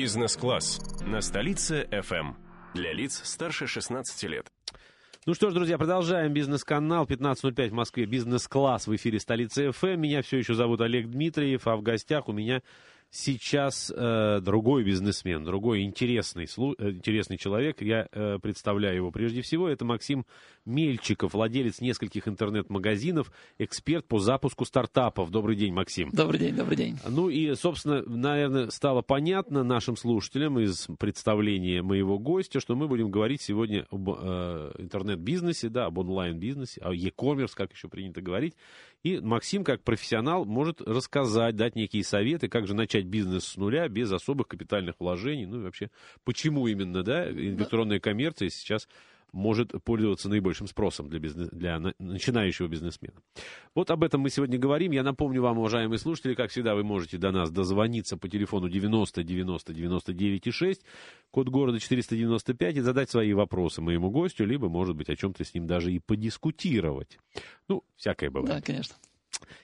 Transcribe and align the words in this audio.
Бизнес-класс 0.00 0.78
на 1.08 1.20
столице 1.20 1.88
FM. 1.90 2.36
Для 2.72 2.92
лиц 2.92 3.20
старше 3.24 3.66
16 3.66 4.22
лет. 4.30 4.46
Ну 5.26 5.34
что 5.34 5.50
ж, 5.50 5.54
друзья, 5.54 5.76
продолжаем 5.76 6.32
бизнес-канал 6.32 7.04
15.05 7.04 7.70
в 7.70 7.72
Москве. 7.72 8.06
Бизнес-класс 8.06 8.86
в 8.86 8.94
эфире 8.94 9.18
столицы 9.18 9.72
ФМ. 9.72 9.98
Меня 9.98 10.22
все 10.22 10.38
еще 10.38 10.54
зовут 10.54 10.82
Олег 10.82 11.08
Дмитриев, 11.08 11.66
а 11.66 11.74
в 11.74 11.82
гостях 11.82 12.28
у 12.28 12.32
меня 12.32 12.62
сейчас 13.10 13.92
э, 13.94 14.40
другой 14.42 14.84
бизнесмен, 14.84 15.44
другой 15.44 15.82
интересный, 15.82 16.44
э, 16.44 16.90
интересный 16.90 17.38
человек. 17.38 17.80
Я 17.80 18.06
э, 18.12 18.38
представляю 18.40 18.96
его 18.96 19.10
прежде 19.10 19.42
всего. 19.42 19.68
Это 19.68 19.84
Максим 19.84 20.26
Мельчиков, 20.64 21.32
владелец 21.32 21.80
нескольких 21.80 22.28
интернет-магазинов, 22.28 23.32
эксперт 23.58 24.06
по 24.06 24.18
запуску 24.18 24.64
стартапов. 24.64 25.30
Добрый 25.30 25.56
день, 25.56 25.72
Максим. 25.72 26.10
Добрый 26.12 26.38
день, 26.38 26.54
добрый 26.54 26.76
день. 26.76 26.98
Ну 27.08 27.30
и, 27.30 27.54
собственно, 27.54 28.02
наверное, 28.02 28.70
стало 28.70 29.00
понятно 29.00 29.64
нашим 29.64 29.96
слушателям 29.96 30.58
из 30.58 30.86
представления 30.98 31.82
моего 31.82 32.18
гостя, 32.18 32.60
что 32.60 32.76
мы 32.76 32.88
будем 32.88 33.10
говорить 33.10 33.40
сегодня 33.40 33.86
об 33.90 34.10
э, 34.10 34.72
интернет-бизнесе, 34.78 35.70
да, 35.70 35.86
об 35.86 35.98
онлайн-бизнесе, 35.98 36.82
о 36.82 36.92
e-commerce, 36.92 37.52
как 37.54 37.72
еще 37.72 37.88
принято 37.88 38.20
говорить. 38.20 38.54
И 39.04 39.20
Максим, 39.20 39.62
как 39.62 39.84
профессионал, 39.84 40.44
может 40.44 40.80
рассказать, 40.80 41.54
дать 41.54 41.76
некие 41.76 42.02
советы, 42.02 42.48
как 42.48 42.66
же 42.66 42.74
начать 42.74 43.06
бизнес 43.06 43.44
с 43.44 43.56
нуля, 43.56 43.88
без 43.88 44.10
особых 44.10 44.48
капитальных 44.48 44.96
вложений. 44.98 45.46
Ну 45.46 45.60
и 45.60 45.62
вообще, 45.64 45.90
почему 46.24 46.66
именно, 46.66 47.02
да, 47.02 47.30
электронная 47.30 48.00
коммерция 48.00 48.48
сейчас 48.48 48.88
может 49.32 49.72
пользоваться 49.84 50.28
наибольшим 50.28 50.66
спросом 50.66 51.08
для, 51.08 51.18
бизнес, 51.18 51.48
для 51.50 51.80
начинающего 51.98 52.68
бизнесмена. 52.68 53.20
Вот 53.74 53.90
об 53.90 54.02
этом 54.02 54.20
мы 54.20 54.30
сегодня 54.30 54.58
говорим. 54.58 54.92
Я 54.92 55.02
напомню 55.02 55.42
вам, 55.42 55.58
уважаемые 55.58 55.98
слушатели, 55.98 56.34
как 56.34 56.50
всегда, 56.50 56.74
вы 56.74 56.84
можете 56.84 57.18
до 57.18 57.30
нас 57.30 57.50
дозвониться 57.50 58.16
по 58.16 58.28
телефону 58.28 58.68
90 58.68 59.22
90 59.22 59.74
99 59.74 60.46
и 60.46 60.50
6, 60.50 60.82
код 61.30 61.48
города 61.48 61.78
495, 61.78 62.76
и 62.76 62.80
задать 62.80 63.10
свои 63.10 63.32
вопросы 63.32 63.80
моему 63.80 64.10
гостю, 64.10 64.44
либо, 64.44 64.68
может 64.68 64.96
быть, 64.96 65.08
о 65.08 65.16
чем-то 65.16 65.44
с 65.44 65.54
ним 65.54 65.66
даже 65.66 65.92
и 65.92 65.98
подискутировать. 65.98 67.18
Ну, 67.68 67.84
всякое 67.96 68.30
бывает. 68.30 68.54
Да, 68.54 68.60
конечно. 68.60 68.96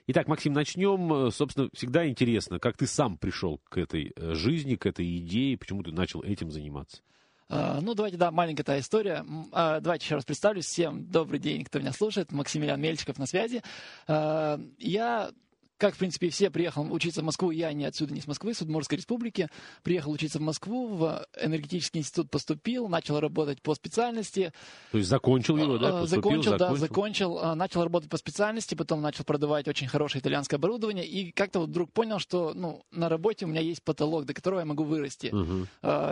Итак, 0.06 0.28
Максим, 0.28 0.52
начнем. 0.52 1.30
Собственно, 1.30 1.68
всегда 1.72 2.06
интересно, 2.06 2.58
как 2.58 2.76
ты 2.76 2.86
сам 2.86 3.16
пришел 3.16 3.60
к 3.64 3.78
этой 3.78 4.12
э, 4.14 4.34
жизни, 4.34 4.76
к 4.76 4.86
этой 4.86 5.18
идее, 5.18 5.56
почему 5.56 5.82
ты 5.82 5.92
начал 5.92 6.22
этим 6.22 6.50
заниматься? 6.50 7.02
А, 7.48 7.80
ну, 7.80 7.94
давайте, 7.94 8.16
да, 8.16 8.30
маленькая 8.30 8.64
та 8.64 8.78
история. 8.78 9.24
А, 9.52 9.80
давайте 9.80 10.04
еще 10.04 10.14
раз 10.14 10.24
представлюсь. 10.24 10.66
Всем 10.66 11.10
добрый 11.10 11.38
день, 11.38 11.64
кто 11.64 11.78
меня 11.78 11.92
слушает. 11.92 12.32
Максимилиан 12.32 12.80
Мельчиков 12.80 13.18
на 13.18 13.26
связи. 13.26 13.62
А, 14.06 14.60
я 14.78 15.30
как, 15.76 15.96
в 15.96 15.98
принципе, 15.98 16.30
все, 16.30 16.50
приехал 16.50 16.90
учиться 16.92 17.20
в 17.20 17.24
Москву. 17.24 17.50
Я 17.50 17.72
не 17.72 17.84
отсюда, 17.84 18.14
не 18.14 18.20
с 18.20 18.26
Москвы, 18.26 18.54
с 18.54 18.62
Удмуртской 18.62 18.96
республики. 18.96 19.48
Приехал 19.82 20.12
учиться 20.12 20.38
в 20.38 20.42
Москву, 20.42 20.86
в 20.86 21.26
энергетический 21.38 22.00
институт 22.00 22.30
поступил, 22.30 22.88
начал 22.88 23.18
работать 23.18 23.60
по 23.60 23.74
специальности. 23.74 24.52
То 24.92 24.98
есть 24.98 25.10
закончил 25.10 25.56
его, 25.56 25.76
да? 25.76 26.00
Поступил, 26.00 26.22
закончил, 26.22 26.50
закончил, 26.52 26.58
да, 26.58 26.76
закончил. 26.76 27.54
Начал 27.56 27.82
работать 27.82 28.08
по 28.08 28.16
специальности, 28.16 28.76
потом 28.76 29.02
начал 29.02 29.24
продавать 29.24 29.66
очень 29.66 29.88
хорошее 29.88 30.22
итальянское 30.22 30.56
оборудование. 30.56 31.04
И 31.04 31.32
как-то 31.32 31.58
вот 31.58 31.70
вдруг 31.70 31.92
понял, 31.92 32.20
что 32.20 32.52
ну, 32.54 32.84
на 32.92 33.08
работе 33.08 33.44
у 33.44 33.48
меня 33.48 33.60
есть 33.60 33.82
потолок, 33.82 34.26
до 34.26 34.32
которого 34.32 34.60
я 34.60 34.64
могу 34.64 34.84
вырасти. 34.84 35.26
Угу. 35.34 35.66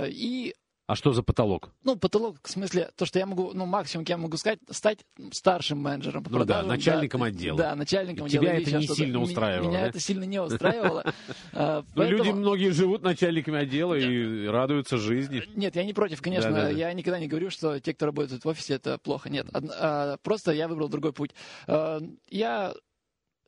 И 0.08 0.55
а 0.86 0.97
что 0.97 1.12
за 1.12 1.22
потолок? 1.22 1.70
Ну, 1.84 1.97
потолок, 1.97 2.36
в 2.42 2.50
смысле, 2.50 2.91
то, 2.97 3.06
что 3.06 3.19
я 3.19 3.27
могу, 3.27 3.52
ну, 3.55 3.66
максимум, 3.66 4.05
я 4.08 4.16
могу 4.16 4.36
сказать, 4.36 4.58
стать 4.70 5.00
старшим 5.30 5.78
менеджером 5.78 6.25
по 6.25 6.30
ну, 6.30 6.38
продажам. 6.38 6.66
да, 6.66 6.75
начальником 6.75 7.20
да, 7.20 7.27
отдела. 7.27 7.58
Да, 7.58 7.75
начальником 7.77 8.27
отдела. 8.27 8.44
Тебя 8.44 8.55
это 8.58 8.77
не 8.77 8.86
сильно 8.86 9.20
устраивало, 9.20 9.69
Меня 9.69 9.80
да? 9.80 9.86
это 9.86 10.00
сильно 10.00 10.25
не 10.25 10.41
устраивало. 10.41 11.05
А, 11.55 11.84
ну, 11.94 12.05
люди 12.05 12.30
многие 12.30 12.70
живут 12.70 13.03
начальниками 13.03 13.58
отдела 13.58 13.94
и 13.94 14.47
радуются 14.47 14.97
жизни. 14.97 15.42
Нет, 15.55 15.77
я 15.77 15.84
не 15.84 15.92
против, 15.92 16.22
конечно. 16.22 16.70
Я 16.70 16.92
никогда 16.92 17.19
не 17.19 17.28
говорю, 17.28 17.50
что 17.50 17.78
те, 17.78 17.94
кто 17.94 18.06
работает 18.06 18.44
в 18.44 18.48
офисе, 18.48 18.75
это 18.75 18.98
плохо. 18.98 19.28
Нет, 19.28 19.47
а, 19.53 20.16
просто 20.22 20.53
я 20.53 20.69
выбрал 20.69 20.88
другой 20.88 21.12
путь. 21.12 21.30
А, 21.66 22.00
я 22.31 22.75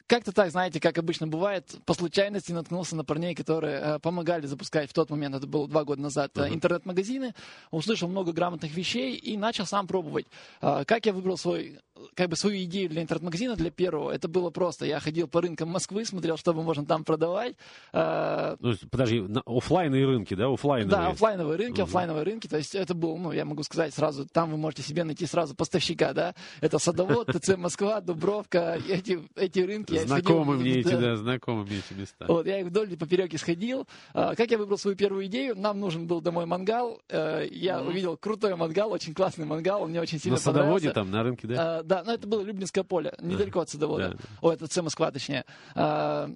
как-то 0.07 0.33
так, 0.33 0.51
знаете, 0.51 0.81
как 0.81 0.99
обычно 0.99 1.27
бывает, 1.27 1.77
по 1.87 1.95
случайности 1.95 2.53
наткнулся 2.53 2.97
на 2.97 3.05
парней, 3.05 3.35
которые 3.35 3.81
э, 3.81 3.99
помогали 4.01 4.47
запускать 4.47 4.91
в 4.91 4.93
тот 4.93 5.11
момент, 5.11 5.35
это 5.35 5.47
было 5.47 5.67
два 5.67 5.85
года 5.85 6.03
назад, 6.03 6.33
uh-huh. 6.35 6.53
интернет-магазины, 6.53 7.35
услышал 7.71 8.09
много 8.09 8.33
грамотных 8.33 8.75
вещей 8.75 9.17
и 9.17 9.37
начал 9.37 9.67
сам 9.67 9.87
пробовать. 9.87 10.27
Э, 10.61 10.85
как 10.87 11.07
я 11.07 11.13
выбрал 11.13 11.39
свой 11.39 11.79
как 12.15 12.29
бы 12.29 12.37
свою 12.37 12.65
идею 12.65 12.91
для 12.91 13.03
интернет-магазина, 13.03 13.57
для 13.57 13.71
первого, 13.71 14.11
это 14.11 14.29
было 14.29 14.51
просто. 14.51 14.85
Я 14.85 15.01
ходил 15.01 15.29
по 15.29 15.41
рынкам 15.41 15.69
Москвы, 15.69 16.05
смотрел, 16.05 16.37
что 16.37 16.53
можно 16.53 16.85
там 16.85 17.05
продавать. 17.05 17.57
Э, 17.93 18.57
ну, 18.61 18.75
подожди, 18.91 19.25
офлайновые 19.47 20.07
рынки, 20.07 20.35
да? 20.35 20.53
Офлайновые. 20.53 20.91
Да, 20.91 21.09
офлайновые 21.09 21.57
рынки, 21.57 21.81
угу. 21.81 21.89
офлайновые 21.89 22.25
рынки. 22.25 22.49
То 22.49 22.57
есть 22.57 22.75
это 22.75 22.95
был, 22.95 23.17
ну, 23.17 23.33
я 23.33 23.45
могу 23.45 23.63
сказать 23.63 23.95
сразу, 23.95 24.27
там 24.27 24.51
вы 24.51 24.57
можете 24.57 24.83
себе 24.83 25.05
найти 25.05 25.27
сразу 25.27 25.55
поставщика, 25.55 26.13
да? 26.13 26.35
Это 26.61 26.79
Садовод, 26.79 27.29
ТЦ 27.29 27.57
Москва, 27.57 28.01
Дубровка, 28.01 28.79
эти, 28.89 29.23
эти 29.37 29.61
рынки. 29.61 29.94
Знакомы 30.01 30.57
мне 30.57 30.79
эти, 30.81 30.89
да, 30.89 31.17
знакомы 31.17 31.65
мне 31.65 31.79
эти 31.79 31.99
места. 31.99 32.27
Вот, 32.27 32.47
я 32.47 32.61
их 32.61 32.67
вдоль 32.67 32.93
и 32.93 32.97
поперек 32.97 33.33
исходил. 33.35 33.87
А, 34.13 34.35
как 34.35 34.51
я 34.51 34.59
выбрал 34.59 34.79
свою 34.79 34.97
первую 34.97 35.27
идею? 35.27 35.57
Нам 35.57 35.81
нужен 35.81 36.07
был 36.07 36.21
домой 36.21 36.47
мангал. 36.47 37.01
Э, 37.09 37.47
я 37.51 37.83
увидел 37.83 38.17
крутой 38.17 38.57
мангал, 38.57 38.93
очень 38.93 39.15
классный 39.15 39.47
мангал, 39.47 39.83
он 39.83 39.91
мне 39.91 40.01
очень 40.01 40.19
сильно 40.19 40.39
понравился. 40.39 40.53
На 40.53 40.63
Садоводе 40.63 40.91
там, 40.93 41.11
на 41.11 41.23
рынке, 41.23 41.47
да? 41.47 41.79
А, 41.79 41.83
да, 41.83 42.03
но 42.05 42.15
это 42.15 42.27
было 42.27 42.43
Люблинское 42.43 42.85
поле, 42.85 43.15
недалеко 43.21 43.61
от 43.61 43.71
садовода. 43.71 44.11
Да. 44.11 44.19
О, 44.41 44.53
это 44.53 44.67
С 44.67 44.83
Москва, 44.83 45.11
точнее. 45.11 45.45
А, 45.75 46.31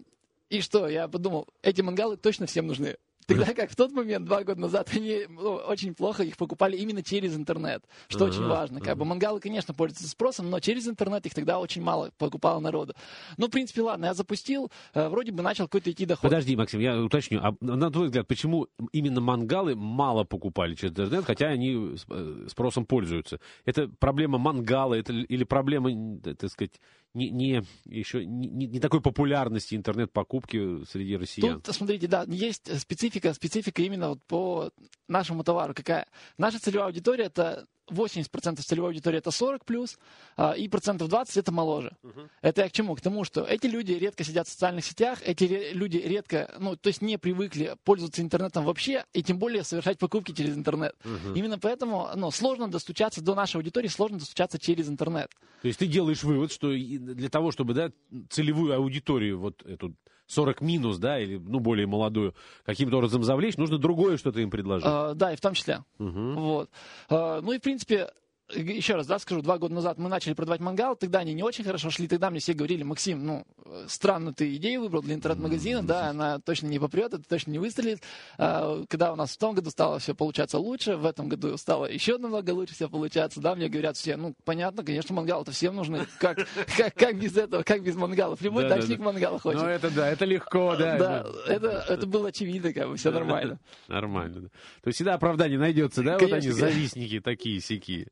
и 0.51 0.61
что, 0.61 0.89
я 0.89 1.09
подумал, 1.09 1.47
эти 1.63 1.83
мангалы 1.83 2.17
точно 2.17 2.47
всем 2.47 2.67
нужны. 2.67 2.97
Тогда 3.29 3.53
как 3.53 3.71
в 3.71 3.77
тот 3.77 3.93
момент, 3.93 4.25
два 4.25 4.43
года 4.43 4.59
назад, 4.59 4.89
они 4.95 5.27
ну, 5.29 5.57
очень 5.57 5.95
плохо 5.95 6.23
их 6.23 6.37
покупали 6.39 6.77
именно 6.77 7.03
через 7.03 7.37
интернет, 7.37 7.85
что 8.09 8.25
uh-huh, 8.25 8.31
очень 8.31 8.47
важно. 8.47 8.81
Как 8.81 8.95
uh-huh. 8.95 8.99
бы 9.01 9.05
мангалы, 9.05 9.39
конечно, 9.39 9.75
пользуются 9.75 10.09
спросом, 10.09 10.49
но 10.49 10.61
через 10.61 10.89
интернет 10.89 11.27
их 11.27 11.35
тогда 11.35 11.61
очень 11.61 11.83
мало 11.83 12.11
покупало 12.17 12.59
народу. 12.61 12.95
Ну, 13.37 13.49
в 13.49 13.51
принципе, 13.51 13.83
ладно, 13.83 14.07
я 14.07 14.15
запустил, 14.15 14.71
э, 14.95 15.09
вроде 15.09 15.33
бы 15.33 15.43
начал 15.43 15.65
какой-то 15.65 15.91
идти 15.91 16.07
доход. 16.07 16.23
Подожди, 16.23 16.57
Максим, 16.57 16.81
я 16.81 16.99
уточню. 16.99 17.41
А 17.43 17.55
на 17.61 17.91
твой 17.91 18.07
взгляд, 18.07 18.27
почему 18.27 18.69
именно 18.93 19.21
мангалы 19.21 19.75
мало 19.75 20.25
покупали 20.25 20.75
через 20.75 20.93
интернет, 20.93 21.27
хотя 21.27 21.49
они 21.49 21.97
э, 22.09 22.47
спросом 22.49 22.87
пользуются? 22.87 23.41
Это 23.67 23.89
проблема 23.89 24.39
мангала, 24.39 24.95
это 24.95 25.13
или 25.13 25.45
проблема, 25.45 26.19
так 26.21 26.51
сказать, 26.51 26.81
не, 27.15 27.31
не, 27.31 27.63
еще 27.87 28.25
не, 28.25 28.67
не 28.67 28.81
такой 28.81 29.01
популярности 29.01 29.75
интернет-покупки 29.75 30.85
среди 30.85 31.17
россиян. 31.17 31.61
Тут, 31.61 31.75
смотрите, 31.75 32.07
да, 32.07 32.25
есть 32.29 32.81
специфика, 32.81 33.33
специфика 33.35 33.83
именно 33.83 34.11
вот 34.11 34.23
по 34.27 34.71
нашему 35.09 35.45
товару. 35.45 35.75
Какая? 35.75 36.07
Наша 36.37 36.61
целевая 36.61 36.89
аудитория 36.89 37.25
это 37.25 37.67
80% 37.91 38.61
целевой 38.63 38.91
аудитории 38.91 39.19
это 39.19 39.31
40 39.31 39.65
плюс, 39.65 39.99
а, 40.37 40.53
и 40.53 40.69
процентов 40.69 41.09
20 41.09 41.37
это 41.37 41.53
моложе. 41.53 41.97
Uh-huh. 42.03 42.29
Это 42.43 42.63
я 42.63 42.69
к 42.69 42.73
чему? 42.73 42.95
К 42.95 43.01
тому, 43.01 43.25
что 43.25 43.43
эти 43.43 43.67
люди 43.67 43.93
редко 43.93 44.25
сидят 44.25 44.47
в 44.47 44.51
социальных 44.51 44.85
сетях, 44.85 45.21
эти 45.25 45.73
люди 45.73 45.99
редко, 45.99 46.55
ну, 46.59 46.77
то 46.77 46.89
есть 46.89 47.03
не 47.03 47.19
привыкли 47.19 47.77
пользоваться 47.85 48.23
интернетом 48.23 48.65
вообще, 48.65 49.05
и 49.13 49.23
тем 49.23 49.39
более 49.39 49.65
совершать 49.65 49.99
покупки 49.99 50.33
через 50.33 50.57
интернет. 50.57 50.95
Uh-huh. 51.05 51.35
Именно 51.35 51.59
поэтому 51.59 52.09
ну, 52.15 52.31
сложно 52.31 52.69
достучаться 52.69 53.23
до 53.23 53.35
нашей 53.35 53.57
аудитории, 53.57 53.89
сложно 53.89 54.19
достучаться 54.19 54.59
через 54.59 54.89
интернет. 54.89 55.31
То 55.63 55.69
есть 55.69 55.79
ты 55.79 55.87
делаешь 55.87 56.23
вывод, 56.23 56.53
что 56.53 56.73
для 56.73 57.29
того, 57.29 57.51
чтобы 57.53 57.75
да, 57.75 57.93
целевую 58.31 58.75
аудиторию, 58.75 59.39
вот 59.39 59.65
эту 59.65 59.95
40 60.29 60.61
минус, 60.61 60.99
да, 60.99 61.19
или, 61.19 61.37
ну, 61.37 61.59
более 61.59 61.87
молодую, 61.87 62.35
каким-то 62.65 62.99
образом 62.99 63.25
завлечь, 63.25 63.57
нужно 63.57 63.79
другое 63.79 64.17
что-то 64.17 64.41
им 64.41 64.51
предложить. 64.51 64.87
А, 64.89 65.15
да, 65.15 65.33
и 65.33 65.37
в 65.37 65.41
том 65.41 65.55
числе. 65.55 65.85
Угу. 65.99 66.33
Вот. 66.35 66.71
А, 67.09 67.41
ну 67.41 67.53
и, 67.53 67.59
в 67.59 67.63
принципе, 67.63 68.09
еще 68.55 68.95
раз, 68.95 69.07
да, 69.07 69.19
скажу, 69.19 69.43
два 69.43 69.59
года 69.59 69.75
назад 69.75 69.99
мы 69.99 70.09
начали 70.09 70.33
продавать 70.33 70.61
мангал, 70.61 70.97
тогда 70.97 71.21
они 71.21 71.35
не 71.35 71.43
очень 71.43 71.65
хорошо 71.65 71.91
шли, 71.91 72.09
тогда 72.09 72.31
мне 72.31 72.41
все 72.41 72.55
говорили, 72.55 72.83
Максим, 72.83 73.25
ну, 73.25 73.47
странно 73.87 74.33
ты 74.33 74.55
идею 74.57 74.83
выбрал 74.83 75.03
для 75.03 75.15
интернет-магазина, 75.15 75.83
да, 75.83 76.09
она 76.09 76.39
точно 76.39 76.69
не 76.69 76.79
попрет, 76.79 77.13
это 77.13 77.29
точно 77.29 77.51
не 77.51 77.59
выстрелит. 77.59 78.03
А, 78.39 78.85
когда 78.89 79.13
у 79.13 79.17
нас 79.17 79.33
в 79.33 79.39
том 79.39 79.55
году 79.55 79.71
стало 79.71 79.99
все 79.99 80.15
получаться 80.15 80.59
лучше, 80.59 80.97
в 80.97 81.05
этом 81.05 81.29
году 81.29 81.57
стало 81.57 81.87
еще 81.87 82.17
намного 82.19 82.51
лучше 82.51 82.75
все 82.75 82.89
получаться, 82.89 83.41
да, 83.41 83.55
мне 83.55 83.69
говорят 83.69 83.97
все, 83.97 84.17
ну, 84.17 84.35
понятно, 84.45 84.83
конечно, 84.83 85.15
мангал 85.15 85.43
это 85.43 85.53
всем 85.53 85.77
нужны, 85.77 86.07
как, 86.19 86.39
как, 86.77 86.95
как 86.95 87.19
без 87.19 87.37
этого, 87.37 87.63
как 87.63 87.83
без 87.83 87.97
мангалов, 87.97 88.41
любой 88.41 88.69
да, 88.69 88.77
тачник 88.77 88.99
да, 88.99 89.05
мангала 89.05 89.39
хочет. 89.39 89.61
Ну, 89.61 89.69
это 89.69 89.91
да, 89.91 90.09
это 90.09 90.25
легко, 90.25 90.75
да. 90.77 90.99
Да, 90.99 91.27
это, 91.47 91.85
это 91.89 92.07
было 92.07 92.29
очевидно, 92.29 92.73
как 92.73 92.89
бы, 92.89 92.97
все 92.97 93.11
нормально. 93.11 93.59
Нормально, 93.89 94.41
да. 94.43 94.49
То 94.49 94.89
есть 94.89 94.97
всегда 94.97 95.15
оправдание 95.15 95.59
найдется, 95.59 96.03
да, 96.03 96.19
вот 96.19 96.33
они, 96.33 96.51
завистники 96.51 97.21
такие, 97.21 97.61
сякие. 97.61 98.09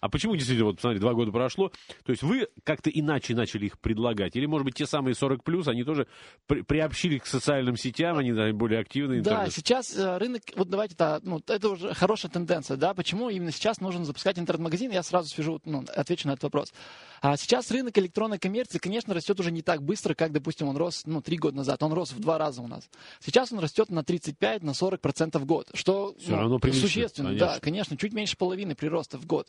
А 0.00 0.08
почему 0.08 0.34
действительно, 0.34 0.66
вот, 0.66 0.76
посмотри, 0.76 0.98
два 0.98 1.14
года 1.14 1.32
прошло, 1.32 1.70
то 2.04 2.10
есть 2.10 2.22
вы 2.22 2.48
как-то 2.64 2.90
иначе 2.90 3.34
начали 3.34 3.66
их 3.66 3.78
предлагать? 3.78 4.36
Или, 4.36 4.46
может 4.46 4.64
быть, 4.64 4.74
те 4.74 4.86
самые 4.86 5.14
40 5.14 5.44
плюс, 5.44 5.68
они 5.68 5.84
тоже 5.84 6.06
при, 6.46 6.62
приобщили 6.62 7.18
к 7.18 7.26
социальным 7.26 7.76
сетям, 7.76 8.18
они 8.18 8.32
да, 8.32 8.52
более 8.52 8.80
активны? 8.80 9.20
Да, 9.22 9.48
сейчас 9.50 9.96
э, 9.96 10.18
рынок, 10.18 10.42
вот 10.56 10.68
давайте, 10.68 10.94
да, 10.96 11.20
ну, 11.22 11.42
это 11.46 11.70
уже 11.70 11.94
хорошая 11.94 12.30
тенденция, 12.30 12.76
да, 12.76 12.94
почему 12.94 13.30
именно 13.30 13.52
сейчас 13.52 13.80
нужно 13.80 14.04
запускать 14.04 14.38
интернет-магазин, 14.38 14.90
я 14.90 15.02
сразу 15.02 15.28
свяжу, 15.28 15.60
ну, 15.64 15.84
отвечу 15.94 16.28
на 16.28 16.32
этот 16.32 16.44
вопрос. 16.44 16.72
А 17.20 17.36
сейчас 17.36 17.70
рынок 17.70 17.96
электронной 17.98 18.38
коммерции, 18.38 18.78
конечно, 18.78 19.14
растет 19.14 19.40
уже 19.40 19.50
не 19.50 19.62
так 19.62 19.82
быстро, 19.82 20.14
как, 20.14 20.32
допустим, 20.32 20.68
он 20.68 20.76
рос, 20.76 21.02
ну, 21.06 21.20
три 21.22 21.36
года 21.36 21.56
назад, 21.56 21.82
он 21.82 21.92
рос 21.92 22.12
в 22.12 22.20
два 22.20 22.38
раза 22.38 22.62
у 22.62 22.66
нас. 22.66 22.88
Сейчас 23.20 23.52
он 23.52 23.58
растет 23.58 23.90
на 23.90 24.04
35, 24.04 24.62
на 24.62 24.74
40 24.74 25.00
процентов 25.00 25.42
в 25.42 25.46
год, 25.46 25.68
что 25.74 26.14
Все 26.18 26.32
ну, 26.32 26.36
равно 26.36 26.60
существенно, 26.72 27.30
конечно. 27.30 27.48
да, 27.48 27.58
конечно, 27.60 27.96
чуть 27.96 28.12
меньше 28.12 28.36
половины 28.36 28.74
прироста 28.74 29.18
в 29.18 29.26
год. 29.26 29.48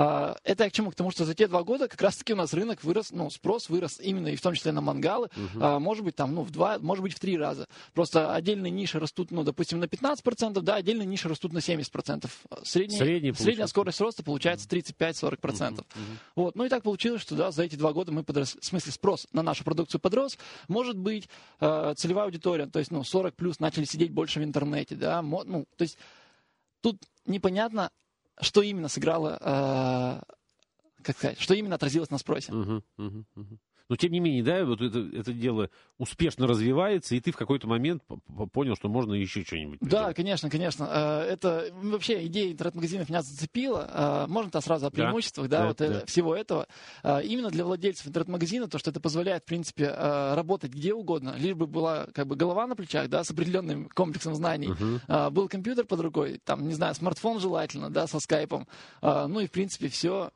А, 0.00 0.36
это 0.44 0.62
я 0.62 0.70
к 0.70 0.72
чему? 0.72 0.92
К 0.92 0.94
тому, 0.94 1.10
что 1.10 1.24
за 1.24 1.34
те 1.34 1.48
два 1.48 1.64
года 1.64 1.88
как 1.88 2.00
раз-таки 2.00 2.32
у 2.32 2.36
нас 2.36 2.54
рынок 2.54 2.84
вырос, 2.84 3.10
ну, 3.10 3.28
спрос 3.30 3.68
вырос 3.68 3.98
именно 3.98 4.28
и 4.28 4.36
в 4.36 4.40
том 4.40 4.54
числе 4.54 4.70
на 4.70 4.80
мангалы, 4.80 5.28
угу. 5.34 5.58
а, 5.60 5.80
может 5.80 6.04
быть, 6.04 6.14
там, 6.14 6.36
ну, 6.36 6.42
в 6.42 6.52
два, 6.52 6.78
может 6.78 7.02
быть, 7.02 7.14
в 7.14 7.18
три 7.18 7.36
раза. 7.36 7.66
Просто 7.94 8.32
отдельные 8.32 8.70
ниши 8.70 9.00
растут, 9.00 9.32
ну, 9.32 9.42
допустим, 9.42 9.80
на 9.80 9.86
15%, 9.86 10.60
да, 10.60 10.76
отдельные 10.76 11.04
ниши 11.04 11.28
растут 11.28 11.52
на 11.52 11.58
70%. 11.58 12.30
Средний, 12.62 12.96
Средний 12.96 13.32
средняя 13.32 13.66
скорость 13.66 14.00
роста 14.00 14.22
получается 14.22 14.68
35-40%. 14.68 15.72
Угу. 15.72 15.84
Вот. 16.36 16.54
Ну 16.54 16.64
и 16.64 16.68
так 16.68 16.84
получилось, 16.84 17.20
что, 17.20 17.34
да, 17.34 17.50
за 17.50 17.64
эти 17.64 17.74
два 17.74 17.92
года 17.92 18.12
мы 18.12 18.22
подрос, 18.22 18.56
в 18.60 18.64
смысле, 18.64 18.92
спрос 18.92 19.26
на 19.32 19.42
нашу 19.42 19.64
продукцию 19.64 20.00
подрос. 20.00 20.38
Может 20.68 20.96
быть, 20.96 21.28
э, 21.58 21.94
целевая 21.96 22.26
аудитория, 22.26 22.66
то 22.66 22.78
есть, 22.78 22.92
ну, 22.92 23.02
40 23.02 23.34
плюс 23.34 23.58
начали 23.58 23.84
сидеть 23.84 24.12
больше 24.12 24.38
в 24.38 24.44
интернете, 24.44 24.94
да, 24.94 25.22
ну, 25.22 25.66
то 25.76 25.82
есть 25.82 25.98
тут 26.82 27.02
непонятно, 27.26 27.90
что 28.40 28.62
именно 28.62 28.88
сыграло, 28.88 30.24
э, 31.08 31.12
как 31.12 31.16
сказать, 31.16 31.40
что 31.40 31.54
именно 31.54 31.74
отразилось 31.74 32.10
на 32.10 32.18
спросе. 32.18 32.52
Uh-huh, 32.52 32.82
uh-huh, 32.98 33.24
uh-huh. 33.36 33.58
Но 33.88 33.96
тем 33.96 34.12
не 34.12 34.20
менее, 34.20 34.42
да, 34.42 34.66
вот 34.66 34.82
это, 34.82 34.98
это 35.14 35.32
дело 35.32 35.70
успешно 35.96 36.46
развивается, 36.46 37.14
и 37.14 37.20
ты 37.20 37.32
в 37.32 37.38
какой-то 37.38 37.66
момент 37.66 38.02
понял, 38.52 38.76
что 38.76 38.90
можно 38.90 39.14
еще 39.14 39.44
что-нибудь. 39.44 39.78
Да, 39.80 40.12
конечно, 40.12 40.50
конечно. 40.50 40.86
Э, 40.90 41.20
это 41.22 41.72
вообще 41.72 42.26
идея 42.26 42.52
интернет-магазинов 42.52 43.08
меня 43.08 43.22
зацепила. 43.22 43.88
Э, 43.90 44.26
можно-то 44.28 44.60
сразу 44.60 44.88
о 44.88 44.90
преимуществах, 44.90 45.48
да, 45.48 45.60
да, 45.60 45.68
вот 45.68 45.76
да. 45.78 46.04
всего 46.04 46.36
этого. 46.36 46.66
Именно 47.02 47.48
для 47.50 47.64
владельцев 47.64 48.06
интернет-магазина 48.06 48.68
то, 48.68 48.78
что 48.78 48.90
это 48.90 49.00
позволяет, 49.00 49.44
в 49.44 49.46
принципе, 49.46 49.88
работать 49.88 50.70
где 50.72 50.92
угодно, 50.92 51.34
лишь 51.38 51.54
бы 51.54 51.66
была 51.66 52.08
как 52.12 52.26
бы 52.26 52.36
голова 52.36 52.66
на 52.66 52.76
плечах, 52.76 53.08
да, 53.08 53.24
с 53.24 53.30
определенным 53.30 53.88
комплексом 53.88 54.34
знаний, 54.34 54.68
uh-huh. 54.68 55.30
был 55.30 55.48
компьютер 55.48 55.86
под 55.86 56.00
рукой, 56.00 56.40
там, 56.44 56.68
не 56.68 56.74
знаю, 56.74 56.94
смартфон 56.94 57.40
желательно, 57.40 57.88
да, 57.88 58.06
со 58.06 58.20
скайпом, 58.20 58.68
ну 59.00 59.40
и 59.40 59.46
в 59.46 59.50
принципе 59.50 59.88
все, 59.88 60.30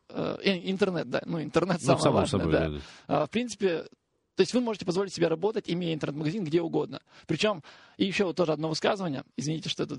интернет, 0.71 1.09
да, 1.11 1.23
ну 1.25 1.43
интернет 1.43 1.79
ну, 1.81 1.97
самое 1.99 2.23
важное, 2.23 2.41
собой, 2.41 2.53
да. 2.53 2.71
да. 3.09 3.27
В 3.27 3.31
принципе, 3.31 3.85
то 4.35 4.41
есть 4.41 4.55
вы 4.55 4.61
можете 4.61 4.85
позволить 4.85 5.13
себе 5.13 5.29
работать, 5.29 5.65
имея 5.69 5.95
интернет-магазин 5.95 6.45
где 6.45 6.61
угодно. 6.61 7.01
Причем, 7.27 7.63
и 7.99 8.07
еще 8.07 8.25
вот 8.25 8.37
тоже 8.37 8.53
одно 8.53 8.69
высказывание, 8.69 9.25
извините, 9.37 9.69
что 9.69 9.83
это... 9.83 9.97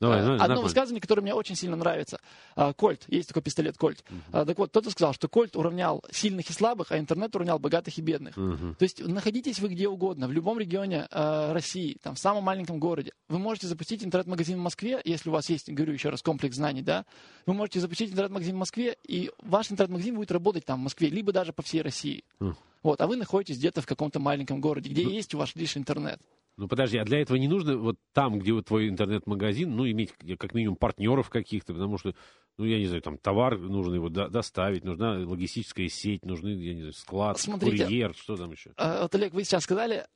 Давай, 0.00 0.22
давай, 0.22 0.38
одно 0.38 0.62
высказывание, 0.62 1.00
которое 1.00 1.22
мне 1.22 1.34
очень 1.34 1.56
сильно 1.56 1.76
нравится. 1.76 2.18
А, 2.54 2.72
Кольт, 2.72 3.04
есть 3.08 3.28
такой 3.28 3.42
пистолет 3.42 3.76
Кольт. 3.76 4.02
Uh-huh. 4.32 4.46
Так 4.46 4.58
вот, 4.58 4.70
кто-то 4.70 4.90
сказал, 4.90 5.12
что 5.12 5.28
Кольт 5.28 5.56
уравнял 5.56 6.02
сильных 6.10 6.48
и 6.48 6.52
слабых, 6.52 6.92
а 6.92 6.98
интернет 6.98 7.34
уравнял 7.36 7.58
богатых 7.58 7.98
и 7.98 8.02
бедных. 8.02 8.34
То 8.34 8.82
есть 8.82 9.04
находитесь 9.06 9.58
вы 9.58 9.68
где 9.68 9.88
угодно, 9.88 10.28
в 10.28 10.32
любом 10.32 10.58
регионе 10.58 11.06
э, 11.10 11.52
России, 11.52 11.98
там, 12.02 12.14
в 12.14 12.18
самом 12.18 12.44
маленьком 12.44 12.78
городе. 12.78 13.12
Вы 13.28 13.38
можете 13.38 13.66
запустить 13.66 14.04
интернет-магазин 14.04 14.58
в 14.58 14.62
Москве, 14.62 15.00
если 15.04 15.28
у 15.28 15.32
вас 15.32 15.48
есть, 15.50 15.70
говорю 15.70 15.92
еще 15.92 16.08
раз, 16.08 16.22
комплекс 16.22 16.56
знаний, 16.56 16.82
да, 16.82 17.04
вы 17.44 17.54
можете 17.54 17.80
запустить 17.80 18.10
интернет-магазин 18.10 18.54
в 18.54 18.58
Москве, 18.58 18.96
и 19.06 19.30
ваш 19.42 19.70
интернет-магазин 19.70 20.14
будет 20.14 20.30
работать 20.30 20.64
там 20.64 20.80
в 20.80 20.82
Москве, 20.84 21.08
либо 21.08 21.32
даже 21.32 21.52
по 21.52 21.62
всей 21.62 21.82
России. 21.82 22.24
Uh-huh. 22.40 22.54
Вот, 22.86 23.00
а 23.00 23.08
вы 23.08 23.16
находитесь 23.16 23.58
где-то 23.58 23.82
в 23.82 23.86
каком-то 23.86 24.20
маленьком 24.20 24.60
городе, 24.60 24.88
где 24.90 25.02
ну, 25.02 25.10
есть 25.10 25.34
у 25.34 25.38
вас 25.38 25.56
лишь 25.56 25.76
интернет. 25.76 26.20
Ну 26.56 26.68
подожди, 26.68 26.98
а 26.98 27.04
для 27.04 27.20
этого 27.20 27.36
не 27.36 27.48
нужно 27.48 27.76
вот 27.76 27.96
там, 28.12 28.38
где 28.38 28.52
вот 28.52 28.66
твой 28.66 28.88
интернет-магазин, 28.88 29.74
ну, 29.74 29.90
иметь 29.90 30.12
как 30.38 30.54
минимум 30.54 30.76
партнеров 30.76 31.28
каких-то, 31.28 31.74
потому 31.74 31.98
что, 31.98 32.14
ну, 32.58 32.64
я 32.64 32.78
не 32.78 32.86
знаю, 32.86 33.02
там 33.02 33.18
товар 33.18 33.58
нужно 33.58 33.94
его 33.94 34.08
до- 34.08 34.28
доставить, 34.28 34.84
нужна 34.84 35.18
логистическая 35.18 35.88
сеть, 35.88 36.24
нужны, 36.24 36.50
я 36.50 36.74
не 36.74 36.80
знаю, 36.82 36.92
склад, 36.92 37.40
Смотрите, 37.40 37.84
курьер, 37.84 38.14
что 38.14 38.36
там 38.36 38.52
еще? 38.52 38.70
Э, 38.76 39.02
вот, 39.02 39.14
Олег, 39.16 39.34
вы 39.34 39.42
сейчас 39.42 39.64
сказали, 39.64 40.06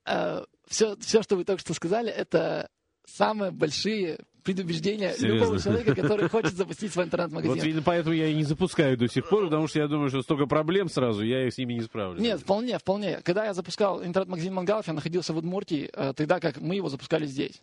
все, 0.68 0.96
все, 1.00 1.22
что 1.22 1.34
вы 1.34 1.44
только 1.44 1.60
что 1.60 1.74
сказали, 1.74 2.08
это 2.08 2.70
самые 3.06 3.50
большие 3.50 4.20
предубеждения 4.42 5.12
Серьезно? 5.12 5.44
любого 5.44 5.60
человека, 5.60 5.94
который 5.94 6.28
хочет 6.28 6.54
запустить 6.54 6.92
свой 6.92 7.04
интернет-магазин. 7.04 7.54
Вот 7.54 7.64
видно, 7.64 7.82
поэтому 7.82 8.14
я 8.14 8.28
и 8.28 8.34
не 8.34 8.44
запускаю 8.44 8.96
до 8.96 9.08
сих 9.08 9.28
пор, 9.28 9.44
потому 9.44 9.68
что 9.68 9.80
я 9.80 9.88
думаю, 9.88 10.08
что 10.08 10.22
столько 10.22 10.46
проблем 10.46 10.88
сразу, 10.88 11.22
я 11.22 11.50
с 11.50 11.58
ними 11.58 11.74
не 11.74 11.82
справлюсь. 11.82 12.20
Нет, 12.20 12.40
вполне, 12.40 12.78
вполне. 12.78 13.20
Когда 13.22 13.44
я 13.44 13.54
запускал 13.54 14.02
интернет-магазин 14.02 14.54
Мангалов, 14.54 14.86
я 14.86 14.94
находился 14.94 15.32
в 15.32 15.36
Удмуртии, 15.36 15.90
э, 15.92 16.12
тогда 16.16 16.40
как 16.40 16.60
мы 16.60 16.76
его 16.76 16.88
запускали 16.88 17.26
здесь 17.26 17.60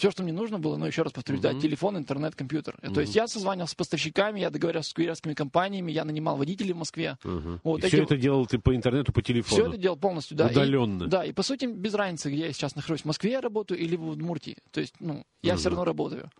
все, 0.00 0.10
что 0.10 0.22
мне 0.22 0.32
нужно 0.32 0.58
было, 0.58 0.78
но 0.78 0.86
еще 0.86 1.02
раз 1.02 1.12
повторюсь, 1.12 1.42
uh-huh. 1.42 1.52
да, 1.52 1.60
телефон, 1.60 1.98
интернет, 1.98 2.34
компьютер. 2.34 2.74
Uh-huh. 2.80 2.94
То 2.94 3.02
есть 3.02 3.14
я 3.14 3.28
созванивался 3.28 3.72
с 3.72 3.74
поставщиками, 3.74 4.40
я 4.40 4.48
договорился 4.48 4.88
с 4.88 4.94
курьерскими 4.94 5.34
компаниями, 5.34 5.92
я 5.92 6.06
нанимал 6.06 6.38
водителей 6.38 6.72
в 6.72 6.78
Москве. 6.78 7.18
Uh-huh. 7.22 7.60
Вот, 7.62 7.84
и 7.84 7.86
эти... 7.86 7.96
все 7.96 8.04
это 8.04 8.16
делал 8.16 8.46
ты 8.46 8.58
по 8.58 8.74
интернету, 8.74 9.12
по 9.12 9.20
телефону? 9.20 9.60
Все 9.60 9.68
это 9.68 9.76
делал 9.76 9.98
полностью, 9.98 10.38
да. 10.38 10.46
Удаленно? 10.46 11.04
И, 11.04 11.06
да, 11.06 11.24
и 11.26 11.32
по 11.32 11.42
сути 11.42 11.66
без 11.66 11.92
разницы, 11.92 12.30
где 12.30 12.46
я 12.46 12.52
сейчас 12.54 12.76
нахожусь, 12.76 13.02
в 13.02 13.04
Москве 13.04 13.32
я 13.32 13.42
работаю 13.42 13.78
или 13.78 13.94
в 13.94 14.08
Удмуртии. 14.08 14.56
То 14.70 14.80
есть, 14.80 14.94
ну, 15.00 15.22
я 15.42 15.52
uh-huh. 15.52 15.56
все 15.58 15.68
равно 15.68 15.84
работаю. 15.84 16.30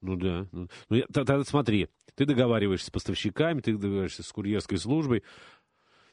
Ну 0.00 0.16
да. 0.16 0.48
Ну, 0.50 0.66
ну, 0.88 1.02
тогда 1.12 1.44
смотри, 1.44 1.90
ты 2.16 2.26
договариваешься 2.26 2.88
с 2.88 2.90
поставщиками, 2.90 3.60
ты 3.60 3.74
договариваешься 3.74 4.24
с 4.24 4.32
курьерской 4.32 4.78
службой. 4.78 5.22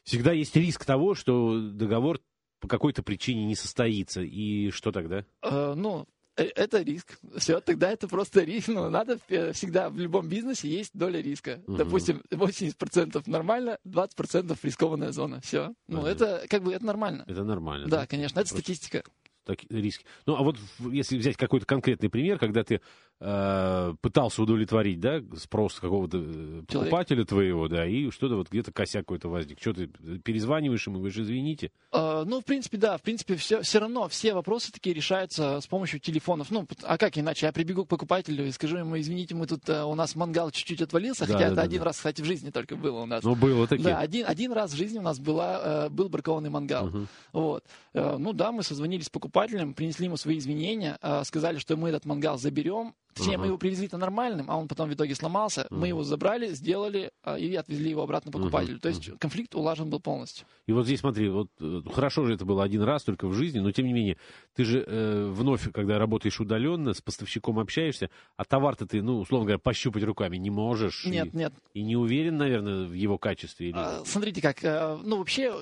Всегда 0.04 0.30
есть 0.30 0.54
риск 0.54 0.84
того, 0.84 1.16
что 1.16 1.58
договор 1.60 2.20
по 2.60 2.68
какой-то 2.68 3.02
причине 3.02 3.46
не 3.46 3.56
состоится. 3.56 4.22
И 4.22 4.70
что 4.70 4.92
тогда? 4.92 5.24
Uh, 5.42 5.74
ну, 5.74 6.06
Э, 6.17 6.17
это 6.42 6.82
риск. 6.82 7.18
Все, 7.36 7.60
тогда 7.60 7.90
это 7.90 8.08
просто 8.08 8.42
риск. 8.42 8.68
Ну, 8.68 8.88
надо 8.90 9.18
всегда 9.52 9.90
в 9.90 9.98
любом 9.98 10.28
бизнесе 10.28 10.68
есть 10.68 10.90
доля 10.94 11.20
риска. 11.20 11.60
Угу. 11.66 11.76
Допустим, 11.76 12.22
80% 12.30 13.22
нормально, 13.26 13.78
20% 13.84 14.56
рискованная 14.62 15.12
зона. 15.12 15.40
Все. 15.40 15.74
Ну, 15.86 16.02
Понятно. 16.02 16.24
это 16.24 16.48
как 16.48 16.62
бы 16.62 16.72
это 16.72 16.84
нормально. 16.84 17.24
Это 17.26 17.44
нормально. 17.44 17.88
Да, 17.88 18.00
да? 18.00 18.06
конечно, 18.06 18.40
это 18.40 18.48
просто 18.48 18.58
статистика. 18.58 19.02
Так, 19.48 19.60
риски. 19.70 20.04
Ну, 20.26 20.36
а 20.36 20.42
вот 20.42 20.58
если 20.92 21.16
взять 21.16 21.38
какой-то 21.38 21.64
конкретный 21.64 22.10
пример, 22.10 22.38
когда 22.38 22.64
ты 22.64 22.82
Э, 23.20 23.94
пытался 24.00 24.40
удовлетворить, 24.40 25.00
да, 25.00 25.20
спрос 25.36 25.80
какого-то 25.80 26.18
э, 26.18 26.62
покупателя 26.68 27.24
твоего, 27.24 27.66
да, 27.66 27.84
и 27.84 28.12
что-то 28.12 28.36
вот 28.36 28.48
где-то 28.48 28.70
косяк 28.70 29.02
какой-то 29.02 29.28
возник. 29.28 29.60
Что 29.60 29.74
ты 29.74 29.88
перезваниваешь 30.22 30.86
ему, 30.86 30.98
говоришь, 30.98 31.18
извините? 31.18 31.72
Uh, 31.90 32.24
ну, 32.24 32.40
в 32.40 32.44
принципе, 32.44 32.76
да, 32.76 32.96
в 32.96 33.02
принципе, 33.02 33.34
все, 33.34 33.62
все 33.62 33.80
равно 33.80 34.06
все 34.06 34.34
вопросы 34.34 34.70
такие 34.70 34.94
решаются 34.94 35.60
с 35.60 35.66
помощью 35.66 35.98
телефонов. 35.98 36.52
Ну, 36.52 36.68
а 36.84 36.96
как 36.96 37.18
иначе? 37.18 37.46
Я 37.46 37.52
прибегу 37.52 37.86
к 37.86 37.88
покупателю 37.88 38.46
и 38.46 38.52
скажу 38.52 38.76
ему, 38.76 38.96
извините, 38.96 39.34
мы 39.34 39.48
тут, 39.48 39.68
uh, 39.68 39.82
у 39.82 39.96
нас 39.96 40.14
мангал 40.14 40.52
чуть-чуть 40.52 40.82
отвалился, 40.82 41.26
да, 41.26 41.32
хотя 41.32 41.38
да, 41.38 41.46
это 41.46 41.54
да, 41.56 41.62
один 41.62 41.80
да. 41.80 41.86
раз, 41.86 41.96
кстати, 41.96 42.22
в 42.22 42.24
жизни 42.24 42.50
только 42.50 42.76
было 42.76 43.00
у 43.00 43.06
нас. 43.06 43.24
Ну, 43.24 43.34
было 43.34 43.66
такие. 43.66 43.82
Да, 43.82 43.98
один, 43.98 44.26
один 44.28 44.52
раз 44.52 44.72
в 44.72 44.76
жизни 44.76 45.00
у 45.00 45.02
нас 45.02 45.18
была, 45.18 45.88
uh, 45.88 45.90
был 45.90 46.08
бракованный 46.08 46.50
мангал. 46.50 46.88
Uh-huh. 46.88 47.06
Вот. 47.32 47.64
Ну 47.94 48.32
да, 48.32 48.52
мы 48.52 48.62
созвонились 48.62 49.06
с 49.06 49.10
покупателем, 49.10 49.37
принесли 49.46 50.06
ему 50.06 50.16
свои 50.16 50.38
извинения, 50.38 50.98
сказали, 51.24 51.58
что 51.58 51.76
мы 51.76 51.90
этот 51.90 52.04
мангал 52.04 52.38
заберем, 52.38 52.94
Точнее, 53.18 53.34
uh-huh. 53.34 53.38
мы 53.38 53.46
его 53.46 53.58
привезли-то 53.58 53.96
нормальным, 53.98 54.50
а 54.50 54.56
он 54.56 54.68
потом 54.68 54.88
в 54.88 54.94
итоге 54.94 55.14
сломался. 55.14 55.62
Uh-huh. 55.62 55.76
Мы 55.76 55.88
его 55.88 56.04
забрали, 56.04 56.48
сделали 56.48 57.10
а, 57.24 57.36
и 57.36 57.52
отвезли 57.54 57.90
его 57.90 58.02
обратно 58.02 58.30
покупателю. 58.30 58.76
Uh-huh. 58.76 58.80
То 58.80 58.88
есть 58.88 59.18
конфликт 59.18 59.54
улажен 59.54 59.90
был 59.90 60.00
полностью. 60.00 60.46
И 60.66 60.72
вот 60.72 60.84
здесь 60.86 61.00
смотри, 61.00 61.28
вот 61.28 61.48
э, 61.60 61.82
хорошо 61.92 62.24
же 62.26 62.34
это 62.34 62.44
было 62.44 62.62
один 62.62 62.82
раз 62.82 63.02
только 63.02 63.26
в 63.26 63.34
жизни, 63.34 63.58
но 63.58 63.72
тем 63.72 63.86
не 63.86 63.92
менее, 63.92 64.18
ты 64.54 64.64
же 64.64 64.84
э, 64.86 65.30
вновь, 65.32 65.70
когда 65.72 65.98
работаешь 65.98 66.38
удаленно, 66.38 66.94
с 66.94 67.00
поставщиком 67.00 67.58
общаешься, 67.58 68.08
а 68.36 68.44
товар-то 68.44 68.86
ты, 68.86 69.02
ну, 69.02 69.18
условно 69.18 69.46
говоря, 69.46 69.58
пощупать 69.58 70.04
руками 70.04 70.36
не 70.36 70.50
можешь. 70.50 71.04
Нет, 71.04 71.34
и, 71.34 71.36
нет. 71.36 71.52
И 71.74 71.82
не 71.82 71.96
уверен, 71.96 72.36
наверное, 72.36 72.86
в 72.86 72.92
его 72.92 73.18
качестве. 73.18 73.70
Или... 73.70 73.76
А, 73.76 74.02
смотрите 74.04 74.40
как, 74.40 74.62
э, 74.62 74.96
ну, 75.02 75.18
вообще 75.18 75.52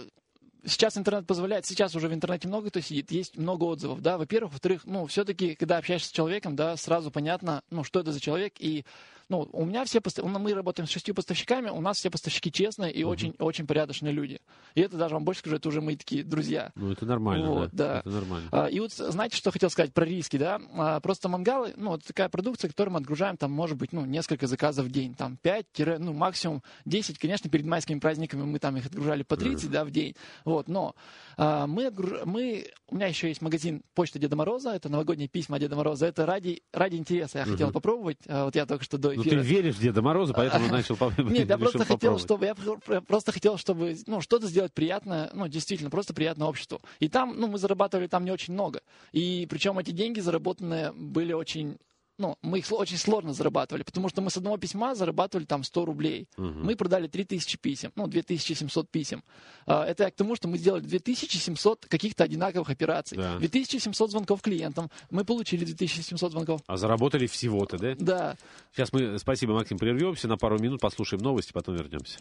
сейчас 0.66 0.99
интернет 0.99 1.26
позволяет, 1.26 1.66
сейчас 1.66 1.94
уже 1.94 2.08
в 2.08 2.14
интернете 2.14 2.49
много 2.49 2.70
кто 2.70 2.80
сидит, 2.80 3.11
есть 3.11 3.37
много 3.37 3.64
отзывов, 3.64 4.02
да, 4.02 4.18
во-первых, 4.18 4.52
во-вторых, 4.52 4.82
ну, 4.85 5.06
все-таки, 5.06 5.54
когда 5.54 5.78
общаешься 5.78 6.08
с 6.08 6.12
человеком, 6.12 6.56
да, 6.56 6.76
сразу 6.76 7.11
понятно, 7.11 7.62
ну, 7.70 7.85
что 7.85 8.00
это 8.00 8.12
за 8.12 8.20
человек, 8.20 8.54
и 8.58 8.85
ну, 9.28 9.49
у 9.52 9.64
меня 9.64 9.85
все, 9.85 10.00
мы 10.23 10.54
работаем 10.54 10.87
с 10.87 10.90
шестью 10.90 11.14
поставщиками, 11.14 11.68
у 11.68 11.80
нас 11.80 11.99
все 11.99 12.11
поставщики 12.11 12.52
честные 12.52 12.92
и 12.92 13.02
очень, 13.02 13.35
очень 13.38 13.66
порядочные 13.66 14.12
люди. 14.12 14.40
И 14.75 14.80
это 14.80 14.97
даже 14.97 15.14
вам 15.14 15.25
больше 15.25 15.40
скажу, 15.40 15.56
это 15.56 15.68
уже 15.68 15.80
мы 15.80 15.97
такие 15.97 16.23
друзья. 16.23 16.71
Ну, 16.76 16.92
это 16.92 17.04
нормально, 17.06 17.50
вот, 17.50 17.71
да. 17.73 17.95
да. 17.95 17.99
Это 18.00 18.11
нормально. 18.11 18.49
А, 18.52 18.66
и 18.66 18.78
вот 18.78 18.92
знаете, 18.92 19.37
что 19.37 19.50
хотел 19.50 19.71
сказать 19.71 19.92
про 19.92 20.04
риски, 20.04 20.37
да? 20.37 20.61
А, 20.75 21.00
просто 21.00 21.28
мангалы, 21.28 21.75
ну, 21.76 21.97
это 21.97 22.06
такая 22.06 22.28
продукция, 22.28 22.68
которую 22.68 22.95
мы 22.95 23.00
отгружаем, 23.00 23.37
там, 23.37 23.50
может 23.50 23.76
быть, 23.76 23.92
ну, 23.92 24.04
несколько 24.04 24.47
заказов 24.47 24.87
в 24.87 24.90
день, 24.90 25.14
там, 25.14 25.38
5, 25.38 25.66
ну, 25.99 26.12
максимум 26.12 26.62
10, 26.85 27.18
конечно, 27.18 27.50
перед 27.50 27.66
майскими 27.66 27.99
праздниками 27.99 28.42
мы 28.42 28.59
там 28.61 28.76
их 28.76 28.87
отгружали 28.87 29.25
по 29.25 29.37
30, 29.37 29.68
mm. 29.68 29.73
да, 29.73 29.85
в 29.85 29.90
день, 29.90 30.14
вот, 30.45 30.68
но 30.68 30.95
а, 31.37 31.66
мы, 31.66 31.87
отгруж... 31.87 32.21
мы, 32.25 32.68
у 32.88 32.95
меня 32.95 33.09
еще 33.09 33.28
есть 33.28 33.42
магазин 33.42 33.83
Почта 33.95 34.21
Деда 34.21 34.37
Мороза, 34.37 34.71
это 34.71 34.88
новогодние 34.88 35.28
письма 35.28 35.59
Деда 35.59 35.75
Мороза, 35.75 36.06
это 36.06 36.26
ради, 36.26 36.62
ради 36.73 36.97
интереса 36.97 37.38
я 37.38 37.45
mm-hmm. 37.45 37.50
хотел 37.50 37.73
попробовать, 37.73 38.18
а, 38.28 38.45
вот 38.45 38.54
я 38.54 38.66
только 38.66 38.85
что 38.85 38.99
до 38.99 39.15
эфира. 39.16 39.37
Ну, 39.37 39.42
ты 39.42 39.46
веришь 39.46 39.75
в 39.76 39.80
Деда 39.80 40.02
Мороза, 40.02 40.32
поэтому 40.35 40.68
начал 40.70 40.96
Нет, 41.18 41.49
я 41.49 41.58
просто 41.58 41.85
хотел, 41.85 42.18
чтобы, 42.18 42.46
я 42.46 43.00
просто 43.00 43.32
хотел, 43.32 43.58
чтобы, 43.58 43.96
ну, 44.06 44.20
что-то 44.20 44.46
сделать 44.46 44.73
приятное, 44.73 45.30
ну, 45.32 45.49
действительно, 45.49 45.90
просто 45.90 46.14
приятное 46.14 46.49
обществу. 46.49 46.80
И 47.00 47.08
там, 47.08 47.35
ну, 47.38 47.46
мы 47.46 47.58
зарабатывали 47.58 48.06
там 48.06 48.25
не 48.25 48.30
очень 48.30 48.54
много. 48.54 48.82
И 49.12 49.46
причем 49.49 49.78
эти 49.78 49.90
деньги 49.90 50.20
заработанные 50.20 50.92
были 50.92 51.32
очень 51.32 51.78
ну, 52.18 52.37
мы 52.42 52.58
их 52.58 52.66
очень 52.70 52.96
сложно 52.96 53.32
зарабатывали, 53.32 53.82
потому 53.82 54.08
что 54.08 54.23
мы 54.23 54.30
с 54.30 54.37
одного 54.37 54.56
письма 54.56 54.94
зарабатывали 54.94 55.44
там 55.44 55.62
100 55.62 55.85
рублей. 55.85 56.28
Угу. 56.37 56.44
Мы 56.46 56.76
продали 56.76 57.08
3000 57.08 57.58
писем, 57.58 57.92
ну, 57.96 58.06
2700 58.06 58.90
писем. 58.90 59.23
А, 59.66 59.85
это 59.85 60.04
я 60.04 60.11
к 60.11 60.14
тому, 60.14 60.37
что 60.37 60.49
мы 60.49 60.58
сделали 60.58 60.82
2700 60.82 61.87
каких-то 61.87 62.25
одинаковых 62.25 62.70
операций. 62.70 63.18
Да. 63.18 63.38
2700 63.38 64.11
звонков 64.11 64.40
клиентам, 64.42 64.90
мы 65.11 65.25
получили 65.25 65.64
2700 65.64 66.32
звонков. 66.32 66.61
А 66.66 66.76
заработали 66.76 67.26
всего-то, 67.26 67.78
да? 67.78 67.94
Да. 67.99 68.37
Сейчас 68.73 68.92
мы, 68.92 69.18
спасибо, 69.18 69.54
Максим, 69.54 69.78
прервемся 69.78 70.28
на 70.28 70.37
пару 70.37 70.58
минут, 70.58 70.80
послушаем 70.80 71.23
новости, 71.23 71.52
потом 71.52 71.76
вернемся. 71.76 72.20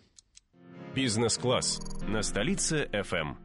Бизнес-класс 0.93 1.79
на 2.07 2.21
столице 2.21 2.89
FM. 2.91 3.35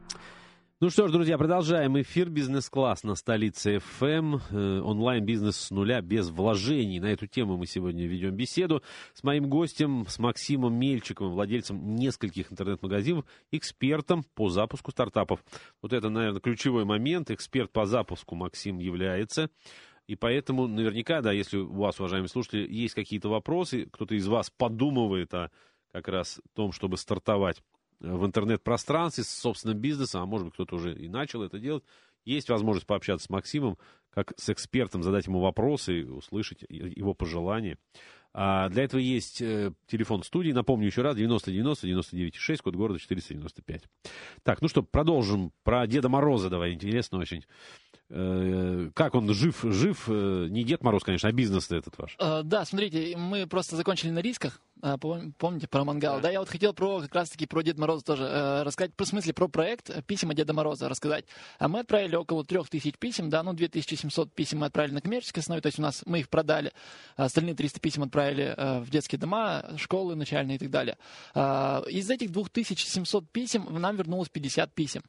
Ну 0.81 0.89
что 0.89 1.07
ж, 1.07 1.11
друзья, 1.11 1.37
продолжаем 1.37 2.01
эфир 2.01 2.27
«Бизнес-класс» 2.27 3.03
на 3.03 3.13
столице 3.13 3.77
ФМ. 3.77 4.37
Э, 4.49 4.81
онлайн-бизнес 4.81 5.55
с 5.55 5.69
нуля, 5.69 6.01
без 6.01 6.31
вложений. 6.31 7.01
На 7.01 7.11
эту 7.11 7.27
тему 7.27 7.55
мы 7.55 7.67
сегодня 7.67 8.07
ведем 8.07 8.35
беседу 8.35 8.81
с 9.13 9.21
моим 9.21 9.47
гостем, 9.47 10.07
с 10.07 10.17
Максимом 10.17 10.73
Мельчиковым, 10.73 11.33
владельцем 11.33 11.93
нескольких 11.93 12.51
интернет-магазинов, 12.51 13.25
экспертом 13.51 14.23
по 14.33 14.49
запуску 14.49 14.89
стартапов. 14.89 15.43
Вот 15.83 15.93
это, 15.93 16.09
наверное, 16.09 16.41
ключевой 16.41 16.83
момент. 16.83 17.29
Эксперт 17.29 17.71
по 17.71 17.85
запуску 17.85 18.33
Максим 18.33 18.79
является. 18.79 19.51
И 20.07 20.15
поэтому 20.15 20.65
наверняка, 20.65 21.21
да, 21.21 21.31
если 21.31 21.57
у 21.57 21.73
вас, 21.73 21.99
уважаемые 21.99 22.29
слушатели, 22.29 22.67
есть 22.67 22.95
какие-то 22.95 23.29
вопросы, 23.29 23.85
кто-то 23.91 24.15
из 24.15 24.27
вас 24.27 24.49
подумывает 24.49 25.31
о 25.35 25.51
как 25.91 26.07
раз 26.07 26.41
том, 26.55 26.71
чтобы 26.71 26.97
стартовать 26.97 27.61
в 28.01 28.25
интернет-пространстве 28.25 29.23
с 29.23 29.29
собственным 29.29 29.77
бизнесом, 29.77 30.21
а 30.21 30.25
может 30.25 30.47
быть 30.47 30.53
кто-то 30.55 30.75
уже 30.75 30.93
и 30.93 31.07
начал 31.07 31.43
это 31.43 31.59
делать, 31.59 31.83
есть 32.25 32.49
возможность 32.49 32.87
пообщаться 32.87 33.25
с 33.25 33.29
Максимом, 33.29 33.77
как 34.09 34.33
с 34.37 34.49
экспертом, 34.49 35.03
задать 35.03 35.27
ему 35.27 35.39
вопросы, 35.39 36.05
услышать 36.05 36.63
его 36.69 37.13
пожелания. 37.13 37.77
А 38.33 38.69
для 38.69 38.83
этого 38.83 38.99
есть 38.99 39.41
э, 39.41 39.73
телефон 39.87 40.23
студии, 40.23 40.51
напомню 40.51 40.87
еще 40.87 41.01
раз, 41.01 41.17
9090 41.17 41.85
99 41.85 42.61
код 42.61 42.75
города 42.75 42.99
495. 42.99 43.83
Так, 44.43 44.61
ну 44.61 44.69
что, 44.69 44.83
продолжим 44.83 45.51
про 45.63 45.85
Деда 45.85 46.07
Мороза, 46.07 46.49
давай, 46.49 46.73
интересно 46.73 47.19
очень. 47.19 47.43
Э, 48.13 48.89
как 48.93 49.15
он 49.15 49.33
жив, 49.33 49.63
жив, 49.63 50.03
э, 50.09 50.47
не 50.49 50.65
Дед 50.65 50.83
Мороз, 50.83 51.01
конечно, 51.03 51.29
а 51.29 51.31
бизнес 51.31 51.71
этот 51.71 51.97
ваш. 51.97 52.17
Э, 52.19 52.41
да, 52.43 52.65
смотрите, 52.65 53.15
мы 53.15 53.47
просто 53.47 53.77
закончили 53.77 54.09
на 54.09 54.19
рисках, 54.19 54.59
помните 55.37 55.69
про 55.69 55.85
мангал, 55.85 56.19
да, 56.19 56.29
я 56.29 56.39
вот 56.39 56.49
хотел 56.49 56.73
про 56.73 56.99
как 56.99 57.15
раз-таки 57.15 57.45
про 57.45 57.61
Деда 57.61 57.79
Мороза 57.79 58.03
тоже 58.03 58.63
рассказать, 58.65 58.91
в 58.97 59.05
смысле 59.05 59.33
про 59.33 59.47
проект 59.47 60.05
писем 60.07 60.33
Деда 60.33 60.53
Мороза 60.53 60.89
рассказать. 60.89 61.25
А 61.57 61.69
мы 61.69 61.79
отправили 61.79 62.15
около 62.15 62.43
3000 62.43 62.97
писем, 62.97 63.29
да, 63.29 63.43
ну 63.43 63.53
2700 63.53 64.33
писем 64.33 64.59
мы 64.59 64.65
отправили 64.65 64.95
на 64.95 65.01
коммерческой 65.01 65.39
основе, 65.39 65.61
то 65.61 65.67
есть 65.67 65.79
у 65.79 65.81
нас 65.81 66.03
мы 66.05 66.19
их 66.19 66.29
продали, 66.29 66.73
остальные 67.15 67.55
300 67.55 67.79
писем 67.79 68.03
отправили 68.03 68.55
в 68.81 68.89
детские 68.89 69.19
дома, 69.19 69.63
школы 69.77 70.15
начальные 70.15 70.55
и 70.55 70.59
так 70.59 70.69
далее. 70.69 70.97
Из 71.33 72.09
этих 72.09 72.31
2700 72.31 73.29
писем 73.29 73.67
нам 73.79 73.95
вернулось 73.95 74.27
50 74.27 74.73
писем 74.73 75.03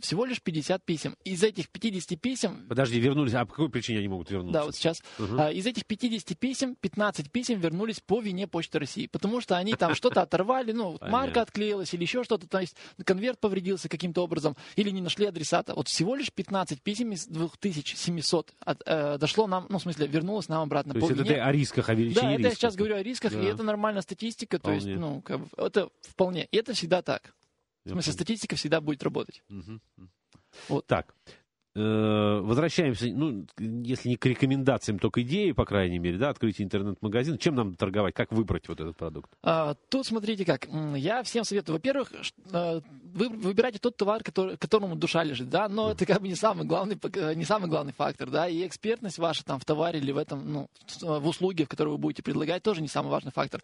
всего 0.00 0.24
лишь 0.24 0.40
50 0.42 0.84
писем. 0.84 1.16
Из 1.24 1.42
этих 1.42 1.68
50 1.68 2.20
писем... 2.20 2.66
Подожди, 2.68 2.98
вернулись. 2.98 3.34
А 3.34 3.44
по 3.44 3.52
какой 3.52 3.70
причине 3.70 3.98
они 3.98 4.08
могут 4.08 4.30
вернуться? 4.30 4.52
Да, 4.52 4.64
вот 4.64 4.74
сейчас. 4.74 5.02
Угу. 5.18 5.38
А, 5.38 5.52
из 5.52 5.66
этих 5.66 5.86
50 5.86 6.38
писем 6.38 6.76
15 6.76 7.30
писем 7.30 7.60
вернулись 7.60 8.00
по 8.00 8.20
вине 8.20 8.46
Почты 8.46 8.78
России. 8.78 9.06
Потому 9.06 9.40
что 9.40 9.56
они 9.56 9.74
там 9.74 9.94
что-то 9.94 10.22
оторвали, 10.22 10.72
ну, 10.72 10.98
марка 11.00 11.42
отклеилась 11.42 11.92
или 11.94 12.02
еще 12.02 12.24
что-то. 12.24 12.48
То 12.48 12.60
есть 12.60 12.76
конверт 13.04 13.38
повредился 13.38 13.88
каким-то 13.88 14.22
образом 14.22 14.56
или 14.76 14.90
не 14.90 15.00
нашли 15.00 15.26
адресата. 15.26 15.74
Вот 15.74 15.88
всего 15.88 16.14
лишь 16.14 16.32
15 16.32 16.80
писем 16.82 17.12
из 17.12 17.26
2700 17.26 18.54
от, 18.60 18.82
э, 18.86 19.18
дошло 19.18 19.46
нам, 19.46 19.66
ну, 19.68 19.78
в 19.78 19.82
смысле, 19.82 20.06
вернулось 20.06 20.48
нам 20.48 20.62
обратно 20.62 20.94
то 20.94 21.00
по 21.00 21.04
есть 21.04 21.18
вине. 21.18 21.36
это 21.36 21.44
о 21.44 21.52
рисках, 21.52 21.88
о 21.88 21.94
величине 21.94 22.20
Да, 22.22 22.32
это 22.32 22.42
я 22.42 22.50
сейчас 22.54 22.76
говорю 22.76 22.96
о 22.96 23.02
рисках, 23.02 23.32
да. 23.32 23.42
и 23.42 23.44
это 23.44 23.62
нормальная 23.62 24.02
статистика. 24.02 24.58
Вполне. 24.58 24.80
То 24.80 24.86
есть, 24.86 25.00
ну, 25.00 25.20
как 25.20 25.40
бы, 25.40 25.48
это 25.56 25.88
вполне. 26.00 26.46
И 26.50 26.56
это 26.56 26.72
всегда 26.72 27.02
так. 27.02 27.34
В 27.84 27.90
смысле, 27.90 28.12
статистика 28.12 28.56
всегда 28.56 28.80
будет 28.80 29.02
работать. 29.02 29.42
Угу. 29.48 29.80
Вот 30.68 30.86
так. 30.86 31.14
Э, 31.74 32.40
возвращаемся, 32.42 33.06
ну, 33.06 33.46
если 33.58 34.10
не 34.10 34.16
к 34.16 34.26
рекомендациям, 34.26 34.98
то 34.98 35.10
к 35.10 35.18
идее, 35.18 35.54
по 35.54 35.64
крайней 35.64 35.98
мере, 35.98 36.18
да, 36.18 36.28
открытие 36.28 36.66
интернет-магазина. 36.66 37.38
Чем 37.38 37.54
нам 37.54 37.74
торговать? 37.76 38.14
Как 38.14 38.30
выбрать 38.30 38.68
вот 38.68 38.80
этот 38.80 38.94
продукт? 38.96 39.30
А, 39.42 39.74
тут 39.88 40.06
смотрите 40.06 40.44
как. 40.44 40.68
Я 40.96 41.22
всем 41.22 41.44
советую. 41.44 41.76
Во-первых, 41.76 42.12
э, 42.52 42.80
вы 43.14 43.28
выбирайте 43.30 43.78
тот 43.78 43.96
товар, 43.96 44.22
который, 44.22 44.58
которому 44.58 44.96
душа 44.96 45.24
лежит, 45.24 45.48
да, 45.48 45.68
но 45.68 45.92
это 45.92 46.04
как 46.04 46.20
бы 46.20 46.28
не 46.28 46.34
самый 46.34 46.66
главный, 46.66 46.98
э, 47.14 47.34
не 47.34 47.44
самый 47.44 47.70
главный 47.70 47.94
фактор, 47.94 48.28
да, 48.28 48.48
и 48.48 48.66
экспертность 48.66 49.16
ваша 49.18 49.42
там 49.42 49.58
в 49.58 49.64
товаре 49.64 49.98
или 49.98 50.12
в 50.12 50.18
этом, 50.18 50.52
ну, 50.52 50.68
в 51.00 51.26
услуге, 51.26 51.64
в 51.64 51.68
которой 51.68 51.90
вы 51.90 51.98
будете 51.98 52.22
предлагать, 52.22 52.62
тоже 52.62 52.82
не 52.82 52.88
самый 52.88 53.08
важный 53.08 53.32
фактор. 53.32 53.62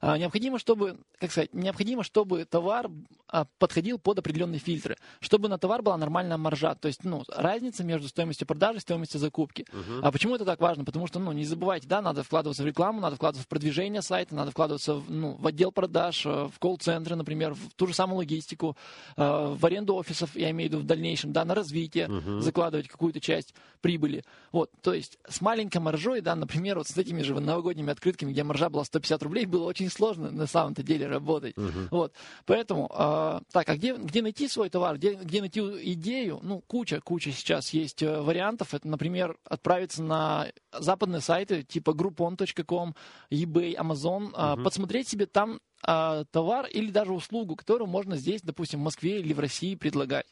А, 0.00 0.18
необходимо, 0.18 0.58
чтобы, 0.58 0.98
как 1.18 1.30
сказать, 1.30 1.54
необходимо, 1.54 2.02
чтобы 2.02 2.44
товар 2.44 2.90
а, 3.28 3.46
подходил 3.58 3.98
под 3.98 4.18
определенные 4.18 4.58
фильтры, 4.58 4.96
чтобы 5.20 5.48
на 5.48 5.56
товар 5.56 5.82
была 5.82 5.96
нормальная 5.96 6.36
маржа, 6.36 6.74
то 6.74 6.88
есть, 6.88 7.04
ну, 7.04 7.22
разница 7.44 7.84
между 7.84 8.08
стоимостью 8.08 8.46
продажи 8.46 8.78
и 8.78 8.80
стоимостью 8.80 9.20
закупки. 9.20 9.66
Uh-huh. 9.70 10.00
А 10.02 10.10
почему 10.10 10.34
это 10.34 10.44
так 10.44 10.60
важно? 10.60 10.84
Потому 10.84 11.06
что, 11.06 11.18
ну, 11.18 11.32
не 11.32 11.44
забывайте, 11.44 11.86
да, 11.86 12.00
надо 12.00 12.22
вкладываться 12.22 12.62
в 12.62 12.66
рекламу, 12.66 13.00
надо 13.00 13.16
вкладываться 13.16 13.44
в 13.44 13.48
продвижение 13.48 14.02
сайта, 14.02 14.34
надо 14.34 14.50
вкладываться 14.50 14.94
в, 14.94 15.10
ну, 15.10 15.36
в 15.38 15.46
отдел 15.46 15.70
продаж, 15.70 16.24
э, 16.26 16.48
в 16.52 16.58
колл-центры, 16.58 17.14
например, 17.14 17.54
в 17.54 17.74
ту 17.76 17.86
же 17.86 17.94
самую 17.94 18.18
логистику, 18.18 18.76
э, 19.16 19.22
в 19.22 19.64
аренду 19.64 19.94
офисов, 19.94 20.34
я 20.34 20.50
имею 20.50 20.70
в 20.70 20.72
виду 20.72 20.82
в 20.82 20.86
дальнейшем, 20.86 21.32
да, 21.32 21.44
на 21.44 21.54
развитие, 21.54 22.06
uh-huh. 22.06 22.40
закладывать 22.40 22.88
какую-то 22.88 23.20
часть 23.20 23.54
прибыли. 23.80 24.24
Вот, 24.50 24.70
то 24.80 24.94
есть 24.94 25.18
с 25.28 25.40
маленькой 25.40 25.78
маржой, 25.78 26.22
да, 26.22 26.34
например, 26.34 26.78
вот 26.78 26.88
с 26.88 26.96
этими 26.96 27.22
же 27.22 27.38
новогодними 27.38 27.92
открытками, 27.92 28.32
где 28.32 28.42
маржа 28.42 28.70
была 28.70 28.84
150 28.84 29.22
рублей, 29.22 29.44
было 29.44 29.64
очень 29.64 29.90
сложно 29.90 30.30
на 30.30 30.46
самом-то 30.46 30.82
деле 30.82 31.06
работать. 31.06 31.54
Uh-huh. 31.56 31.88
Вот, 31.90 32.12
поэтому, 32.46 32.90
э, 32.90 33.40
так, 33.52 33.68
а 33.68 33.76
где, 33.76 33.94
где 33.94 34.22
найти 34.22 34.48
свой 34.48 34.70
товар, 34.70 34.96
где, 34.96 35.14
где 35.14 35.40
найти 35.40 35.60
идею? 35.60 36.40
Ну, 36.42 36.62
куча, 36.66 37.00
куча 37.00 37.33
сейчас 37.34 37.70
есть 37.70 38.02
э, 38.02 38.20
вариантов. 38.20 38.74
Это, 38.74 38.88
например, 38.88 39.36
отправиться 39.44 40.02
на 40.02 40.48
западные 40.72 41.20
сайты 41.20 41.62
типа 41.62 41.90
groupon.com, 41.90 42.94
eBay, 43.30 43.76
Amazon, 43.76 44.54
угу. 44.54 44.64
подсмотреть 44.64 45.08
себе 45.08 45.26
там 45.26 45.60
а, 45.86 46.24
товар 46.30 46.66
или 46.66 46.90
даже 46.90 47.12
услугу, 47.12 47.56
которую 47.56 47.88
можно 47.88 48.16
здесь, 48.16 48.42
допустим, 48.42 48.80
в 48.80 48.84
Москве 48.84 49.20
или 49.20 49.32
в 49.32 49.40
России 49.40 49.74
предлагать. 49.74 50.26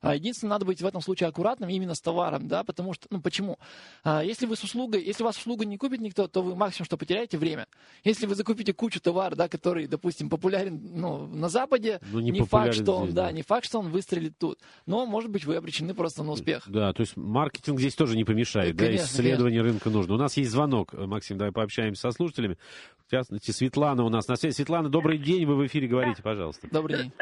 А, 0.00 0.14
единственное, 0.14 0.52
надо 0.52 0.64
быть 0.64 0.80
в 0.80 0.86
этом 0.86 1.00
случае 1.00 1.28
аккуратным 1.28 1.68
именно 1.68 1.94
с 1.94 2.00
товаром, 2.00 2.48
да, 2.48 2.64
потому 2.64 2.92
что, 2.92 3.06
ну, 3.10 3.20
почему? 3.20 3.58
А, 4.04 4.22
если 4.22 4.46
вы 4.46 4.56
с 4.56 4.62
услугой, 4.62 5.02
если 5.02 5.22
вас 5.22 5.36
услугу 5.36 5.64
не 5.64 5.76
купит 5.76 6.00
никто, 6.00 6.28
то 6.28 6.42
вы 6.42 6.54
максимум, 6.54 6.86
что 6.86 6.96
потеряете 6.96 7.38
время. 7.38 7.66
Если 8.04 8.26
вы 8.26 8.34
закупите 8.34 8.72
кучу 8.72 9.00
товара, 9.00 9.34
да, 9.34 9.48
который, 9.48 9.86
допустим, 9.86 10.30
популярен, 10.30 10.80
ну, 10.94 11.26
на 11.26 11.48
Западе, 11.48 12.00
ну, 12.12 12.20
не, 12.20 12.30
не 12.30 12.42
факт, 12.42 12.74
что 12.74 12.96
он, 12.96 13.04
здесь, 13.04 13.14
да, 13.14 13.26
да, 13.26 13.32
не 13.32 13.42
факт, 13.42 13.66
что 13.66 13.80
он 13.80 13.88
выстрелит 13.88 14.38
тут. 14.38 14.58
Но, 14.86 15.06
может 15.06 15.30
быть, 15.30 15.44
вы 15.44 15.56
обречены 15.56 15.94
просто 15.94 16.22
на 16.22 16.32
успех. 16.32 16.64
Да, 16.66 16.92
то 16.92 17.00
есть 17.00 17.16
маркетинг 17.16 17.78
здесь 17.80 17.94
тоже 17.94 18.16
не 18.16 18.24
помешает, 18.24 18.76
конечно, 18.76 19.06
да, 19.06 19.12
исследование 19.12 19.60
конечно. 19.60 19.80
рынка 19.80 19.90
нужно. 19.90 20.14
У 20.14 20.18
нас 20.18 20.36
есть 20.36 20.50
звонок, 20.50 20.92
Максим, 20.92 21.38
давай 21.38 21.52
пообщаемся 21.52 22.02
со 22.02 22.10
слушателями. 22.10 22.56
В 23.06 23.10
частности, 23.10 23.52
Светлана 23.52 24.04
у 24.04 24.10
нас 24.10 24.28
на 24.28 24.36
связи. 24.36 24.56
Светлана, 24.56 24.90
добрый 24.90 25.16
день, 25.16 25.46
вы 25.46 25.56
в 25.56 25.66
эфире 25.66 25.88
говорите, 25.88 26.22
пожалуйста. 26.22 26.68
Добрый 26.70 26.98
день. 26.98 27.12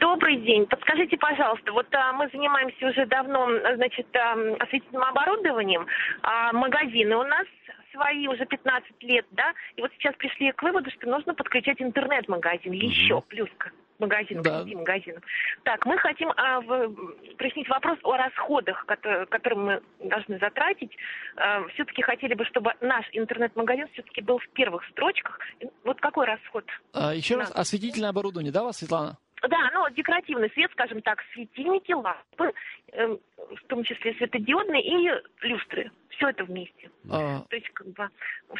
Добрый 0.00 0.40
день. 0.40 0.64
Подскажите, 0.66 1.18
пожалуйста, 1.18 1.70
вот 1.72 1.86
мы 2.14 2.28
занимаемся 2.28 2.86
уже 2.86 3.06
давно, 3.06 3.48
значит, 3.76 4.06
а, 4.16 4.32
осветительным 4.60 5.02
оборудованием. 5.02 5.86
А, 6.22 6.52
магазины 6.52 7.16
у 7.16 7.24
нас 7.24 7.46
свои 7.92 8.26
уже 8.26 8.44
15 8.46 9.02
лет, 9.02 9.26
да, 9.32 9.52
и 9.76 9.82
вот 9.82 9.90
сейчас 9.98 10.14
пришли 10.16 10.52
к 10.52 10.62
выводу, 10.62 10.90
что 10.90 11.08
нужно 11.08 11.34
подключать 11.34 11.80
интернет-магазин 11.80 12.72
еще, 12.72 13.16
угу. 13.16 13.24
плюс 13.28 13.48
к 13.58 13.70
магазинам, 13.98 14.42
да. 14.42 14.62
к 14.62 14.66
магазинам. 14.66 15.22
Так, 15.62 15.86
мы 15.86 15.96
хотим 15.98 16.32
а, 16.36 16.60
в, 16.60 16.88
прояснить 17.36 17.68
вопрос 17.68 17.98
о 18.02 18.16
расходах, 18.16 18.84
которые, 18.86 19.26
которые 19.26 19.58
мы 19.58 19.82
должны 20.08 20.38
затратить. 20.38 20.90
А, 21.36 21.66
все-таки 21.74 22.02
хотели 22.02 22.34
бы, 22.34 22.44
чтобы 22.46 22.72
наш 22.80 23.06
интернет-магазин 23.12 23.88
все-таки 23.92 24.20
был 24.20 24.38
в 24.38 24.48
первых 24.50 24.84
строчках. 24.90 25.38
Вот 25.84 26.00
какой 26.00 26.26
расход? 26.26 26.64
А, 26.92 27.14
еще 27.14 27.36
раз, 27.36 27.52
осветительное 27.54 28.10
оборудование, 28.10 28.52
да, 28.52 28.64
вас, 28.64 28.78
Светлана? 28.78 29.18
Да, 29.48 29.70
ну, 29.74 29.88
декоративный 29.90 30.50
свет, 30.50 30.70
скажем 30.72 31.02
так, 31.02 31.18
светильники, 31.32 31.92
лампы, 31.92 32.52
э, 32.92 33.16
в 33.50 33.66
том 33.66 33.84
числе 33.84 34.14
светодиодные 34.14 34.82
и 34.82 35.10
люстры. 35.42 35.90
Все 36.10 36.28
это 36.28 36.44
вместе. 36.44 36.90
А... 37.10 37.40
То 37.48 37.56
есть, 37.56 37.68
как 37.70 37.86
бы, 37.88 38.08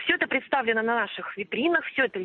все 0.04 0.14
это 0.14 0.26
представлено 0.26 0.82
на 0.82 1.00
наших 1.00 1.36
витринах, 1.36 1.84
все 1.86 2.04
это 2.04 2.18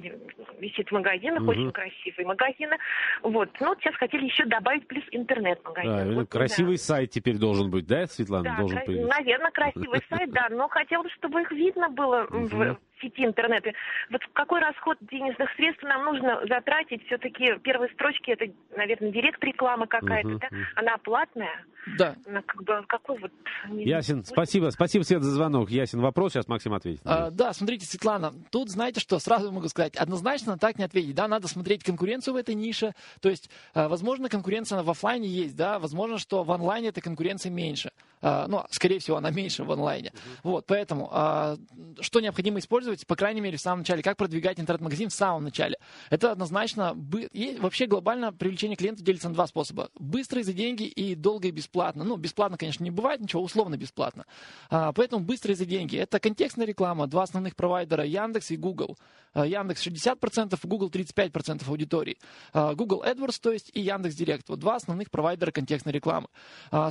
висит 0.60 0.90
в 0.90 0.94
магазинах, 0.94 1.42
угу. 1.42 1.52
очень 1.52 1.72
красивые 1.72 2.28
магазины. 2.28 2.78
Вот. 3.24 3.50
Ну, 3.60 3.68
вот 3.68 3.80
сейчас 3.80 3.96
хотели 3.96 4.26
еще 4.26 4.46
добавить 4.46 4.88
плюс 4.88 5.04
интернет-магазин. 5.12 6.12
Да, 6.12 6.16
вот, 6.16 6.30
красивый 6.30 6.78
да. 6.78 6.82
сайт 6.82 7.12
теперь 7.12 7.38
должен 7.38 7.70
быть, 7.70 7.86
да, 7.86 8.08
Светлана? 8.08 8.44
Да, 8.46 8.58
должен 8.58 8.80
кра- 8.80 9.18
наверное, 9.18 9.52
красивый 9.52 10.02
сайт, 10.10 10.32
да, 10.32 10.48
но 10.50 10.68
хотелось, 10.70 11.12
чтобы 11.14 11.42
их 11.42 11.52
видно 11.52 11.90
было 11.90 12.26
в 12.30 12.78
сети 13.02 13.26
интернета. 13.26 13.74
Вот 14.10 14.22
какой 14.34 14.60
расход 14.62 14.98
денежных 15.02 15.52
средств 15.56 15.84
нам 15.84 16.06
нужно 16.06 16.42
затратить? 16.48 17.06
Все-таки 17.08 17.58
первые 17.60 17.92
строчки 17.94 18.32
это, 18.32 18.46
наверное, 18.76 19.12
директ 19.12 19.44
рекламы 19.44 19.88
какая-то, 19.88 20.38
да? 20.40 20.48
Она 20.76 20.98
платная. 20.98 21.66
Да. 21.98 22.16
Она 22.26 22.42
как 22.48 22.64
бы 22.64 22.86
какой 22.88 23.20
вот... 23.20 23.32
Ясен, 23.70 24.24
спасибо. 24.24 24.70
Спасибо, 24.70 25.04
Свет, 25.04 25.24
за 25.24 25.32
звонок. 25.32 25.70
Ясен 25.70 26.02
вопрос. 26.02 26.34
Сейчас 26.34 26.48
Максим 26.48 26.74
ответит. 26.74 27.02
А, 27.06 27.30
да, 27.30 27.54
смотрите, 27.54 27.86
Светлана, 27.86 28.34
тут 28.52 28.70
знаете 28.70 29.00
что, 29.00 29.20
сразу 29.20 29.52
могу 29.52 29.68
сказать, 29.68 29.96
однозначно 29.96 30.58
так 30.58 30.78
не 30.78 30.84
ответить. 30.84 31.16
Да, 31.16 31.28
надо 31.28 31.48
смотреть 31.48 31.84
конкуренцию 31.84 32.34
в 32.34 32.38
этой 32.38 32.56
нише. 32.56 32.94
То 33.22 33.30
есть, 33.30 33.50
а, 33.74 33.88
возможно, 33.88 34.30
конкуренция 34.30 34.82
в 34.82 34.90
офлайне 34.90 35.28
есть, 35.28 35.56
да, 35.56 35.80
возможно, 35.80 36.18
что 36.18 36.44
в 36.44 36.52
онлайне 36.52 36.90
эта 36.90 37.02
конкуренция 37.02 37.52
меньше. 37.52 37.92
А, 38.22 38.48
ну, 38.48 38.64
скорее 38.72 39.00
всего, 39.00 39.18
она 39.18 39.30
меньше 39.30 39.64
в 39.64 39.72
онлайне. 39.72 40.10
Uh-huh. 40.10 40.40
Вот, 40.44 40.66
поэтому 40.66 41.10
а, 41.12 41.58
что 42.00 42.20
необходимо 42.20 42.60
использовать, 42.60 43.06
по 43.06 43.16
крайней 43.16 43.42
мере, 43.42 43.58
в 43.58 43.62
самом 43.62 43.80
начале, 43.80 44.02
как 44.02 44.18
продвигать 44.18 44.60
интернет-магазин 44.60 45.10
в 45.10 45.14
самом 45.14 45.44
начале. 45.44 45.78
Это 46.10 46.32
однозначно, 46.32 46.94
бы... 46.96 47.24
и 47.24 47.58
вообще 47.58 47.86
глобально 47.86 48.34
привлечение 48.34 48.76
клиентов 48.76 49.06
делится 49.06 49.30
на 49.30 49.36
два 49.36 49.46
способа. 49.48 49.90
Быстро 50.00 50.40
и 50.40 50.44
за 50.44 50.54
деньги 50.54 50.84
и 50.84 51.16
долго 51.16 51.48
и 51.48 51.52
бесплатно. 51.52 52.04
Ну, 52.04 52.16
бесплатно, 52.16 52.37
конечно, 52.58 52.84
не 52.84 52.92
бывает 52.92 53.22
ничего, 53.22 53.42
условно 53.42 53.78
бесплатно. 53.78 54.26
А, 54.70 54.92
поэтому 54.94 55.24
быстро 55.24 55.54
и 55.54 55.56
за 55.56 55.66
деньги. 55.66 55.98
Это 55.98 56.20
контекстная 56.20 56.66
реклама, 56.66 57.08
два 57.08 57.24
основных 57.24 57.56
провайдера, 57.56 58.04
Яндекс 58.04 58.52
и 58.52 58.58
Google. 58.58 58.98
А, 59.34 59.46
Яндекс 59.46 59.86
60%, 59.86 60.58
Google 60.64 60.90
35% 60.90 61.68
аудитории. 61.68 62.18
А, 62.54 62.74
Google 62.76 63.04
AdWords, 63.04 63.40
то 63.42 63.52
есть, 63.52 63.72
и 63.74 63.82
Яндекс 63.82 64.16
Директ. 64.16 64.50
Вот 64.50 64.60
два 64.60 64.76
основных 64.76 65.10
провайдера 65.12 65.52
контекстной 65.52 65.94
рекламы. 65.94 66.28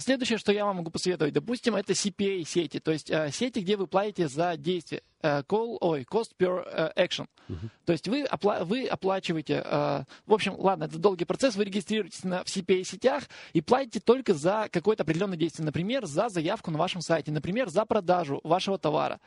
Следующее, 0.00 0.38
что 0.38 0.52
я 0.52 0.64
вам 0.64 0.76
могу 0.76 0.90
посоветовать, 0.90 1.32
допустим, 1.32 1.76
это 1.76 1.92
CPA 1.92 2.44
сети, 2.44 2.78
то 2.78 2.92
есть 2.92 3.10
сети, 3.32 3.60
где 3.60 3.76
вы 3.76 3.86
платите 3.86 4.28
за 4.28 4.56
действие. 4.56 5.02
Call, 5.22 5.78
ой, 5.80 6.06
cost 6.08 6.30
per 6.38 6.92
action. 6.96 7.26
Uh-huh. 7.48 7.68
То 7.84 7.92
есть 7.92 8.08
вы, 8.08 8.24
опла- 8.24 8.64
вы 8.64 8.86
оплачиваете, 8.86 9.62
в 9.64 10.32
общем, 10.32 10.54
ладно, 10.58 10.84
это 10.84 10.98
долгий 10.98 11.24
процесс, 11.24 11.56
вы 11.56 11.64
регистрируетесь 11.64 12.24
на, 12.24 12.44
в 12.44 12.46
CPA-сетях 12.46 13.24
и 13.52 13.60
платите 13.60 14.00
только 14.00 14.34
за 14.34 14.68
какое-то 14.70 15.04
определенное 15.04 15.36
действие, 15.36 15.64
например, 15.64 16.06
за 16.06 16.28
заявку 16.28 16.70
на 16.70 16.78
вашем 16.78 17.00
сайте, 17.00 17.32
например, 17.32 17.68
за 17.68 17.84
продажу 17.86 18.40
вашего 18.44 18.78
товара. 18.78 19.20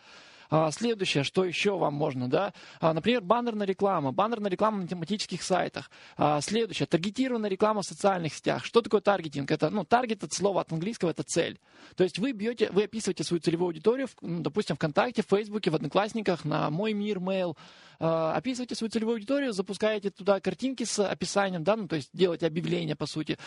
А, 0.49 0.71
следующее, 0.71 1.23
что 1.23 1.45
еще 1.45 1.77
вам 1.77 1.93
можно, 1.93 2.27
да, 2.29 2.53
а, 2.79 2.93
например, 2.93 3.21
баннерная 3.21 3.67
реклама, 3.67 4.11
баннерная 4.11 4.49
реклама 4.49 4.81
на 4.81 4.87
тематических 4.87 5.43
сайтах. 5.43 5.91
А, 6.17 6.41
следующее, 6.41 6.87
таргетированная 6.87 7.49
реклама 7.49 7.81
в 7.81 7.85
социальных 7.85 8.33
сетях. 8.33 8.65
Что 8.65 8.81
такое 8.81 9.01
таргетинг? 9.01 9.51
Это, 9.51 9.69
ну, 9.69 9.83
таргет 9.83 10.23
от 10.23 10.33
слова 10.33 10.61
от 10.61 10.71
английского, 10.71 11.11
это 11.11 11.23
цель. 11.23 11.59
То 11.95 12.03
есть 12.03 12.17
вы 12.17 12.31
бьете, 12.31 12.69
вы 12.71 12.83
описываете 12.83 13.23
свою 13.23 13.41
целевую 13.41 13.67
аудиторию, 13.67 14.07
ну, 14.21 14.41
допустим, 14.41 14.75
ВКонтакте, 14.75 15.21
в 15.21 15.27
Фейсбуке, 15.27 15.69
в 15.69 15.75
Одноклассниках, 15.75 16.45
на 16.45 16.69
Мой 16.69 16.93
Мир, 16.93 17.19
Mail, 17.19 17.55
описываете 17.99 18.75
свою 18.75 18.89
целевую 18.89 19.15
аудиторию, 19.15 19.53
запускаете 19.53 20.09
туда 20.09 20.39
картинки 20.39 20.83
с 20.83 20.99
описанием, 20.99 21.63
да, 21.63 21.75
ну, 21.75 21.87
то 21.87 21.97
есть 21.97 22.09
делаете 22.13 22.47
объявление, 22.47 22.95
по 22.95 23.05
сути, 23.05 23.37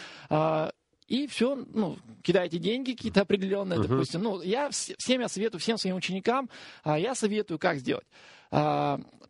и 1.12 1.26
все, 1.26 1.62
ну, 1.74 1.98
кидаете 2.22 2.58
деньги 2.58 2.92
какие-то 2.92 3.20
определенные, 3.20 3.78
uh-huh. 3.78 3.86
допустим. 3.86 4.22
Ну, 4.22 4.40
я 4.40 4.70
всем 4.70 5.20
я 5.20 5.28
советую, 5.28 5.60
всем 5.60 5.76
своим 5.76 5.96
ученикам, 5.96 6.48
а, 6.84 6.98
я 6.98 7.14
советую, 7.14 7.58
как 7.58 7.76
сделать. 7.76 8.06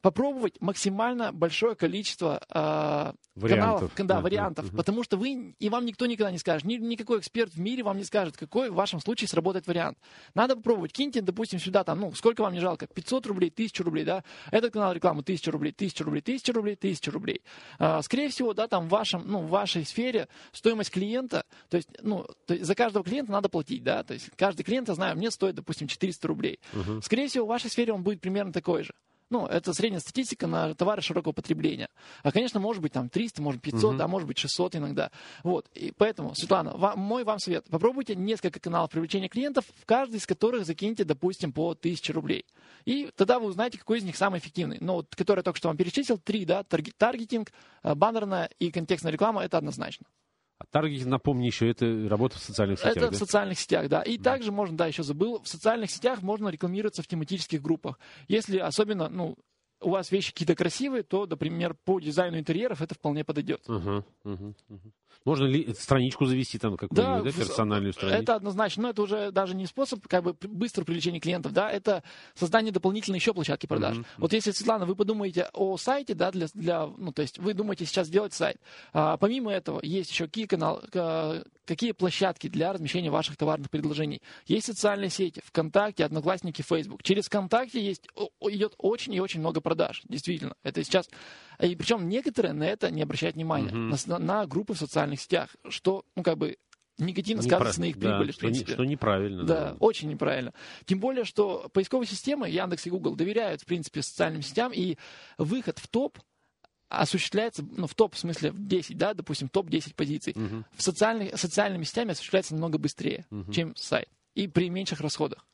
Попробовать 0.02 0.60
максимально 0.60 1.32
большое 1.32 1.76
количество 1.76 2.42
а, 2.50 3.14
вариантов. 3.36 3.94
каналов, 3.94 4.08
да, 4.08 4.20
вариантов, 4.20 4.66
uh-huh. 4.66 4.76
потому 4.76 5.04
что 5.04 5.16
вы 5.16 5.54
и 5.58 5.68
вам 5.68 5.86
никто 5.86 6.06
никогда 6.06 6.30
не 6.30 6.38
скажет, 6.38 6.66
ни, 6.66 6.74
никакой 6.74 7.20
эксперт 7.20 7.54
в 7.54 7.60
мире 7.60 7.82
вам 7.82 7.96
не 7.96 8.04
скажет, 8.04 8.36
какой 8.36 8.70
в 8.70 8.74
вашем 8.74 9.00
случае 9.00 9.28
сработает 9.28 9.66
вариант. 9.68 9.98
Надо 10.34 10.56
попробовать, 10.56 10.92
киньте, 10.92 11.20
допустим, 11.20 11.60
сюда 11.60 11.84
там, 11.84 12.00
ну, 12.00 12.12
сколько 12.14 12.42
вам 12.42 12.52
не 12.52 12.60
жалко, 12.60 12.86
500 12.86 13.26
рублей, 13.26 13.50
1000 13.50 13.84
рублей, 13.84 14.04
да, 14.04 14.24
этот 14.50 14.72
канал 14.72 14.92
рекламы 14.92 15.20
1000 15.20 15.50
рублей, 15.52 15.70
1000 15.70 16.04
рублей, 16.04 16.20
1000 16.20 16.52
рублей, 16.52 16.74
1000 16.74 17.10
рублей. 17.10 17.42
А, 17.78 18.02
скорее 18.02 18.28
всего, 18.28 18.54
да, 18.54 18.66
там 18.66 18.86
в 18.86 18.90
вашем, 18.90 19.22
ну, 19.26 19.40
в 19.40 19.48
вашей 19.48 19.84
сфере 19.84 20.28
стоимость 20.50 20.90
клиента, 20.90 21.44
то 21.70 21.76
есть, 21.76 21.88
ну, 22.02 22.26
то 22.46 22.54
есть 22.54 22.66
за 22.66 22.74
каждого 22.74 23.04
клиента 23.04 23.30
надо 23.30 23.48
платить, 23.48 23.84
да, 23.84 24.02
то 24.02 24.14
есть 24.14 24.30
каждый 24.36 24.64
клиент, 24.64 24.88
я 24.88 24.94
знаю, 24.94 25.16
мне 25.16 25.30
стоит, 25.30 25.54
допустим, 25.54 25.86
400 25.86 26.28
рублей. 26.28 26.58
Uh-huh. 26.72 27.00
Скорее 27.02 27.28
всего, 27.28 27.46
в 27.46 27.48
вашей 27.48 27.70
сфере 27.70 27.92
он 27.92 28.02
будет 28.02 28.20
примерно 28.20 28.52
такой 28.52 28.82
же. 28.82 28.92
Ну, 29.32 29.46
это 29.46 29.72
средняя 29.72 29.98
статистика 29.98 30.46
на 30.46 30.74
товары 30.74 31.00
широкого 31.00 31.32
потребления. 31.32 31.88
А, 32.22 32.30
конечно, 32.32 32.60
может 32.60 32.82
быть 32.82 32.92
там 32.92 33.08
300, 33.08 33.40
может 33.40 33.62
быть 33.62 33.72
500, 33.72 33.90
угу. 33.90 33.98
да, 33.98 34.06
может 34.06 34.28
быть 34.28 34.36
600 34.36 34.76
иногда. 34.76 35.10
Вот. 35.42 35.70
И 35.72 35.90
поэтому, 35.96 36.34
Светлана, 36.34 36.76
вам, 36.76 36.98
мой 36.98 37.24
вам 37.24 37.38
совет. 37.38 37.64
Попробуйте 37.70 38.14
несколько 38.14 38.60
каналов 38.60 38.90
привлечения 38.90 39.30
клиентов, 39.30 39.64
в 39.80 39.86
каждый 39.86 40.16
из 40.16 40.26
которых 40.26 40.66
закиньте, 40.66 41.04
допустим, 41.04 41.50
по 41.50 41.70
1000 41.70 42.12
рублей. 42.12 42.44
И 42.84 43.10
тогда 43.16 43.38
вы 43.38 43.46
узнаете, 43.46 43.78
какой 43.78 44.00
из 44.00 44.04
них 44.04 44.16
самый 44.18 44.38
эффективный. 44.38 44.76
Ну, 44.82 44.96
вот, 44.96 45.16
который 45.16 45.38
я 45.38 45.44
только 45.44 45.56
что 45.56 45.68
вам 45.68 45.78
перечислил, 45.78 46.18
три, 46.18 46.44
да, 46.44 46.62
таргетинг, 46.62 47.52
э, 47.82 47.94
баннерная 47.94 48.50
и 48.58 48.70
контекстная 48.70 49.12
реклама, 49.12 49.42
это 49.42 49.56
однозначно. 49.56 50.04
А 50.62 50.64
таргетинг, 50.70 51.08
напомни 51.08 51.46
еще, 51.46 51.68
это 51.68 52.08
работа 52.08 52.38
в 52.38 52.42
социальных 52.42 52.78
сетях, 52.78 52.96
Это 52.96 53.06
да? 53.06 53.10
в 53.10 53.16
социальных 53.16 53.58
сетях, 53.58 53.88
да. 53.88 54.02
И 54.02 54.16
да. 54.16 54.32
также 54.32 54.52
можно, 54.52 54.76
да, 54.76 54.86
еще 54.86 55.02
забыл, 55.02 55.42
в 55.42 55.48
социальных 55.48 55.90
сетях 55.90 56.22
можно 56.22 56.48
рекламироваться 56.48 57.02
в 57.02 57.06
тематических 57.08 57.60
группах. 57.60 57.98
Если 58.28 58.58
особенно, 58.58 59.08
ну, 59.08 59.36
у 59.82 59.90
вас 59.90 60.10
вещи 60.10 60.32
какие-то 60.32 60.54
красивые, 60.54 61.02
то, 61.02 61.26
например, 61.26 61.74
по 61.84 62.00
дизайну 62.00 62.38
интерьеров 62.38 62.80
это 62.80 62.94
вполне 62.94 63.24
подойдет. 63.24 63.62
Uh-huh, 63.68 64.04
uh-huh, 64.24 64.54
uh-huh. 64.70 64.92
Можно 65.24 65.44
ли 65.44 65.72
страничку 65.74 66.24
завести 66.24 66.58
там 66.58 66.76
какую-нибудь, 66.76 67.24
да, 67.24 67.30
да, 67.30 67.44
персональную 67.44 67.92
страницу? 67.92 68.22
Это 68.22 68.34
однозначно, 68.34 68.84
но 68.84 68.90
это 68.90 69.02
уже 69.02 69.30
даже 69.30 69.54
не 69.54 69.66
способ 69.66 70.06
как 70.08 70.24
бы 70.24 70.36
быстрого 70.42 70.84
привлечения 70.84 71.20
клиентов, 71.20 71.52
да, 71.52 71.70
это 71.70 72.02
создание 72.34 72.72
дополнительной 72.72 73.18
еще 73.18 73.32
площадки 73.32 73.66
продаж. 73.66 73.98
Mm-hmm. 73.98 74.06
Вот 74.18 74.32
если, 74.32 74.50
Светлана, 74.50 74.84
вы 74.84 74.96
подумаете 74.96 75.48
о 75.52 75.76
сайте, 75.76 76.14
да, 76.14 76.32
для, 76.32 76.46
для 76.54 76.86
ну, 76.86 77.12
то 77.12 77.22
есть 77.22 77.38
вы 77.38 77.54
думаете 77.54 77.86
сейчас 77.86 78.08
сделать 78.08 78.32
сайт. 78.32 78.56
А, 78.92 79.16
помимо 79.16 79.52
этого, 79.52 79.80
есть 79.82 80.10
еще 80.10 80.26
какие 80.26 80.46
каналы, 80.46 80.82
какие 81.66 81.92
площадки 81.92 82.48
для 82.48 82.72
размещения 82.72 83.10
ваших 83.10 83.36
товарных 83.36 83.70
предложений. 83.70 84.22
Есть 84.46 84.66
социальные 84.66 85.10
сети, 85.10 85.40
ВКонтакте, 85.44 86.04
Одноклассники, 86.04 86.62
Facebook. 86.62 87.02
Через 87.02 87.26
ВКонтакте 87.26 87.80
есть, 87.80 88.06
идет 88.40 88.74
очень 88.78 89.14
и 89.14 89.20
очень 89.20 89.40
много 89.40 89.60
продаж, 89.60 90.02
действительно. 90.08 90.54
Это 90.62 90.82
сейчас 90.84 91.08
и 91.60 91.76
причем 91.76 92.08
некоторые 92.08 92.52
на 92.52 92.64
это 92.64 92.90
не 92.90 93.02
обращают 93.02 93.36
внимания, 93.36 93.68
mm-hmm. 93.68 94.08
на, 94.08 94.18
на 94.18 94.46
группы 94.46 94.74
в 94.74 94.78
социальных 94.78 95.20
сетях, 95.20 95.54
что, 95.68 96.04
ну, 96.16 96.22
как 96.22 96.38
бы, 96.38 96.56
негативно 96.98 97.42
сказывается 97.42 97.80
на 97.80 97.86
их 97.86 97.98
прибыли, 97.98 98.32
да. 98.32 98.54
Что, 98.54 98.72
что 98.72 98.84
неправильно. 98.84 99.44
Да, 99.44 99.54
да, 99.54 99.76
очень 99.78 100.08
неправильно. 100.08 100.52
Тем 100.84 100.98
более, 101.00 101.24
что 101.24 101.68
поисковые 101.72 102.06
системы 102.06 102.48
Яндекс 102.48 102.86
и 102.86 102.90
Google 102.90 103.14
доверяют, 103.14 103.62
в 103.62 103.66
принципе, 103.66 104.02
социальным 104.02 104.42
сетям, 104.42 104.72
и 104.72 104.96
выход 105.38 105.78
в 105.78 105.88
топ 105.88 106.18
осуществляется, 107.00 107.64
ну, 107.76 107.86
в 107.86 107.94
топ, 107.94 108.14
в 108.14 108.18
смысле, 108.18 108.52
в 108.52 108.66
10, 108.66 108.96
да, 108.96 109.14
допустим, 109.14 109.48
топ-10 109.48 109.94
позиций, 109.94 110.34
угу. 110.36 110.64
в 110.74 110.82
социальных, 110.82 111.38
социальными 111.38 111.84
сетями 111.84 112.12
осуществляется 112.12 112.54
намного 112.54 112.78
быстрее, 112.78 113.26
угу. 113.30 113.52
чем 113.52 113.74
сайт, 113.76 114.08
и 114.34 114.48
при 114.48 114.70
меньших 114.70 115.00
расходах. 115.00 115.44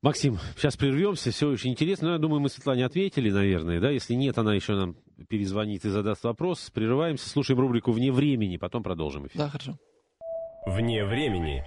Максим, 0.00 0.38
сейчас 0.56 0.76
прервемся, 0.76 1.32
все 1.32 1.48
очень 1.48 1.72
интересно. 1.72 2.08
Но 2.08 2.12
я 2.14 2.18
думаю, 2.20 2.40
мы 2.40 2.48
Светлане 2.48 2.86
ответили, 2.86 3.30
наверное, 3.30 3.80
да? 3.80 3.90
Если 3.90 4.14
нет, 4.14 4.38
она 4.38 4.54
еще 4.54 4.74
нам 4.74 4.96
перезвонит 5.28 5.84
и 5.84 5.88
задаст 5.88 6.22
вопрос. 6.22 6.70
Прерываемся, 6.70 7.28
слушаем 7.28 7.58
рубрику 7.58 7.90
«Вне 7.90 8.12
времени», 8.12 8.58
потом 8.58 8.84
продолжим 8.84 9.26
эфир. 9.26 9.36
Да, 9.36 9.48
хорошо. 9.48 9.76
«Вне 10.66 11.04
времени». 11.04 11.64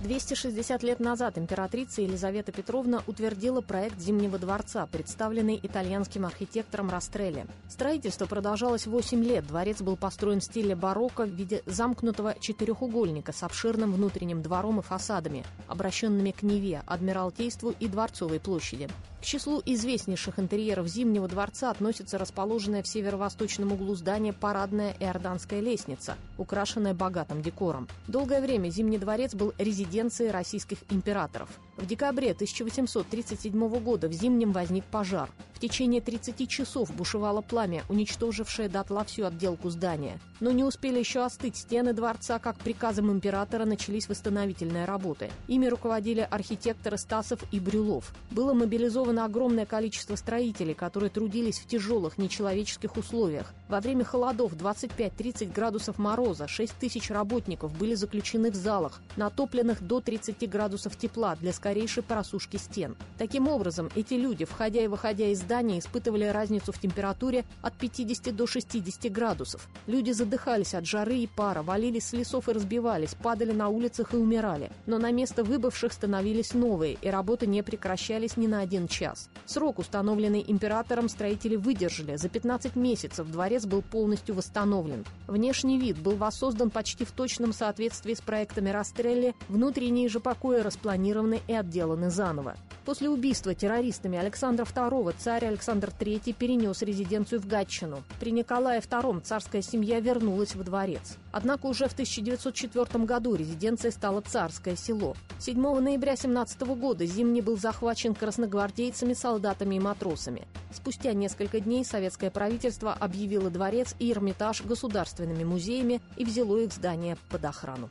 260 0.00 0.84
лет 0.84 1.00
назад 1.00 1.38
императрица 1.38 2.02
Елизавета 2.02 2.52
Петровна 2.52 3.02
утвердила 3.08 3.60
проект 3.62 3.98
Зимнего 3.98 4.38
дворца, 4.38 4.86
представленный 4.86 5.58
итальянским 5.60 6.24
архитектором 6.24 6.88
Растрелли. 6.88 7.46
Строительство 7.68 8.26
продолжалось 8.26 8.86
8 8.86 9.24
лет. 9.24 9.46
Дворец 9.48 9.82
был 9.82 9.96
построен 9.96 10.38
в 10.38 10.44
стиле 10.44 10.76
барокко 10.76 11.24
в 11.24 11.30
виде 11.30 11.62
замкнутого 11.66 12.36
четырехугольника 12.38 13.32
с 13.32 13.42
обширным 13.42 13.92
внутренним 13.92 14.40
двором 14.40 14.78
и 14.78 14.82
фасадами, 14.82 15.44
обращенными 15.66 16.30
к 16.30 16.42
Неве, 16.42 16.82
Адмиралтейству 16.86 17.74
и 17.80 17.88
Дворцовой 17.88 18.38
площади. 18.38 18.88
К 19.20 19.24
числу 19.24 19.60
известнейших 19.66 20.38
интерьеров 20.38 20.86
Зимнего 20.86 21.26
дворца 21.26 21.70
относится 21.70 22.18
расположенная 22.18 22.82
в 22.82 22.88
северо-восточном 22.88 23.72
углу 23.72 23.94
здания 23.96 24.32
парадная 24.32 24.94
иорданская 25.00 25.60
лестница, 25.60 26.16
украшенная 26.38 26.94
богатым 26.94 27.42
декором. 27.42 27.88
Долгое 28.06 28.40
время 28.40 28.68
Зимний 28.70 28.98
дворец 28.98 29.34
был 29.34 29.52
резиденцией 29.58 30.30
российских 30.30 30.78
императоров. 30.88 31.48
В 31.78 31.86
декабре 31.86 32.32
1837 32.32 33.68
года 33.78 34.08
в 34.08 34.12
Зимнем 34.12 34.50
возник 34.50 34.84
пожар. 34.84 35.30
В 35.54 35.60
течение 35.60 36.00
30 36.00 36.48
часов 36.48 36.94
бушевало 36.94 37.40
пламя, 37.40 37.84
уничтожившее 37.88 38.68
дотла 38.68 39.04
всю 39.04 39.24
отделку 39.24 39.70
здания. 39.70 40.20
Но 40.40 40.52
не 40.52 40.62
успели 40.62 41.00
еще 41.00 41.24
остыть 41.24 41.56
стены 41.56 41.92
дворца, 41.92 42.38
как 42.38 42.56
приказом 42.58 43.10
императора 43.10 43.64
начались 43.64 44.08
восстановительные 44.08 44.84
работы. 44.84 45.30
Ими 45.48 45.66
руководили 45.66 46.26
архитекторы 46.28 46.96
Стасов 46.96 47.40
и 47.50 47.58
Брюлов. 47.58 48.14
Было 48.30 48.54
мобилизовано 48.54 49.24
огромное 49.24 49.66
количество 49.66 50.14
строителей, 50.14 50.74
которые 50.74 51.10
трудились 51.10 51.58
в 51.58 51.66
тяжелых 51.66 52.18
нечеловеческих 52.18 52.96
условиях. 52.96 53.52
Во 53.68 53.80
время 53.80 54.04
холодов 54.04 54.52
25-30 54.54 55.52
градусов 55.52 55.98
мороза 55.98 56.46
6 56.46 56.72
тысяч 56.74 57.10
работников 57.10 57.76
были 57.76 57.94
заключены 57.94 58.52
в 58.52 58.54
залах, 58.54 59.00
натопленных 59.16 59.82
до 59.82 60.00
30 60.00 60.48
градусов 60.48 60.96
тепла 60.96 61.34
для 61.34 61.52
скорейшей 61.68 62.02
просушки 62.02 62.56
стен. 62.56 62.96
Таким 63.18 63.46
образом, 63.46 63.90
эти 63.94 64.14
люди, 64.14 64.46
входя 64.46 64.80
и 64.80 64.86
выходя 64.86 65.26
из 65.26 65.40
здания, 65.40 65.80
испытывали 65.80 66.24
разницу 66.24 66.72
в 66.72 66.78
температуре 66.78 67.44
от 67.60 67.74
50 67.74 68.34
до 68.34 68.46
60 68.46 69.12
градусов. 69.12 69.68
Люди 69.86 70.12
задыхались 70.12 70.72
от 70.72 70.86
жары 70.86 71.18
и 71.18 71.26
пара, 71.26 71.62
валились 71.62 72.06
с 72.06 72.12
лесов 72.14 72.48
и 72.48 72.52
разбивались, 72.52 73.14
падали 73.14 73.52
на 73.52 73.68
улицах 73.68 74.14
и 74.14 74.16
умирали. 74.16 74.70
Но 74.86 74.96
на 74.96 75.10
место 75.12 75.44
выбывших 75.44 75.92
становились 75.92 76.54
новые, 76.54 76.96
и 77.02 77.10
работы 77.10 77.46
не 77.46 77.62
прекращались 77.62 78.38
ни 78.38 78.46
на 78.46 78.60
один 78.60 78.88
час. 78.88 79.28
Срок, 79.44 79.78
установленный 79.78 80.42
императором, 80.48 81.10
строители 81.10 81.56
выдержали. 81.56 82.16
За 82.16 82.30
15 82.30 82.76
месяцев 82.76 83.30
дворец 83.30 83.66
был 83.66 83.82
полностью 83.82 84.34
восстановлен. 84.34 85.04
Внешний 85.26 85.78
вид 85.78 85.98
был 85.98 86.16
воссоздан 86.16 86.70
почти 86.70 87.04
в 87.04 87.12
точном 87.12 87.52
соответствии 87.52 88.14
с 88.14 88.22
проектами 88.22 88.70
Растрелли, 88.70 89.34
внутренние 89.48 90.08
же 90.08 90.18
покои 90.18 90.60
распланированы 90.60 91.40
и 91.46 91.57
отделаны 91.58 92.10
заново. 92.10 92.56
После 92.84 93.10
убийства 93.10 93.54
террористами 93.54 94.18
Александра 94.18 94.64
II 94.64 95.14
царь 95.18 95.44
Александр 95.44 95.92
III 95.98 96.32
перенес 96.32 96.80
резиденцию 96.80 97.40
в 97.40 97.46
Гатчину. 97.46 98.02
При 98.18 98.30
Николае 98.30 98.80
II 98.80 99.20
царская 99.20 99.60
семья 99.60 100.00
вернулась 100.00 100.54
в 100.54 100.64
дворец. 100.64 101.18
Однако 101.30 101.66
уже 101.66 101.86
в 101.86 101.92
1904 101.92 103.04
году 103.04 103.34
резиденцией 103.34 103.92
стало 103.92 104.22
Царское 104.22 104.74
село. 104.74 105.14
7 105.38 105.60
ноября 105.60 106.16
17 106.16 106.62
года 106.62 107.04
Зимний 107.04 107.42
был 107.42 107.58
захвачен 107.58 108.14
красногвардейцами, 108.14 109.12
солдатами 109.12 109.74
и 109.74 109.80
матросами. 109.80 110.48
Спустя 110.72 111.12
несколько 111.12 111.60
дней 111.60 111.84
советское 111.84 112.30
правительство 112.30 112.94
объявило 112.94 113.50
дворец 113.50 113.94
и 113.98 114.10
Эрмитаж 114.10 114.62
государственными 114.64 115.44
музеями 115.44 116.00
и 116.16 116.24
взяло 116.24 116.56
их 116.56 116.72
здание 116.72 117.18
под 117.28 117.44
охрану. 117.44 117.90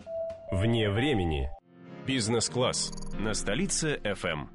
Вне 0.52 0.90
времени. 0.90 1.52
Бизнес-класс 2.08 2.94
на 3.20 3.34
столице 3.34 4.00
FM. 4.02 4.48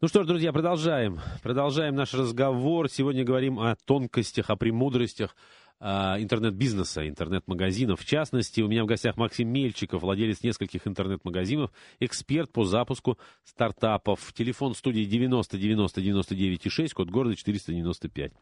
Ну 0.00 0.08
что 0.08 0.24
ж, 0.24 0.26
друзья, 0.26 0.52
продолжаем. 0.52 1.20
Продолжаем 1.40 1.94
наш 1.94 2.12
разговор. 2.12 2.90
Сегодня 2.90 3.22
говорим 3.22 3.60
о 3.60 3.76
тонкостях, 3.86 4.50
о 4.50 4.56
премудростях 4.56 5.36
интернет-бизнеса, 5.82 7.08
интернет-магазинов. 7.08 8.00
В 8.00 8.04
частности, 8.04 8.60
у 8.60 8.68
меня 8.68 8.84
в 8.84 8.86
гостях 8.86 9.16
Максим 9.16 9.48
Мельчиков, 9.48 10.02
владелец 10.02 10.42
нескольких 10.42 10.86
интернет-магазинов, 10.86 11.72
эксперт 11.98 12.52
по 12.52 12.64
запуску 12.64 13.18
стартапов. 13.44 14.32
Телефон 14.32 14.74
студии 14.74 15.04
90 15.04 15.58
90 15.58 16.00
99 16.00 16.70
6, 16.70 16.94
код 16.94 17.10
города 17.10 17.34
495. 17.34 18.32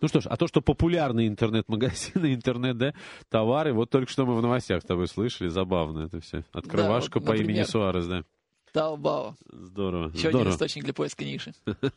Ну 0.00 0.08
что 0.08 0.20
ж, 0.20 0.26
а 0.26 0.36
то, 0.36 0.48
что 0.48 0.60
популярные 0.60 1.28
интернет-магазины, 1.28 2.34
интернет, 2.34 2.76
да, 2.78 2.94
товары, 3.28 3.72
вот 3.72 3.90
только 3.90 4.10
что 4.10 4.26
мы 4.26 4.34
в 4.36 4.42
новостях 4.42 4.82
с 4.82 4.84
тобой 4.84 5.06
слышали, 5.06 5.48
забавно 5.48 6.06
это 6.06 6.20
все. 6.20 6.44
Открывашка 6.52 7.20
да, 7.20 7.26
вот, 7.26 7.36
по 7.36 7.40
имени 7.40 7.62
Суарес, 7.62 8.06
да. 8.06 8.24
Таобао. 8.72 9.34
Здорово. 9.50 10.08
Еще 10.08 10.30
здорово. 10.30 10.40
один 10.40 10.52
источник 10.54 10.84
для 10.84 10.94
поиска 10.94 11.24
ниши. 11.24 11.52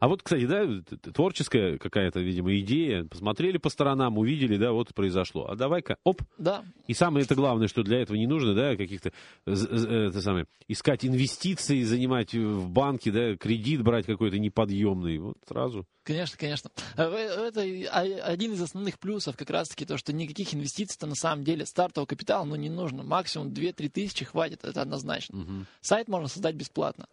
А 0.00 0.08
вот, 0.08 0.22
кстати, 0.22 0.44
да, 0.44 0.66
творческая 1.14 1.78
какая-то, 1.78 2.20
видимо, 2.20 2.54
идея. 2.58 3.04
Посмотрели 3.04 3.56
по 3.56 3.70
сторонам, 3.70 4.18
увидели, 4.18 4.58
да, 4.58 4.72
вот 4.72 4.92
произошло. 4.94 5.46
А 5.48 5.56
давай-ка, 5.56 5.96
оп. 6.04 6.20
Да. 6.36 6.62
И 6.88 6.92
самое 6.92 7.24
это 7.24 7.34
главное, 7.34 7.68
что 7.68 7.82
для 7.82 8.02
этого 8.02 8.18
не 8.18 8.26
нужно, 8.26 8.52
да, 8.54 8.76
каких-то, 8.76 9.12
это 9.46 10.20
самое, 10.20 10.46
искать 10.68 11.06
инвестиции, 11.06 11.82
занимать 11.84 12.34
в 12.34 12.68
банке, 12.68 13.10
да, 13.10 13.36
кредит 13.36 13.82
брать 13.82 14.04
какой-то 14.04 14.38
неподъемный. 14.38 15.16
Вот 15.16 15.38
сразу. 15.48 15.86
Конечно, 16.04 16.36
конечно. 16.38 16.70
Э, 16.96 17.02
это 17.02 17.62
один 17.62 18.52
из 18.52 18.62
основных 18.62 18.98
плюсов 18.98 19.36
как 19.36 19.48
раз-таки 19.50 19.86
то, 19.86 19.96
что 19.96 20.12
никаких 20.12 20.54
инвестиций-то 20.54 21.06
на 21.06 21.14
самом 21.14 21.44
деле 21.44 21.64
стартового 21.64 22.06
капитала 22.06 22.44
ну, 22.44 22.56
не 22.56 22.68
нужно. 22.68 23.02
Максимум 23.02 23.48
2-3 23.48 23.88
тысячи 23.88 24.24
хватит, 24.24 24.64
это 24.64 24.82
однозначно. 24.82 25.40
Угу. 25.40 25.66
Сайт 25.80 26.08
можно 26.08 26.28
создать 26.28 26.54
бесплатно. 26.54 27.08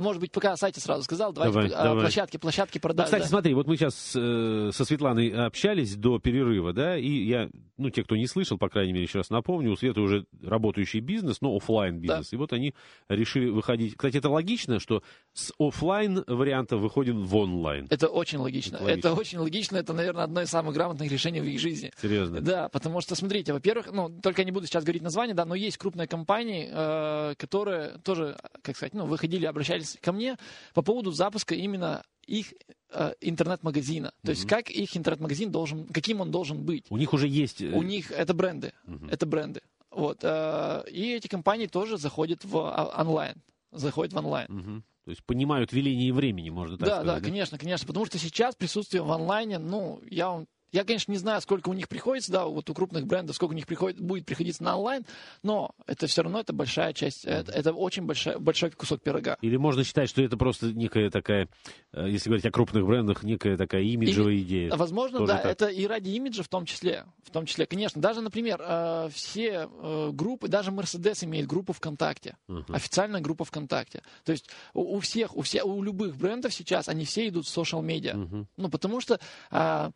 Может 0.00 0.20
быть, 0.20 0.32
пока 0.32 0.52
о 0.52 0.56
сайте 0.56 0.80
сразу 0.80 1.02
сказал. 1.02 1.32
Давайте 1.32 1.52
давай, 1.54 1.70
о 1.70 1.84
давай. 1.84 2.00
площадке, 2.04 2.38
площадке 2.38 2.80
продаж. 2.80 3.04
Ну, 3.04 3.04
кстати, 3.04 3.22
да. 3.22 3.28
смотри, 3.28 3.54
вот 3.54 3.66
мы 3.66 3.76
сейчас 3.76 4.12
э, 4.16 4.70
со 4.72 4.84
Светланой 4.84 5.28
общались 5.28 5.94
до 5.94 6.18
перерыва, 6.18 6.72
да, 6.72 6.96
и 6.96 7.08
я, 7.08 7.50
ну, 7.76 7.90
те, 7.90 8.02
кто 8.02 8.16
не 8.16 8.26
слышал, 8.26 8.58
по 8.58 8.68
крайней 8.68 8.92
мере, 8.92 9.04
еще 9.04 9.18
раз 9.18 9.30
напомню, 9.30 9.72
у 9.72 9.76
Светы 9.76 10.00
уже 10.00 10.24
работающий 10.42 11.00
бизнес, 11.00 11.40
но 11.40 11.54
офлайн 11.54 11.98
бизнес. 11.98 12.30
Да. 12.30 12.36
И 12.36 12.38
вот 12.38 12.52
они 12.52 12.74
решили 13.08 13.50
выходить. 13.50 13.94
Кстати, 13.96 14.16
это 14.16 14.30
логично, 14.30 14.80
что 14.80 15.02
с 15.34 15.52
офлайн 15.58 16.24
варианта 16.26 16.76
выходим 16.76 17.22
в 17.24 17.36
онлайн. 17.36 17.86
Это 17.90 18.08
очень 18.08 18.38
логично. 18.38 18.76
Это, 18.76 18.84
логично. 18.84 19.08
это 19.08 19.14
очень 19.20 19.38
логично. 19.38 19.76
Это, 19.76 19.92
наверное, 19.92 20.24
одно 20.24 20.40
из 20.40 20.48
самых 20.48 20.74
грамотных 20.74 21.10
решений 21.10 21.40
в 21.40 21.44
их 21.44 21.60
жизни. 21.60 21.92
Серьезно? 22.00 22.40
Да, 22.40 22.68
потому 22.68 23.00
что, 23.00 23.14
смотрите, 23.14 23.52
во-первых, 23.52 23.92
ну, 23.92 24.08
только 24.08 24.40
я 24.40 24.46
не 24.46 24.52
буду 24.52 24.66
сейчас 24.66 24.82
говорить 24.82 25.02
название, 25.02 25.34
да, 25.34 25.44
но 25.44 25.54
есть 25.54 25.76
крупные 25.76 26.08
компании, 26.08 26.68
э, 26.70 27.34
которые 27.36 27.98
тоже, 27.98 28.38
как 28.62 28.76
сказать, 28.76 28.94
ну, 28.94 29.06
выходили, 29.06 29.44
обращались 29.46 29.89
ко 30.00 30.12
мне 30.12 30.36
по 30.74 30.82
поводу 30.82 31.10
запуска 31.10 31.54
именно 31.54 32.02
их 32.26 32.54
э, 32.90 33.14
интернет-магазина. 33.20 34.06
Mm-hmm. 34.06 34.26
То 34.26 34.30
есть 34.30 34.46
как 34.46 34.70
их 34.70 34.96
интернет-магазин 34.96 35.50
должен, 35.50 35.86
каким 35.86 36.20
он 36.20 36.30
должен 36.30 36.64
быть. 36.64 36.86
У 36.90 36.96
них 36.96 37.12
уже 37.12 37.26
есть... 37.26 37.60
Э, 37.60 37.72
У 37.72 37.82
них 37.82 38.10
это 38.10 38.34
бренды. 38.34 38.72
Mm-hmm. 38.86 39.10
Это 39.10 39.26
бренды. 39.26 39.60
Вот. 39.90 40.20
Э, 40.22 40.84
и 40.90 41.12
эти 41.14 41.26
компании 41.26 41.66
тоже 41.66 41.98
заходят 41.98 42.44
в 42.44 42.56
а, 42.56 43.00
онлайн. 43.00 43.34
Заходят 43.72 44.12
в 44.12 44.18
онлайн. 44.18 44.48
Mm-hmm. 44.48 44.82
То 45.04 45.10
есть 45.10 45.24
понимают 45.24 45.72
веление 45.72 46.12
времени, 46.12 46.50
можно 46.50 46.76
так 46.76 46.86
да, 46.86 46.94
сказать. 46.96 47.06
Да, 47.06 47.14
да, 47.16 47.20
конечно, 47.20 47.58
конечно. 47.58 47.86
Потому 47.86 48.06
что 48.06 48.18
сейчас 48.18 48.54
присутствие 48.54 49.02
в 49.02 49.10
онлайне, 49.10 49.58
ну, 49.58 50.00
я 50.08 50.28
вам 50.28 50.46
я, 50.72 50.84
конечно, 50.84 51.12
не 51.12 51.18
знаю, 51.18 51.40
сколько 51.40 51.68
у 51.68 51.72
них 51.72 51.88
приходится, 51.88 52.32
да, 52.32 52.44
вот 52.44 52.68
у 52.70 52.74
крупных 52.74 53.06
брендов, 53.06 53.36
сколько 53.36 53.52
у 53.52 53.56
них 53.56 53.66
приходит, 53.66 54.00
будет 54.00 54.26
приходиться 54.26 54.62
на 54.62 54.76
онлайн, 54.76 55.04
но 55.42 55.74
это 55.86 56.06
все 56.06 56.22
равно 56.22 56.40
это 56.40 56.52
большая 56.52 56.92
часть, 56.92 57.24
это, 57.24 57.52
это 57.52 57.72
очень 57.72 58.04
большая, 58.04 58.38
большой 58.38 58.70
кусок 58.70 59.02
пирога. 59.02 59.36
Или 59.40 59.56
можно 59.56 59.84
считать, 59.84 60.08
что 60.08 60.22
это 60.22 60.36
просто 60.36 60.66
некая 60.72 61.10
такая, 61.10 61.48
э, 61.92 62.08
если 62.08 62.28
говорить 62.28 62.46
о 62.46 62.50
крупных 62.50 62.86
брендах, 62.86 63.22
некая 63.22 63.56
такая 63.56 63.82
имиджевая 63.82 64.34
и, 64.34 64.42
идея. 64.42 64.76
Возможно, 64.76 65.18
Тоже 65.18 65.32
да, 65.32 65.38
так. 65.38 65.52
это 65.52 65.66
и 65.66 65.86
ради 65.86 66.10
имиджа 66.10 66.42
в 66.42 66.48
том 66.48 66.66
числе, 66.66 67.04
в 67.24 67.30
том 67.30 67.46
числе, 67.46 67.66
конечно. 67.66 68.00
Даже, 68.00 68.20
например, 68.20 68.60
э, 68.62 69.08
все 69.12 69.68
э, 69.70 70.10
группы, 70.12 70.48
даже 70.48 70.70
Mercedes 70.70 71.24
имеет 71.24 71.46
группу 71.46 71.72
ВКонтакте, 71.72 72.36
uh-huh. 72.48 72.74
официальная 72.74 73.20
группа 73.20 73.44
ВКонтакте. 73.44 74.02
То 74.24 74.32
есть 74.32 74.50
у, 74.74 75.00
всех, 75.00 75.36
у 75.36 75.42
всех, 75.42 75.64
у 75.64 75.82
любых 75.82 76.16
брендов 76.16 76.54
сейчас 76.54 76.88
они 76.88 77.04
все 77.04 77.28
идут 77.28 77.46
в 77.46 77.48
социал 77.48 77.82
медиа, 77.82 78.14
uh-huh. 78.14 78.46
ну 78.56 78.68
потому 78.68 79.00
что 79.00 79.20
а, 79.50 79.90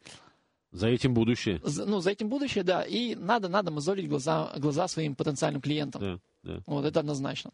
за 0.75 0.89
этим 0.89 1.15
будущее. 1.15 1.61
За, 1.63 1.87
ну, 1.87 2.01
за 2.01 2.11
этим 2.11 2.29
будущее, 2.29 2.65
да. 2.65 2.83
И 2.83 3.15
надо, 3.15 3.49
надо 3.49 3.71
мозолить 3.71 4.09
глаза, 4.09 4.53
глаза 4.57 4.89
своим 4.89 5.15
потенциальным 5.15 5.63
клиентам. 5.63 6.03
Да, 6.03 6.19
да. 6.43 6.63
Вот 6.67 6.85
это 6.85 7.01
однозначно. 7.01 7.53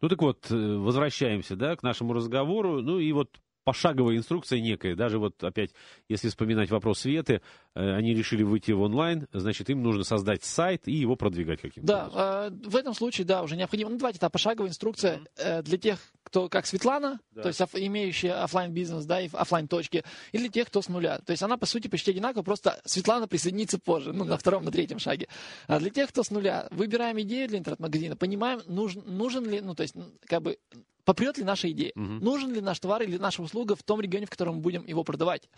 Ну 0.00 0.08
так 0.08 0.22
вот, 0.22 0.50
э, 0.50 0.54
возвращаемся, 0.54 1.56
да, 1.56 1.74
к 1.74 1.82
нашему 1.82 2.12
разговору. 2.12 2.80
Ну 2.80 3.00
и 3.00 3.12
вот 3.12 3.40
пошаговая 3.70 4.16
инструкция 4.16 4.60
некая. 4.60 4.96
Даже 4.96 5.20
вот 5.20 5.44
опять, 5.44 5.70
если 6.08 6.28
вспоминать 6.28 6.70
вопрос 6.70 6.98
Светы, 7.02 7.40
э, 7.76 7.94
они 7.94 8.14
решили 8.14 8.42
выйти 8.42 8.72
в 8.72 8.80
онлайн, 8.80 9.28
значит, 9.32 9.70
им 9.70 9.84
нужно 9.84 10.02
создать 10.02 10.42
сайт 10.42 10.88
и 10.88 10.92
его 10.92 11.14
продвигать 11.14 11.60
каким-то 11.60 11.86
Да, 11.86 12.06
образом. 12.08 12.70
в 12.70 12.76
этом 12.76 12.94
случае, 12.94 13.28
да, 13.28 13.44
уже 13.44 13.56
необходимо. 13.56 13.90
Ну, 13.90 13.96
давайте, 13.96 14.16
это 14.16 14.28
пошаговая 14.28 14.70
инструкция 14.70 15.20
mm-hmm. 15.36 15.62
для 15.62 15.78
тех, 15.78 16.00
кто 16.24 16.48
как 16.48 16.66
Светлана, 16.66 17.20
да. 17.30 17.42
то 17.42 17.48
есть 17.48 17.60
имеющая 17.60 18.42
офлайн 18.42 18.72
бизнес, 18.72 19.04
да, 19.04 19.20
и 19.20 19.28
офлайн 19.32 19.68
точки, 19.68 20.02
или 20.32 20.48
тех, 20.48 20.66
кто 20.66 20.82
с 20.82 20.88
нуля. 20.88 21.20
То 21.20 21.30
есть 21.30 21.44
она, 21.44 21.56
по 21.56 21.66
сути, 21.66 21.86
почти 21.86 22.10
одинакова, 22.10 22.42
просто 22.42 22.80
Светлана 22.84 23.28
присоединится 23.28 23.78
позже, 23.78 24.12
ну, 24.12 24.24
на 24.24 24.36
втором, 24.36 24.64
на 24.64 24.72
третьем 24.72 24.98
шаге. 24.98 25.28
А 25.68 25.78
для 25.78 25.90
тех, 25.90 26.08
кто 26.08 26.24
с 26.24 26.30
нуля, 26.32 26.66
выбираем 26.72 27.20
идею 27.20 27.48
для 27.48 27.58
интернет-магазина, 27.58 28.16
понимаем, 28.16 28.62
нужен, 28.66 29.04
нужен 29.06 29.48
ли, 29.48 29.60
ну, 29.60 29.76
то 29.76 29.84
есть, 29.84 29.94
как 30.26 30.42
бы, 30.42 30.58
попрет 31.10 31.38
ли 31.38 31.42
наша 31.42 31.68
идея, 31.72 31.90
угу. 31.96 32.04
нужен 32.04 32.54
ли 32.54 32.60
наш 32.60 32.78
товар 32.78 33.02
или 33.02 33.18
наша 33.18 33.42
услуга 33.42 33.74
в 33.74 33.82
том 33.82 34.00
регионе, 34.00 34.26
в 34.26 34.30
котором 34.30 34.56
мы 34.56 34.60
будем 34.60 34.86
его 34.86 35.02
продавать, 35.02 35.48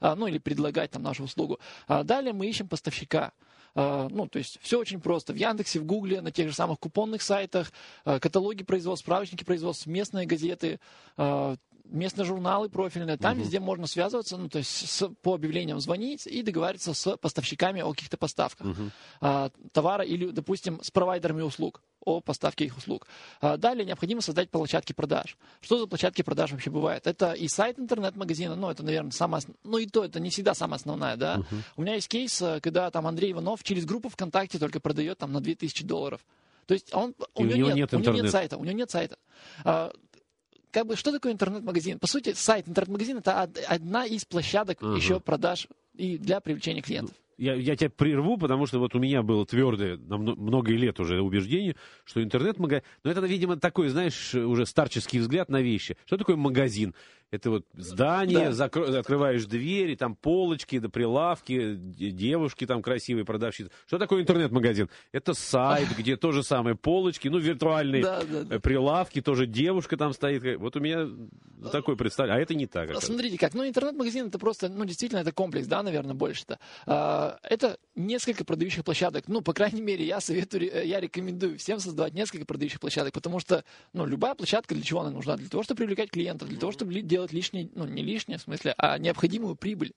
а, 0.00 0.16
ну 0.16 0.26
или 0.26 0.38
предлагать 0.38 0.90
там 0.90 1.02
нашу 1.02 1.24
услугу. 1.24 1.60
А 1.86 2.02
далее 2.02 2.32
мы 2.32 2.46
ищем 2.46 2.66
поставщика. 2.66 3.34
А, 3.74 4.08
ну, 4.08 4.26
то 4.26 4.38
есть 4.38 4.58
все 4.62 4.78
очень 4.78 5.02
просто. 5.02 5.34
В 5.34 5.36
Яндексе, 5.36 5.80
в 5.80 5.84
Гугле, 5.84 6.22
на 6.22 6.32
тех 6.32 6.48
же 6.48 6.54
самых 6.54 6.78
купонных 6.78 7.20
сайтах, 7.20 7.72
каталоги 8.04 8.62
производств, 8.62 9.04
справочники 9.04 9.44
производств, 9.44 9.86
местные 9.86 10.24
газеты, 10.24 10.80
местные 11.84 12.24
журналы 12.24 12.70
профильные, 12.70 13.18
там 13.18 13.32
угу. 13.32 13.42
везде 13.42 13.60
можно 13.60 13.86
связываться, 13.86 14.38
ну, 14.38 14.48
то 14.48 14.60
есть 14.60 14.88
с, 14.88 15.08
по 15.20 15.34
объявлениям 15.34 15.78
звонить 15.78 16.26
и 16.26 16.42
договариваться 16.42 16.94
с 16.94 17.18
поставщиками 17.18 17.82
о 17.82 17.90
каких-то 17.90 18.16
поставках 18.16 18.66
угу. 18.66 19.50
товара 19.72 20.04
или, 20.04 20.30
допустим, 20.30 20.80
с 20.82 20.90
провайдерами 20.90 21.42
услуг. 21.42 21.82
О 22.04 22.20
поставке 22.20 22.64
их 22.64 22.76
услуг. 22.76 23.06
А 23.40 23.56
далее 23.56 23.84
необходимо 23.84 24.20
создать 24.20 24.50
площадки 24.50 24.92
продаж. 24.92 25.36
Что 25.60 25.78
за 25.78 25.86
площадки 25.86 26.22
продаж 26.22 26.52
вообще 26.52 26.70
бывает? 26.70 27.06
Это 27.06 27.32
и 27.32 27.48
сайт 27.48 27.78
интернет-магазина, 27.78 28.56
ну, 28.56 28.70
это, 28.70 28.82
наверное, 28.82 29.12
самое, 29.12 29.42
ну, 29.64 29.78
и 29.78 29.86
то, 29.86 30.04
это 30.04 30.20
не 30.20 30.30
всегда 30.30 30.54
самое 30.54 30.76
основное, 30.76 31.16
да. 31.16 31.36
Uh-huh. 31.36 31.62
У 31.76 31.82
меня 31.82 31.94
есть 31.94 32.08
кейс, 32.08 32.40
э, 32.42 32.60
когда 32.60 32.90
там 32.90 33.06
Андрей 33.06 33.32
Иванов 33.32 33.62
через 33.62 33.84
группу 33.84 34.08
ВКонтакте 34.08 34.58
только 34.58 34.80
продает 34.80 35.18
там 35.18 35.32
на 35.32 35.40
2000 35.40 35.84
долларов. 35.84 36.20
То 36.66 36.74
есть 36.74 36.94
он, 36.94 37.14
у, 37.34 37.44
него 37.44 37.68
нет, 37.68 37.92
нет, 37.92 37.94
у 37.94 37.98
него 37.98 38.12
нет 38.12 38.30
сайта, 38.30 38.56
у 38.56 38.64
него 38.64 38.76
нет 38.76 38.90
сайта. 38.90 39.18
А, 39.64 39.92
как 40.70 40.86
бы, 40.86 40.96
что 40.96 41.12
такое 41.12 41.32
интернет-магазин? 41.32 41.98
По 41.98 42.06
сути, 42.06 42.32
сайт 42.34 42.68
интернет-магазин 42.68 43.18
это 43.18 43.42
одна 43.68 44.06
из 44.06 44.24
площадок 44.24 44.80
uh-huh. 44.80 44.96
еще 44.96 45.20
продаж 45.20 45.68
и 45.94 46.18
для 46.18 46.40
привлечения 46.40 46.82
клиентов 46.82 47.16
я, 47.38 47.54
я 47.54 47.76
тебя 47.76 47.90
прерву, 47.90 48.36
потому 48.36 48.66
что 48.66 48.78
вот 48.78 48.94
у 48.94 48.98
меня 48.98 49.22
было 49.22 49.46
твердое 49.46 49.96
на 49.96 50.16
много 50.18 50.72
лет 50.72 51.00
уже 51.00 51.20
убеждение, 51.20 51.76
что 52.04 52.22
интернет-магазин... 52.22 52.84
Но 53.04 53.10
это, 53.10 53.20
видимо, 53.20 53.56
такой, 53.56 53.88
знаешь, 53.88 54.34
уже 54.34 54.66
старческий 54.66 55.18
взгляд 55.18 55.48
на 55.48 55.60
вещи. 55.60 55.96
Что 56.06 56.16
такое 56.16 56.36
магазин? 56.36 56.94
Это 57.32 57.48
вот 57.48 57.66
здание, 57.74 58.48
да. 58.48 58.52
закро... 58.52 58.84
открываешь 58.84 59.46
двери, 59.46 59.94
там 59.94 60.14
полочки, 60.14 60.78
да, 60.78 60.90
прилавки, 60.90 61.74
девушки 61.76 62.66
там 62.66 62.82
красивые, 62.82 63.24
продавщицы. 63.24 63.70
Что 63.86 63.98
такое 63.98 64.20
интернет-магазин? 64.20 64.90
Это 65.12 65.32
сайт, 65.32 65.88
где 65.96 66.16
то 66.16 66.30
же 66.32 66.42
самое, 66.42 66.76
полочки, 66.76 67.28
ну, 67.28 67.38
виртуальные 67.38 68.02
да, 68.02 68.22
да, 68.22 68.42
да. 68.42 68.60
прилавки, 68.60 69.22
тоже 69.22 69.46
девушка 69.46 69.96
там 69.96 70.12
стоит. 70.12 70.58
Вот 70.58 70.76
у 70.76 70.80
меня 70.80 71.08
такое 71.70 71.96
представление. 71.96 72.38
А 72.38 72.42
это 72.42 72.54
не 72.54 72.66
так. 72.66 72.90
Смотрите 73.02 73.38
как. 73.38 73.54
Ну, 73.54 73.66
интернет-магазин 73.66 74.26
это 74.26 74.38
просто, 74.38 74.68
ну, 74.68 74.84
действительно, 74.84 75.20
это 75.20 75.32
комплекс, 75.32 75.66
да, 75.66 75.82
наверное, 75.82 76.14
больше-то. 76.14 76.58
А, 76.86 77.38
это 77.42 77.78
несколько 77.94 78.44
продающих 78.44 78.84
площадок. 78.84 79.24
Ну, 79.26 79.40
по 79.40 79.52
крайней 79.52 79.80
мере, 79.80 80.04
я 80.04 80.20
советую, 80.20 80.70
э, 80.70 80.86
я 80.86 81.00
рекомендую 81.00 81.58
всем 81.58 81.78
создавать 81.78 82.14
несколько 82.14 82.44
продающих 82.44 82.80
площадок, 82.80 83.14
потому 83.14 83.40
что, 83.40 83.64
ну, 83.92 84.04
любая 84.04 84.34
площадка 84.34 84.74
для 84.74 84.84
чего 84.84 85.00
она 85.00 85.10
нужна? 85.10 85.36
Для 85.36 85.48
того, 85.48 85.62
чтобы 85.62 85.78
привлекать 85.78 86.10
клиентов, 86.10 86.48
для 86.48 86.58
того, 86.58 86.72
чтобы 86.72 87.00
делать 87.00 87.21
делать 87.22 87.32
лишнее, 87.32 87.70
ну 87.74 87.84
не 87.86 88.02
лишнее 88.02 88.38
в 88.38 88.42
смысле, 88.42 88.74
а 88.76 88.98
необходимую 88.98 89.54
прибыль. 89.54 89.92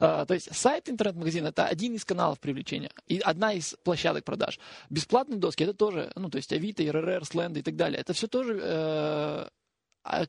Uh, 0.00 0.24
то 0.26 0.34
есть 0.34 0.54
сайт 0.54 0.88
интернет-магазина 0.88 1.48
это 1.48 1.66
один 1.66 1.94
из 1.94 2.04
каналов 2.04 2.38
привлечения 2.38 2.88
и 3.08 3.18
одна 3.18 3.52
из 3.54 3.74
площадок 3.82 4.22
продаж. 4.24 4.60
Бесплатные 4.90 5.40
доски 5.40 5.64
это 5.64 5.74
тоже, 5.74 6.12
ну 6.14 6.30
то 6.30 6.36
есть 6.36 6.52
Авито, 6.52 6.84
РРР, 6.84 7.24
Сленды 7.24 7.60
и 7.60 7.62
так 7.64 7.74
далее. 7.74 8.00
Это 8.00 8.12
все 8.12 8.28
тоже 8.28 8.54
uh, 8.54 9.50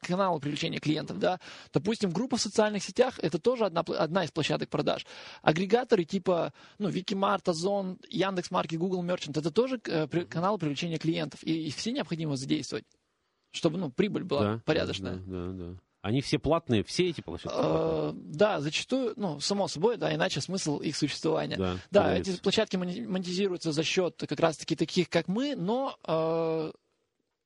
каналы 0.02 0.40
привлечения 0.40 0.80
клиентов, 0.80 1.20
да. 1.20 1.40
Допустим, 1.72 2.10
группа 2.10 2.38
в 2.38 2.42
социальных 2.42 2.84
сетях 2.84 3.20
это 3.22 3.38
тоже 3.38 3.66
одна, 3.66 3.82
одна 3.82 4.24
из 4.24 4.32
площадок 4.32 4.70
продаж. 4.70 5.06
Агрегаторы 5.44 6.04
типа, 6.04 6.52
ну, 6.80 6.90
Викимарт, 6.90 7.48
Озон, 7.48 8.00
Яндекс.Маркет, 8.10 8.80
Google 8.80 9.04
Merchant 9.04 9.40
это 9.40 9.52
тоже 9.52 9.76
uh, 9.76 10.26
каналы 10.26 10.58
привлечения 10.58 10.98
клиентов. 10.98 11.44
И, 11.44 11.68
и 11.68 11.70
все 11.70 11.92
необходимо 11.92 12.38
задействовать, 12.38 12.86
чтобы, 13.52 13.78
ну, 13.78 13.92
прибыль 13.92 14.24
была 14.24 14.42
да, 14.42 14.62
порядочная. 14.66 15.18
Да, 15.18 15.52
да, 15.52 15.52
да. 15.52 15.80
Они 16.02 16.22
все 16.22 16.40
платные, 16.40 16.84
все 16.84 17.10
эти 17.10 17.20
площадки? 17.20 17.58
Э, 17.60 18.12
да, 18.14 18.62
зачастую, 18.62 19.14
ну, 19.18 19.40
само 19.42 19.68
собой, 19.68 19.98
да, 19.98 20.14
иначе 20.14 20.40
смысл 20.40 20.78
их 20.80 20.96
существования. 20.96 21.58
Да, 21.58 21.76
да 21.92 22.18
эти 22.18 22.38
площадки 22.38 22.78
монетизируются 22.78 23.74
за 23.74 23.84
счет 23.84 24.16
как 24.28 24.40
раз-таки 24.40 24.76
таких, 24.76 25.10
как 25.10 25.28
мы, 25.28 25.56
но 25.56 25.98
э, 26.08 26.72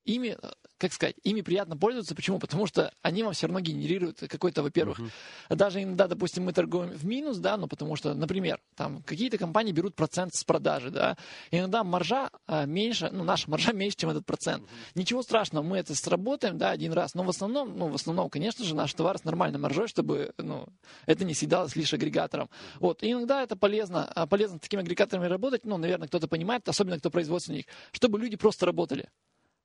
ими, 0.06 0.38
как 0.78 0.94
сказать, 0.94 1.16
ими 1.24 1.42
приятно 1.42 1.78
пользоваться. 1.78 2.16
Почему? 2.16 2.39
Потому 2.39 2.68
что 2.68 2.92
они 3.02 3.24
вам 3.24 3.34
все 3.34 3.48
равно 3.48 3.60
генерируют 3.62 4.20
какой-то, 4.20 4.63
во-первых, 4.63 5.00
uh-huh. 5.00 5.56
даже 5.56 5.82
иногда, 5.82 6.08
допустим, 6.08 6.44
мы 6.44 6.54
торгуем 6.54 6.89
в 6.89 7.06
минус, 7.06 7.38
да, 7.38 7.58
но 7.58 7.68
потому 7.68 7.96
что, 7.96 8.13
например, 8.13 8.60
там 8.76 9.02
какие-то 9.04 9.38
компании 9.38 9.72
берут 9.72 9.96
процент 9.96 10.34
с 10.34 10.44
продажи, 10.44 10.89
да, 10.89 11.18
иногда 11.52 11.84
маржа 11.84 12.30
а, 12.48 12.66
меньше, 12.66 13.10
ну, 13.12 13.24
наша 13.24 13.50
маржа 13.50 13.72
меньше, 13.74 13.98
чем 13.98 14.10
этот 14.10 14.26
процент. 14.26 14.63
Uh-huh. 14.63 14.92
Ничего 14.96 15.24
страшного, 15.24 15.63
мы 15.63 15.78
это 15.78 15.96
сработаем, 15.96 16.58
да, 16.58 16.72
один 16.72 16.94
раз, 16.94 17.13
но 17.13 17.24
в 17.24 17.30
основном, 17.30 17.78
ну, 17.78 17.88
в 17.88 17.96
основном, 17.96 18.30
конечно 18.30 18.66
же, 18.66 18.76
наш 18.76 18.94
товар 18.94 19.18
с 19.18 19.24
нормальной 19.24 19.60
маржой, 19.60 19.88
чтобы, 19.88 20.34
ну, 20.38 20.68
это 21.06 21.24
не 21.24 21.34
съедалось 21.34 21.76
лишь 21.76 21.94
агрегатором. 21.94 22.50
Вот, 22.80 23.04
и 23.04 23.12
иногда 23.12 23.42
это 23.42 23.56
полезно, 23.56 24.06
а, 24.13 24.28
полезно 24.28 24.58
с 24.58 24.62
такими 24.62 24.82
агрегаторами 24.82 25.28
работать, 25.28 25.66
ну, 25.66 25.78
наверное, 25.78 26.08
кто-то 26.08 26.28
понимает, 26.28 26.68
особенно 26.68 26.98
кто 27.00 27.10
производственник, 27.10 27.68
чтобы 27.92 28.20
люди 28.20 28.36
просто 28.36 28.66
работали. 28.66 29.10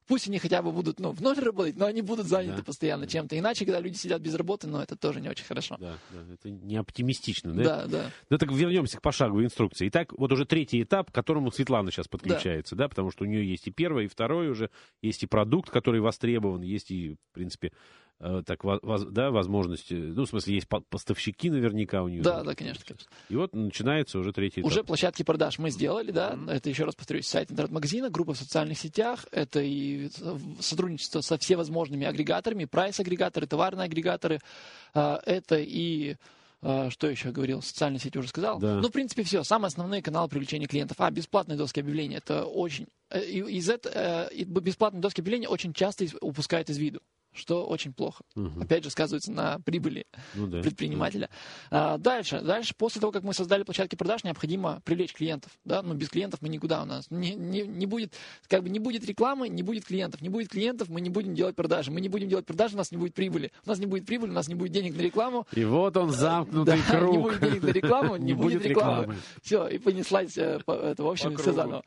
Пусть 0.09 0.27
они 0.27 0.39
хотя 0.39 0.63
бы 0.63 0.73
будут 0.73 1.01
ну, 1.01 1.13
в 1.13 1.21
ноль 1.21 1.39
работать, 1.39 1.77
но 1.77 1.85
они 1.85 2.01
будут 2.01 2.27
заняты 2.27 2.59
да. 2.59 2.63
постоянно 2.65 3.07
чем-то. 3.07 3.39
Иначе, 3.39 3.67
когда 3.67 3.79
люди 3.79 3.97
сидят 3.97 4.23
без 4.23 4.35
работы, 4.35 4.67
ну, 4.67 4.79
это 4.79 4.97
тоже 4.97 5.21
не 5.21 5.29
очень 5.29 5.45
хорошо. 5.45 5.77
Да, 5.79 5.99
да 6.11 6.35
это 6.35 6.51
не 6.51 6.77
оптимистично, 6.77 7.53
да? 7.53 7.63
Да, 7.63 7.87
да. 7.87 8.11
Ну, 8.31 8.39
так 8.39 8.51
вернемся 8.51 8.97
к 8.97 9.03
пошаговой 9.03 9.45
инструкции. 9.45 9.89
Итак, 9.89 10.15
вот 10.17 10.33
уже 10.33 10.47
третий 10.47 10.83
этап, 10.83 11.11
к 11.11 11.15
которому 11.15 11.53
Светлана 11.53 11.91
сейчас 11.91 12.09
подключается, 12.09 12.75
да, 12.75 12.85
да 12.85 12.89
потому 12.89 13.11
что 13.11 13.25
у 13.25 13.27
нее 13.27 13.47
есть 13.49 13.69
и 13.69 13.71
первый, 13.71 14.07
и 14.07 14.09
второй 14.09 14.49
уже, 14.49 14.71
есть 15.03 15.23
и 15.23 15.27
продукт, 15.27 15.71
который 15.71 16.01
востребован, 16.01 16.63
есть 16.63 16.91
и, 16.91 17.17
в 17.31 17.35
принципе, 17.35 17.73
так, 18.19 18.65
воз, 18.65 19.05
да, 19.05 19.31
возможности, 19.31 19.95
ну, 19.95 20.25
в 20.25 20.29
смысле, 20.29 20.57
есть 20.57 20.69
поставщики 20.69 21.51
наверняка 21.51 22.03
у 22.03 22.09
нее. 22.09 22.23
Да, 22.23 22.43
да, 22.43 22.55
конечно, 22.55 22.85
конечно. 22.85 23.09
И 23.29 23.37
вот 23.37 23.55
начинается 23.55 24.19
уже 24.19 24.33
третий 24.33 24.61
этап. 24.61 24.71
Уже 24.71 24.83
площадки 24.83 25.23
продаж 25.23 25.59
мы 25.59 25.71
сделали, 25.71 26.11
да, 26.11 26.33
mm-hmm. 26.33 26.51
это, 26.51 26.69
еще 26.69 26.85
раз 26.85 26.97
повторюсь, 26.97 27.27
сайт 27.29 27.51
интернет-магазина, 27.53 28.11
группа 28.11 28.35
в 28.35 28.39
социальных 28.39 28.79
сетях, 28.79 29.27
это 29.31 29.61
и 29.61 30.11
сотрудничество 30.61 31.21
со 31.21 31.39
всевозможными 31.39 32.07
агрегаторами, 32.07 32.65
прайс-агрегаторы, 32.65 33.47
товарные 33.47 33.85
агрегаторы, 33.85 34.41
а, 34.95 35.21
это 35.25 35.57
и 35.59 36.17
а, 36.61 36.91
что 36.91 37.07
еще 37.09 37.31
говорил? 37.31 37.63
Социальные 37.63 38.01
сети 38.01 38.19
уже 38.19 38.29
сказал. 38.29 38.59
Да. 38.59 38.77
Ну, 38.77 38.89
в 38.89 38.93
принципе, 38.93 39.23
все. 39.23 39.45
Самые 39.45 39.69
основные 39.69 40.03
каналы 40.03 40.29
привлечения 40.29 40.67
клиентов. 40.67 40.97
А, 41.01 41.11
бесплатные 41.11 41.57
доски 41.57 41.81
объявлений. 41.81 42.17
Это 42.17 42.45
очень... 42.45 42.89
Э, 43.11 43.25
из 43.25 43.71
этого, 43.71 43.95
э, 43.95 44.45
бесплатные 44.45 45.01
доски 45.01 45.21
объявлений 45.21 45.47
очень 45.47 45.73
часто 45.73 46.07
упускают 46.21 46.69
из 46.71 46.79
виду 46.79 47.01
что 47.39 47.67
очень 47.67 47.93
плохо. 47.93 48.25
Угу. 48.37 48.63
Опять 48.63 48.85
же, 48.85 48.91
сказывается 48.91 49.33
на 49.33 49.59
прибыли 49.61 50.07
ну, 50.35 50.47
да, 50.47 50.61
предпринимателя. 50.61 51.31
Да. 51.71 51.95
А, 51.95 51.99
дальше, 51.99 52.41
дальше, 52.41 52.75
после 52.77 53.01
того, 53.01 53.13
как 53.13 53.23
мы 53.23 53.35
создали 53.35 53.63
площадки 53.63 53.97
продаж, 53.97 54.25
необходимо 54.25 54.81
привлечь 54.85 55.13
клиентов. 55.13 55.53
Да? 55.65 55.83
Но 55.83 55.95
без 55.95 56.09
клиентов 56.09 56.43
мы 56.43 56.49
никуда 56.49 56.83
у 56.83 56.85
нас. 56.85 57.11
Не, 57.11 57.35
не, 57.35 57.63
не, 57.63 57.87
будет, 57.87 58.15
как 58.49 58.63
бы 58.63 58.69
не 58.69 58.79
будет 58.79 59.05
рекламы, 59.05 59.49
не 59.49 59.63
будет 59.63 59.85
клиентов. 59.85 60.21
Не 60.21 60.29
будет 60.29 60.49
клиентов, 60.49 60.89
мы 60.89 61.01
не 61.01 61.11
будем 61.11 61.35
делать 61.35 61.57
продажи. 61.57 61.91
Мы 61.91 62.01
не 62.01 62.09
будем 62.09 62.29
делать 62.29 62.47
продажи, 62.47 62.75
у 62.75 62.79
нас 62.79 62.91
не 62.91 62.99
будет 62.99 63.15
прибыли. 63.15 63.53
У 63.65 63.69
нас 63.69 63.79
не 63.79 63.87
будет 63.87 64.07
прибыли, 64.07 64.31
у 64.31 64.35
нас 64.35 64.49
не 64.49 64.55
будет 64.55 64.73
денег 64.73 64.97
на 64.97 65.01
рекламу. 65.01 65.47
И 65.53 65.65
вот 65.65 65.97
он 65.97 66.11
замкнутый 66.11 66.81
да, 66.89 66.99
круг. 66.99 67.13
Не 67.13 67.19
будет 67.19 67.41
денег 67.41 67.63
на 67.63 67.71
рекламу, 67.71 68.17
не, 68.19 68.33
будет 68.35 68.67
рекламы. 68.67 69.17
Все, 69.43 69.67
и 69.69 69.79
понеслась 69.79 70.37
э, 70.37 70.61
это, 70.67 71.03
в 71.03 71.09
общем, 71.09 71.37
все 71.37 71.53
заново. 71.53 71.83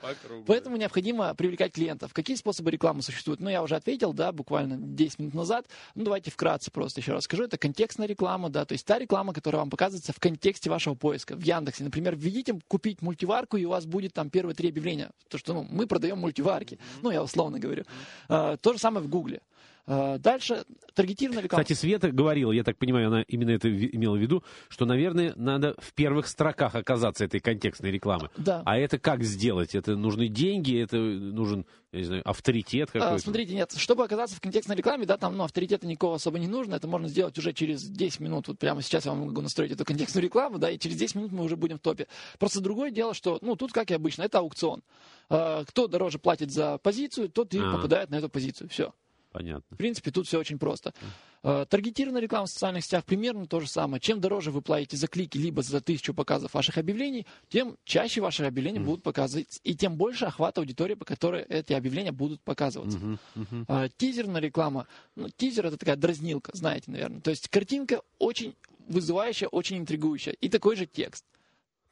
Поэтому 0.48 0.78
необходимо 0.78 1.34
привлекать 1.36 1.74
клиентов. 1.74 2.14
Какие 2.14 2.36
способы 2.36 2.72
рекламы 2.72 3.02
существуют? 3.02 3.42
Ну, 3.42 3.50
я 3.50 3.64
уже 3.64 3.76
ответил, 3.76 4.14
да, 4.14 4.32
буквально 4.32 4.78
10 4.78 5.20
минут 5.20 5.34
назад. 5.42 5.68
Ну, 5.96 6.04
давайте 6.04 6.32
вкратце 6.32 6.72
просто 6.72 7.02
еще 7.02 7.14
раз 7.14 7.26
скажу. 7.26 7.44
Это 7.44 7.58
контекстная 7.58 8.08
реклама, 8.08 8.50
да, 8.50 8.66
то 8.66 8.74
есть 8.74 8.86
та 8.86 9.00
реклама, 9.00 9.34
которая 9.34 9.60
вам 9.60 9.70
показывается 9.70 10.14
в 10.14 10.20
контексте 10.20 10.70
вашего 10.70 10.96
поиска. 10.96 11.36
В 11.36 11.42
Яндексе, 11.42 11.84
например, 11.84 12.16
введите 12.16 12.60
купить 12.68 13.02
мультиварку, 13.02 13.58
и 13.58 13.66
у 13.66 13.70
вас 13.70 13.86
будет 13.86 14.14
там 14.14 14.30
первые 14.30 14.56
три 14.56 14.70
объявления. 14.70 15.12
То, 15.28 15.38
что 15.38 15.54
ну, 15.54 15.68
мы 15.70 15.88
продаем 15.88 16.20
мультиварки. 16.20 16.80
Ну, 17.02 17.12
я 17.12 17.22
условно 17.24 17.60
говорю. 17.60 17.84
А, 18.30 18.58
то 18.58 18.74
же 18.74 18.80
самое 18.80 19.06
в 19.06 19.10
Гугле. 19.10 19.42
А, 19.88 20.18
дальше 20.18 20.64
таргетированная 20.94 21.44
реклама. 21.44 21.64
Кстати, 21.64 21.78
Света 21.78 22.12
говорила, 22.12 22.52
я 22.52 22.64
так 22.64 22.78
понимаю, 22.78 23.08
она 23.08 23.22
именно 23.24 23.52
это 23.52 23.70
имела 23.70 24.16
в 24.16 24.20
виду, 24.20 24.44
что, 24.70 24.86
наверное, 24.86 25.34
надо 25.36 25.76
в 25.80 25.94
первых 25.94 26.28
строках 26.28 26.76
оказаться 26.76 27.26
этой 27.26 27.40
контекстной 27.40 27.92
рекламы. 27.92 28.30
Да. 28.38 28.62
А 28.66 28.78
это 28.78 29.00
как 29.00 29.24
сделать? 29.24 29.76
Это 29.76 29.96
нужны 29.96 30.28
деньги, 30.28 30.82
это 30.82 30.98
нужен, 30.98 31.66
я 31.92 32.00
не 32.00 32.06
знаю, 32.06 32.22
авторитет 32.26 32.90
а, 32.90 32.94
какой-то? 32.94 33.16
А, 33.16 33.20
смотрите, 33.20 33.54
нет, 33.54 33.74
чтобы 33.76 34.04
оказаться 34.04 34.36
в 34.36 34.42
контекстной 34.42 34.76
рекламе, 34.76 35.06
да, 35.06 35.18
там, 35.18 35.36
ну, 35.36 35.44
авторитета 35.44 35.88
никакого 35.88 36.16
особо 36.16 36.40
не 36.40 36.48
нужно, 36.48 36.76
это 36.76 36.88
можно 36.88 37.08
сделать 37.08 37.38
уже 37.38 37.54
через 37.54 37.84
10 37.84 38.20
минут. 38.20 38.48
Вот 38.48 38.60
прямо 38.60 38.82
сейчас 38.82 39.06
я 39.06 39.12
вам 39.12 39.28
могу 39.28 39.42
настроить 39.42 39.72
эту 39.72 39.86
контекстную 39.86 40.24
рекламу, 40.24 40.58
да, 40.60 40.70
и 40.70 40.78
через 40.78 40.98
10 40.98 41.16
минут 41.16 41.32
мы 41.32 41.44
уже 41.44 41.56
будем 41.56 41.78
в 41.78 41.82
топе. 41.82 42.08
Просто 42.38 42.62
другое 42.62 42.92
дело, 42.92 43.14
что, 43.14 43.40
ну, 43.42 43.56
тут, 43.56 43.72
как 43.72 43.90
и 43.92 43.94
обычно, 43.94 44.24
это 44.24 44.40
аукцион. 44.40 44.84
А, 45.30 45.64
кто 45.66 45.88
дороже 45.88 46.20
платит 46.20 46.52
за 46.52 46.78
позицию, 46.78 47.30
тот 47.30 47.54
и 47.54 47.60
а. 47.60 47.72
попадает 47.72 48.10
на 48.10 48.16
эту 48.16 48.30
позицию. 48.30 48.70
Все. 48.70 48.94
Понятно. 49.32 49.64
В 49.76 49.78
принципе, 49.78 50.12
тут 50.12 50.28
все 50.28 50.40
очень 50.40 50.60
просто. 50.60 50.94
Uh, 51.42 51.66
таргетированная 51.66 52.22
реклама 52.22 52.46
в 52.46 52.50
социальных 52.50 52.84
сетях 52.84 53.04
примерно 53.06 53.48
то 53.48 53.60
же 53.60 53.68
самое. 53.68 54.00
Чем 54.00 54.20
дороже 54.20 54.52
вы 54.52 54.62
платите 54.62 54.98
за 54.98 55.08
клики, 55.08 55.38
либо 55.38 55.64
за 55.64 55.82
тысячу 55.82 56.14
показов 56.14 56.54
ваших 56.54 56.78
объявлений, 56.78 57.26
тем 57.50 57.78
чаще 57.84 58.22
ваши 58.22 58.44
объявления 58.44 58.80
mm. 58.80 58.86
будут 58.86 59.04
показывать, 59.04 59.60
и 59.64 59.76
тем 59.76 59.96
больше 59.96 60.26
охват 60.26 60.58
аудитории, 60.58 60.94
по 60.94 61.06
которой 61.06 61.44
эти 61.44 61.74
объявления 61.74 62.12
будут 62.12 62.42
показываться. 62.42 63.00
Mm-hmm. 63.00 63.20
Mm-hmm. 63.36 63.92
Тизерная 63.98 64.42
реклама. 64.42 64.88
Ну, 65.16 65.30
тизер 65.30 65.66
это 65.66 65.78
такая 65.78 65.96
дразнилка, 65.96 66.52
знаете, 66.54 66.92
наверное. 66.92 67.22
То 67.22 67.32
есть 67.32 67.48
картинка 67.48 68.02
очень 68.20 68.54
вызывающая, 68.88 69.48
очень 69.48 69.78
интригующая. 69.78 70.34
И 70.34 70.50
такой 70.50 70.76
же 70.76 70.86
текст 70.86 71.26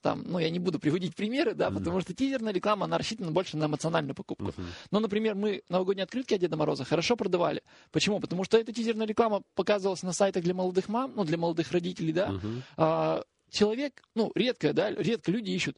там, 0.02 0.24
ну, 0.26 0.40
я 0.40 0.50
не 0.50 0.60
буду 0.60 0.80
приводить 0.80 1.16
примеры, 1.16 1.54
да, 1.54 1.68
mm-hmm. 1.68 1.78
потому 1.78 2.02
что 2.02 2.14
тизерная 2.14 2.54
реклама, 2.54 2.86
она 2.86 2.98
рассчитана 2.98 3.32
больше 3.32 3.58
на 3.58 3.66
эмоциональную 3.66 4.16
покупку. 4.16 4.46
Mm-hmm. 4.46 4.66
Но, 4.92 5.00
например, 5.00 5.36
мы 5.36 5.64
новогодние 5.70 6.04
открытки 6.04 6.34
от 6.34 6.42
Деда 6.42 6.58
Мороза 6.58 6.86
хорошо 6.86 7.16
продавали. 7.16 7.64
Почему? 7.92 8.20
Потому 8.20 8.44
что 8.44 8.58
эта 8.58 8.72
тизерная 8.72 9.08
реклама 9.08 9.42
показывалась 9.56 10.04
на 10.04 10.14
сайтах 10.14 10.44
для 10.44 10.54
молодых 10.54 10.90
мам, 10.90 11.14
ну, 11.16 11.24
для 11.24 11.38
молодых 11.38 11.72
родителей, 11.72 12.14
да. 12.14 12.30
Mm-hmm. 12.30 12.62
А, 12.78 13.24
человек, 13.50 14.02
ну, 14.16 14.32
редко, 14.36 14.74
да, 14.74 14.92
редко 14.92 15.32
люди 15.32 15.52
ищут 15.52 15.78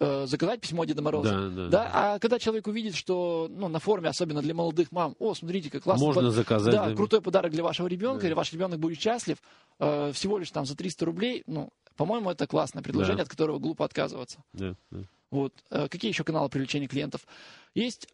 э, 0.00 0.26
заказать 0.26 0.60
письмо 0.60 0.84
Деда 0.84 1.02
Мороза. 1.02 1.30
Да, 1.30 1.48
да, 1.48 1.68
да. 1.68 1.90
А 1.92 2.18
когда 2.18 2.38
человек 2.38 2.66
увидит, 2.66 2.94
что, 2.94 3.48
ну, 3.50 3.68
на 3.68 3.78
форуме, 3.78 4.08
особенно 4.08 4.42
для 4.42 4.54
молодых 4.54 4.92
мам, 4.92 5.16
о, 5.18 5.34
смотрите, 5.34 5.70
как 5.70 5.84
классно. 5.84 6.04
Можно 6.04 6.22
под... 6.22 6.32
заказать. 6.32 6.74
Да, 6.74 6.86
да, 6.86 6.94
крутой 6.94 7.22
подарок 7.22 7.52
для 7.52 7.62
вашего 7.62 7.86
ребенка, 7.86 8.22
да. 8.22 8.26
или 8.28 8.34
ваш 8.34 8.52
ребенок 8.52 8.78
будет 8.78 9.00
счастлив, 9.00 9.38
э, 9.78 10.12
всего 10.12 10.38
лишь 10.38 10.50
там 10.50 10.66
за 10.66 10.76
300 10.76 11.04
рублей, 11.04 11.42
ну, 11.46 11.70
по-моему, 11.96 12.30
это 12.30 12.46
классное 12.46 12.82
предложение, 12.82 13.18
да. 13.18 13.22
от 13.24 13.28
которого 13.28 13.58
глупо 13.58 13.84
отказываться. 13.84 14.42
Да, 14.52 14.76
да. 14.90 15.04
Вот. 15.30 15.54
Э, 15.70 15.88
какие 15.88 16.10
еще 16.10 16.24
каналы 16.24 16.48
привлечения 16.48 16.88
клиентов? 16.88 17.26
Есть 17.74 18.08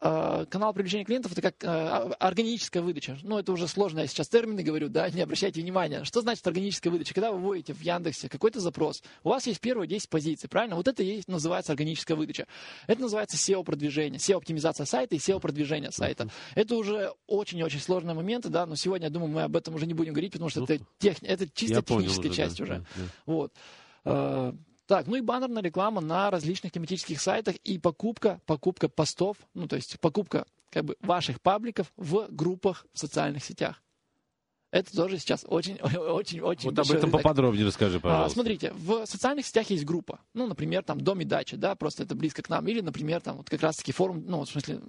канал 0.00 0.74
привлечения 0.74 1.04
клиентов 1.04 1.32
это 1.32 1.40
как 1.40 1.64
э, 1.64 2.14
органическая 2.18 2.82
выдача. 2.82 3.18
Ну, 3.22 3.38
это 3.38 3.52
уже 3.52 3.68
сложно, 3.68 4.00
я 4.00 4.06
сейчас 4.06 4.28
термины 4.28 4.62
говорю, 4.62 4.88
да, 4.88 5.08
не 5.10 5.22
обращайте 5.22 5.60
внимания. 5.60 6.04
Что 6.04 6.20
значит 6.20 6.46
органическая 6.46 6.92
выдача? 6.92 7.14
Когда 7.14 7.32
вы 7.32 7.38
вводите 7.38 7.72
в 7.72 7.80
Яндексе 7.80 8.28
какой-то 8.28 8.60
запрос, 8.60 9.02
у 9.22 9.30
вас 9.30 9.46
есть 9.46 9.60
первые 9.60 9.88
10 9.88 10.08
позиций, 10.08 10.48
правильно? 10.48 10.76
Вот 10.76 10.88
это 10.88 11.02
и 11.02 11.06
есть, 11.06 11.28
называется 11.28 11.72
органическая 11.72 12.16
выдача. 12.16 12.46
Это 12.86 13.00
называется 13.00 13.36
SEO-продвижение, 13.36 14.18
SEO-оптимизация 14.18 14.84
сайта 14.84 15.14
и 15.14 15.18
SEO-продвижение 15.18 15.90
сайта. 15.90 16.28
Это 16.54 16.76
уже 16.76 17.12
очень-очень 17.26 17.80
сложные 17.80 18.14
моменты, 18.14 18.50
да, 18.50 18.66
но 18.66 18.76
сегодня, 18.76 19.06
я 19.06 19.10
думаю, 19.10 19.30
мы 19.30 19.42
об 19.42 19.56
этом 19.56 19.74
уже 19.74 19.86
не 19.86 19.94
будем 19.94 20.12
говорить, 20.12 20.32
потому 20.32 20.50
что 20.50 20.64
это, 20.64 20.78
тех... 20.98 21.16
это 21.22 21.48
чисто 21.48 21.82
техническая 21.82 22.30
уже, 22.30 22.36
часть 22.36 22.58
да, 22.58 22.64
уже. 22.64 22.72
Да, 22.74 22.84
да. 22.96 23.04
Вот. 23.26 23.52
Так, 24.86 25.06
ну 25.06 25.16
и 25.16 25.20
баннерная 25.22 25.62
реклама 25.62 26.00
на 26.00 26.30
различных 26.30 26.72
тематических 26.72 27.20
сайтах 27.20 27.56
и 27.56 27.78
покупка, 27.78 28.40
покупка 28.44 28.88
постов, 28.88 29.38
ну 29.54 29.66
то 29.66 29.76
есть 29.76 29.98
покупка 30.00 30.46
как 30.70 30.84
бы 30.84 30.96
ваших 31.00 31.40
пабликов 31.40 31.92
в 31.96 32.26
группах 32.30 32.86
в 32.92 32.98
социальных 32.98 33.44
сетях. 33.44 33.80
Это 34.74 34.92
тоже 34.94 35.18
сейчас 35.18 35.46
очень, 35.48 35.76
очень, 35.80 36.40
очень. 36.40 36.70
Вот 36.70 36.78
об 36.80 36.86
этом 36.86 37.02
рынок. 37.04 37.12
поподробнее 37.12 37.64
расскажи, 37.64 37.98
а, 37.98 38.00
пожалуйста. 38.00 38.26
А, 38.26 38.34
смотрите, 38.34 38.72
в 38.72 39.06
социальных 39.06 39.46
сетях 39.46 39.70
есть 39.70 39.84
группа. 39.84 40.18
Ну, 40.34 40.48
например, 40.48 40.82
там 40.82 41.00
дом 41.00 41.20
и 41.20 41.24
дача, 41.24 41.56
да, 41.56 41.76
просто 41.76 42.02
это 42.02 42.16
близко 42.16 42.42
к 42.42 42.48
нам. 42.48 42.66
Или, 42.66 42.80
например, 42.80 43.20
там 43.20 43.36
вот 43.36 43.48
как 43.48 43.62
раз-таки 43.62 43.92
форум, 43.92 44.24
ну, 44.26 44.40
в 44.40 44.48
смысле, 44.48 44.80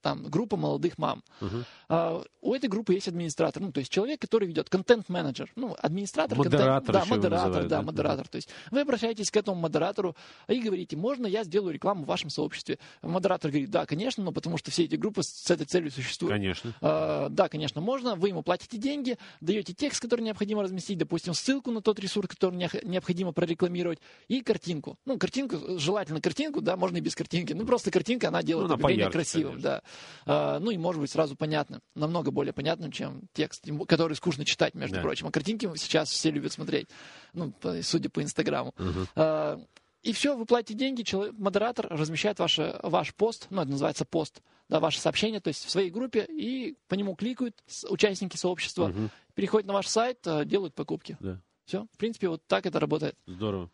там 0.00 0.24
группа 0.24 0.56
молодых 0.56 0.98
мам. 0.98 1.22
Uh-huh. 1.40 1.64
А, 1.88 2.22
у 2.40 2.54
этой 2.54 2.68
группы 2.68 2.94
есть 2.94 3.08
администратор, 3.08 3.62
ну, 3.62 3.72
то 3.72 3.80
есть 3.80 3.90
человек, 3.90 4.20
который 4.20 4.46
ведет 4.46 4.68
контент-менеджер, 4.68 5.50
ну, 5.56 5.76
администратор. 5.78 6.38
Модератор. 6.38 6.92
Контент, 6.92 7.08
да, 7.08 7.14
модератор, 7.16 7.46
называют, 7.46 7.68
да, 7.68 7.76
да, 7.78 7.82
модератор. 7.82 8.28
То 8.28 8.36
есть 8.36 8.48
вы 8.70 8.80
обращаетесь 8.80 9.30
к 9.30 9.36
этому 9.36 9.60
модератору 9.60 10.16
и 10.48 10.60
говорите, 10.60 10.96
можно 10.96 11.26
я 11.26 11.44
сделаю 11.44 11.74
рекламу 11.74 12.04
в 12.04 12.06
вашем 12.06 12.30
сообществе? 12.30 12.78
Модератор 13.02 13.50
говорит, 13.50 13.70
да, 13.70 13.86
конечно, 13.86 14.22
но 14.22 14.32
потому 14.32 14.56
что 14.56 14.70
все 14.70 14.84
эти 14.84 14.96
группы 14.96 15.22
с 15.22 15.50
этой 15.50 15.66
целью 15.66 15.90
существуют. 15.90 16.32
Конечно. 16.32 16.74
А, 16.80 17.28
да, 17.28 17.48
конечно, 17.48 17.80
можно. 17.80 18.14
Вы 18.14 18.28
ему 18.28 18.42
платите 18.42 18.78
деньги, 18.78 19.18
даете 19.40 19.72
текст, 19.72 20.00
который 20.00 20.22
необходимо 20.22 20.62
разместить, 20.62 20.98
допустим, 20.98 21.34
ссылку 21.34 21.70
на 21.70 21.82
тот 21.82 21.98
ресурс, 21.98 22.28
который 22.28 22.54
необходимо 22.56 23.32
прорекламировать, 23.32 23.98
и 24.28 24.42
картинку. 24.42 24.96
Ну, 25.04 25.18
картинку, 25.18 25.78
желательно 25.78 26.20
картинку, 26.20 26.60
да, 26.60 26.76
можно 26.76 26.98
и 26.98 27.00
без 27.00 27.14
картинки. 27.14 27.52
Ну, 27.52 27.66
просто 27.66 27.90
картинка, 27.90 28.28
она 28.28 28.42
делает 28.42 28.68
ну, 28.68 28.74
объявление 28.74 29.10
красивым, 29.10 29.52
конечно. 29.52 29.70
да. 29.70 29.82
А, 30.26 30.58
ну 30.58 30.70
и 30.70 30.76
может 30.76 31.00
быть 31.00 31.10
сразу 31.10 31.36
понятным, 31.36 31.80
намного 31.94 32.30
более 32.30 32.52
понятным, 32.52 32.92
чем 32.92 33.22
текст, 33.32 33.66
который 33.86 34.14
скучно 34.14 34.44
читать, 34.44 34.74
между 34.74 34.96
да. 34.96 35.02
прочим. 35.02 35.26
А 35.26 35.30
картинки 35.30 35.70
сейчас 35.76 36.10
все 36.10 36.30
любят 36.30 36.52
смотреть, 36.52 36.88
ну, 37.32 37.52
судя 37.82 38.10
по 38.10 38.22
Инстаграму. 38.22 38.74
Uh-huh. 38.76 39.66
И 40.02 40.12
все, 40.12 40.36
вы 40.36 40.46
платите 40.46 40.74
деньги, 40.74 41.02
человек, 41.02 41.34
модератор 41.36 41.88
размещает 41.90 42.38
ваш, 42.38 42.58
ваш 42.82 43.14
пост, 43.14 43.48
ну, 43.50 43.62
это 43.62 43.70
называется 43.70 44.04
пост, 44.04 44.42
да, 44.68 44.80
ваше 44.80 45.00
сообщение, 45.00 45.40
то 45.40 45.48
есть 45.48 45.64
в 45.64 45.70
своей 45.70 45.90
группе, 45.90 46.24
и 46.24 46.76
по 46.86 46.94
нему 46.94 47.14
кликают 47.14 47.56
участники 47.88 48.36
сообщества, 48.36 48.86
угу. 48.86 49.10
переходят 49.34 49.66
на 49.66 49.72
ваш 49.72 49.88
сайт, 49.88 50.20
а, 50.26 50.44
делают 50.44 50.74
покупки. 50.74 51.16
Да. 51.20 51.40
Все, 51.64 51.86
в 51.92 51.98
принципе, 51.98 52.28
вот 52.28 52.46
так 52.46 52.64
это 52.66 52.78
работает. 52.78 53.16
Здорово. 53.26 53.70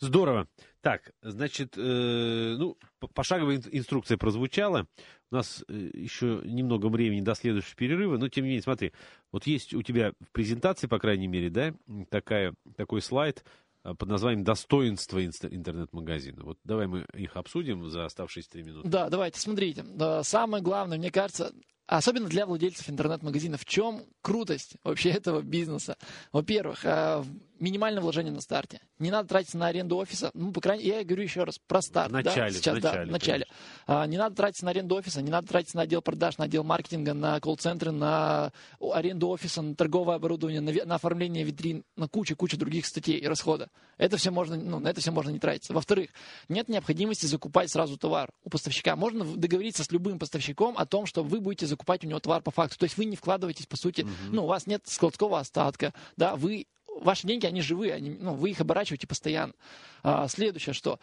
Здорово. 0.00 0.48
Так, 0.82 1.12
значит, 1.20 1.74
э, 1.76 2.56
ну, 2.58 2.78
пошаговая 3.14 3.60
инструкция 3.70 4.16
прозвучала. 4.16 4.86
У 5.30 5.34
нас 5.34 5.62
э, 5.68 5.90
еще 5.92 6.40
немного 6.44 6.86
времени 6.86 7.20
до 7.20 7.34
следующего 7.34 7.76
перерыва, 7.76 8.16
но 8.16 8.28
тем 8.28 8.44
не 8.44 8.50
менее, 8.50 8.62
смотри, 8.62 8.92
вот 9.30 9.46
есть 9.46 9.74
у 9.74 9.82
тебя 9.82 10.12
в 10.20 10.32
презентации, 10.32 10.86
по 10.86 10.98
крайней 10.98 11.26
мере, 11.26 11.50
да, 11.50 11.74
такая, 12.08 12.54
такой 12.76 13.02
слайд 13.02 13.44
э, 13.84 13.94
под 13.94 14.08
названием 14.08 14.42
«Достоинство 14.42 15.22
интернет-магазина». 15.22 16.44
Вот 16.44 16.58
давай 16.64 16.86
мы 16.86 17.06
их 17.12 17.36
обсудим 17.36 17.86
за 17.90 18.06
оставшиеся 18.06 18.48
три 18.48 18.62
минуты. 18.62 18.88
Да, 18.88 19.10
давайте, 19.10 19.38
смотрите. 19.38 19.84
Самое 20.22 20.62
главное, 20.62 20.96
мне 20.96 21.10
кажется, 21.10 21.52
особенно 21.98 22.28
для 22.28 22.46
владельцев 22.46 22.88
интернет-магазина, 22.88 23.56
в 23.56 23.64
чем 23.64 24.04
крутость 24.22 24.76
вообще 24.84 25.10
этого 25.10 25.42
бизнеса? 25.42 25.96
Во-первых, 26.32 26.84
э, 26.84 27.24
минимальное 27.60 28.02
вложение 28.02 28.32
на 28.32 28.40
старте. 28.40 28.80
Не 28.98 29.10
надо 29.10 29.28
тратиться 29.28 29.58
на 29.58 29.66
аренду 29.66 29.96
офиса. 29.96 30.30
Ну, 30.34 30.52
по 30.52 30.60
крайней 30.60 30.84
мере, 30.84 30.98
я 30.98 31.04
говорю 31.04 31.22
еще 31.22 31.44
раз 31.44 31.58
про 31.58 31.82
старт. 31.82 32.10
В 32.10 32.14
начале, 32.14 32.52
да, 32.52 32.58
сейчас, 32.58 32.78
в 32.78 32.82
начале, 32.82 33.04
да, 33.04 33.04
в 33.04 33.12
начале. 33.12 33.46
А, 33.86 34.06
не 34.06 34.16
надо 34.16 34.34
тратиться 34.34 34.64
на 34.64 34.70
аренду 34.70 34.96
офиса, 34.96 35.22
не 35.22 35.30
надо 35.30 35.46
тратиться 35.46 35.76
на 35.76 35.82
отдел 35.82 36.02
продаж, 36.02 36.38
на 36.38 36.46
отдел 36.46 36.64
маркетинга, 36.64 37.14
на 37.14 37.38
колл-центры, 37.40 37.92
на 37.92 38.52
аренду 38.80 39.28
офиса, 39.28 39.62
на 39.62 39.74
торговое 39.74 40.16
оборудование, 40.16 40.60
на, 40.60 40.72
на 40.86 40.94
оформление 40.94 41.44
витрин, 41.44 41.84
на 41.96 42.08
кучу-кучу 42.08 42.56
других 42.56 42.86
статей 42.86 43.18
и 43.18 43.26
расхода. 43.26 43.68
Это 43.98 44.16
все 44.16 44.30
можно, 44.30 44.56
ну, 44.56 44.80
на 44.80 44.88
это 44.88 45.00
все 45.00 45.12
можно 45.12 45.30
не 45.30 45.38
тратиться. 45.38 45.74
Во-вторых, 45.74 46.10
нет 46.48 46.68
необходимости 46.68 47.26
закупать 47.26 47.70
сразу 47.70 47.98
товар 47.98 48.30
у 48.42 48.50
поставщика. 48.50 48.96
Можно 48.96 49.24
договориться 49.36 49.84
с 49.84 49.90
любым 49.92 50.18
поставщиком 50.18 50.76
о 50.78 50.86
том, 50.86 51.04
что 51.04 51.22
вы 51.22 51.40
будете 51.40 51.66
закупать 51.66 51.79
у 52.04 52.08
него 52.08 52.20
товар 52.20 52.42
по 52.42 52.50
факту. 52.50 52.78
То 52.78 52.84
есть 52.84 52.96
вы 52.96 53.04
не 53.04 53.16
вкладываетесь, 53.16 53.66
по 53.66 53.76
сути, 53.76 54.02
угу. 54.02 54.10
ну, 54.30 54.44
у 54.44 54.46
вас 54.46 54.66
нет 54.66 54.82
складского 54.86 55.38
остатка, 55.38 55.92
да, 56.16 56.36
вы 56.36 56.66
ваши 57.00 57.26
деньги, 57.26 57.46
они 57.46 57.62
живые, 57.62 57.94
они, 57.94 58.10
ну, 58.10 58.34
вы 58.34 58.50
их 58.50 58.60
оборачиваете 58.60 59.06
постоянно. 59.06 59.54
А, 60.02 60.28
следующее, 60.28 60.74
что 60.74 60.98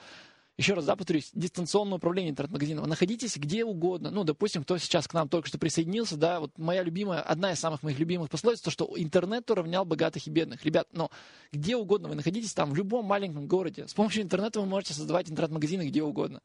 еще 0.57 0.73
раз, 0.73 0.85
да, 0.85 0.95
повторюсь, 0.95 1.29
дистанционное 1.33 1.97
управление 1.97 2.31
интернет-магазином. 2.31 2.89
Находитесь 2.89 3.37
где 3.37 3.63
угодно. 3.63 4.09
Ну, 4.09 4.23
допустим, 4.23 4.63
кто 4.63 4.77
сейчас 4.79 5.07
к 5.07 5.13
нам 5.13 5.29
только 5.29 5.47
что 5.47 5.59
присоединился, 5.59 6.17
да, 6.17 6.39
вот 6.39 6.57
моя 6.57 6.81
любимая, 6.81 7.21
одна 7.21 7.51
из 7.51 7.59
самых 7.59 7.83
моих 7.83 7.99
любимых 7.99 8.31
пословиц, 8.31 8.61
то, 8.61 8.71
что 8.71 8.91
интернет 8.95 9.49
уравнял 9.51 9.85
богатых 9.85 10.25
и 10.25 10.31
бедных. 10.31 10.65
Ребят, 10.65 10.87
но 10.93 11.11
где 11.51 11.75
угодно 11.75 12.09
вы 12.09 12.15
находитесь, 12.15 12.53
там, 12.53 12.71
в 12.71 12.75
любом 12.75 13.05
маленьком 13.05 13.47
городе, 13.47 13.87
с 13.87 13.93
помощью 13.93 14.23
интернета 14.23 14.59
вы 14.59 14.65
можете 14.65 14.95
создавать 14.95 15.29
интернет-магазины 15.29 15.87
где 15.89 16.01
угодно. 16.01 16.41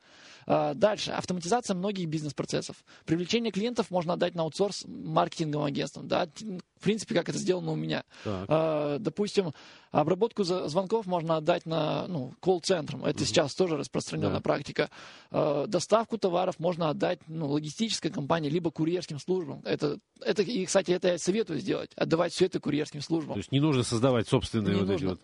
А, 0.47 0.75
дальше, 0.75 1.13
автоматизация 1.13 1.75
многих 1.75 2.07
бизнес-процессов. 2.09 2.85
Привлечение 3.07 3.51
клиентов 3.51 3.91
можно 3.91 4.13
отдать 4.13 4.35
на 4.35 4.43
аутсорс 4.43 4.85
маркетинговым 4.87 5.67
агентствам, 5.67 6.07
да, 6.07 6.29
в 6.83 6.85
принципе, 6.85 7.15
как 7.15 7.29
это 7.29 7.39
сделано 7.39 7.71
у 7.71 7.77
меня. 7.77 8.03
А, 8.25 8.99
допустим, 8.99 9.53
обработку 9.93 10.43
звонков 10.43 11.07
можно 11.07 11.37
отдать 11.37 11.65
на, 11.65 12.09
ну, 12.09 12.35
колл-центрам. 12.41 13.05
Это 13.05 13.21
угу. 13.21 13.25
сейчас 13.25 13.55
тоже 13.55 13.77
распространенная 13.77 14.35
да. 14.35 14.41
практика. 14.41 14.91
Э, 15.31 15.67
доставку 15.69 16.19
товаров 16.19 16.59
можно 16.59 16.89
отдать 16.89 17.21
ну, 17.29 17.47
логистической 17.47 18.11
компании, 18.11 18.51
либо 18.51 18.73
курьерским 18.73 19.21
службам. 19.21 19.63
Это, 19.65 20.01
это, 20.21 20.43
и, 20.43 20.67
кстати, 20.67 20.91
это 20.91 21.13
я 21.13 21.19
советую 21.19 21.61
сделать, 21.61 21.93
отдавать 21.95 22.33
все 22.33 22.47
это 22.47 22.59
курьерским 22.59 23.01
службам. 23.01 23.35
То 23.35 23.39
есть 23.39 23.53
не 23.53 23.61
нужно 23.61 23.85
создавать 23.85 24.27
собственные 24.27 24.75
не 24.75 24.81
вот 24.81 24.89
нужно. 24.89 25.05
эти 25.05 25.11
вот 25.11 25.21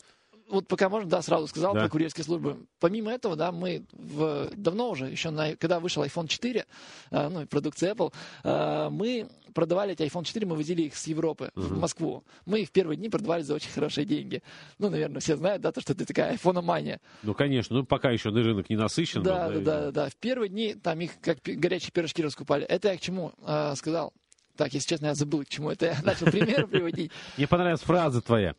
вот 0.48 0.66
пока 0.66 0.88
можно, 0.88 1.08
да, 1.08 1.22
сразу 1.22 1.46
сказал 1.46 1.74
да. 1.74 1.80
про 1.80 1.88
курьерские 1.88 2.24
службы. 2.24 2.66
Помимо 2.80 3.12
этого, 3.12 3.36
да, 3.36 3.52
мы 3.52 3.84
в, 3.92 4.50
давно 4.56 4.90
уже, 4.90 5.06
еще 5.06 5.30
на, 5.30 5.56
когда 5.56 5.78
вышел 5.80 6.02
iPhone 6.02 6.26
4, 6.26 6.64
э, 7.10 7.28
ну, 7.28 7.46
продукция 7.46 7.94
Apple, 7.94 8.12
э, 8.44 8.88
мы 8.90 9.28
продавали 9.58 9.94
эти 9.94 10.02
iPhone 10.02 10.22
4, 10.22 10.46
мы 10.46 10.54
возили 10.54 10.82
их 10.82 10.96
с 10.96 11.08
Европы 11.08 11.50
uh-huh. 11.56 11.60
в 11.60 11.80
Москву. 11.80 12.22
Мы 12.46 12.60
их 12.60 12.68
в 12.68 12.70
первые 12.70 12.96
дни 12.96 13.08
продавали 13.08 13.42
за 13.42 13.54
очень 13.54 13.72
хорошие 13.72 14.04
деньги. 14.04 14.40
Ну, 14.78 14.88
наверное, 14.88 15.20
все 15.20 15.36
знают, 15.36 15.62
да, 15.62 15.72
то, 15.72 15.80
что 15.80 15.94
это 15.94 16.06
такая 16.06 16.30
айфономания. 16.30 17.00
Ну, 17.24 17.34
конечно, 17.34 17.78
ну, 17.78 17.84
пока 17.84 18.12
еще 18.12 18.28
рынок 18.28 18.70
не 18.70 18.76
насыщен. 18.76 19.24
Да, 19.24 19.48
да, 19.48 19.54
да, 19.54 19.60
да, 19.60 19.90
да. 19.90 20.08
В 20.10 20.14
первые 20.14 20.48
дни 20.48 20.74
там 20.74 21.00
их 21.00 21.10
как 21.20 21.38
горячие 21.42 21.90
пирожки 21.90 22.22
раскупали. 22.22 22.66
Это 22.66 22.92
я 22.92 22.96
к 22.96 23.00
чему 23.00 23.32
э, 23.44 23.74
сказал? 23.74 24.12
Так, 24.56 24.74
если 24.74 24.88
честно, 24.90 25.06
я 25.06 25.14
забыл, 25.14 25.44
к 25.44 25.48
чему 25.48 25.70
это 25.70 25.86
я 25.86 25.96
начал 26.04 26.26
пример 26.26 26.68
приводить. 26.68 27.10
Мне 27.36 27.48
понравилась 27.48 27.80
фраза 27.80 28.20
твоя. 28.20 28.54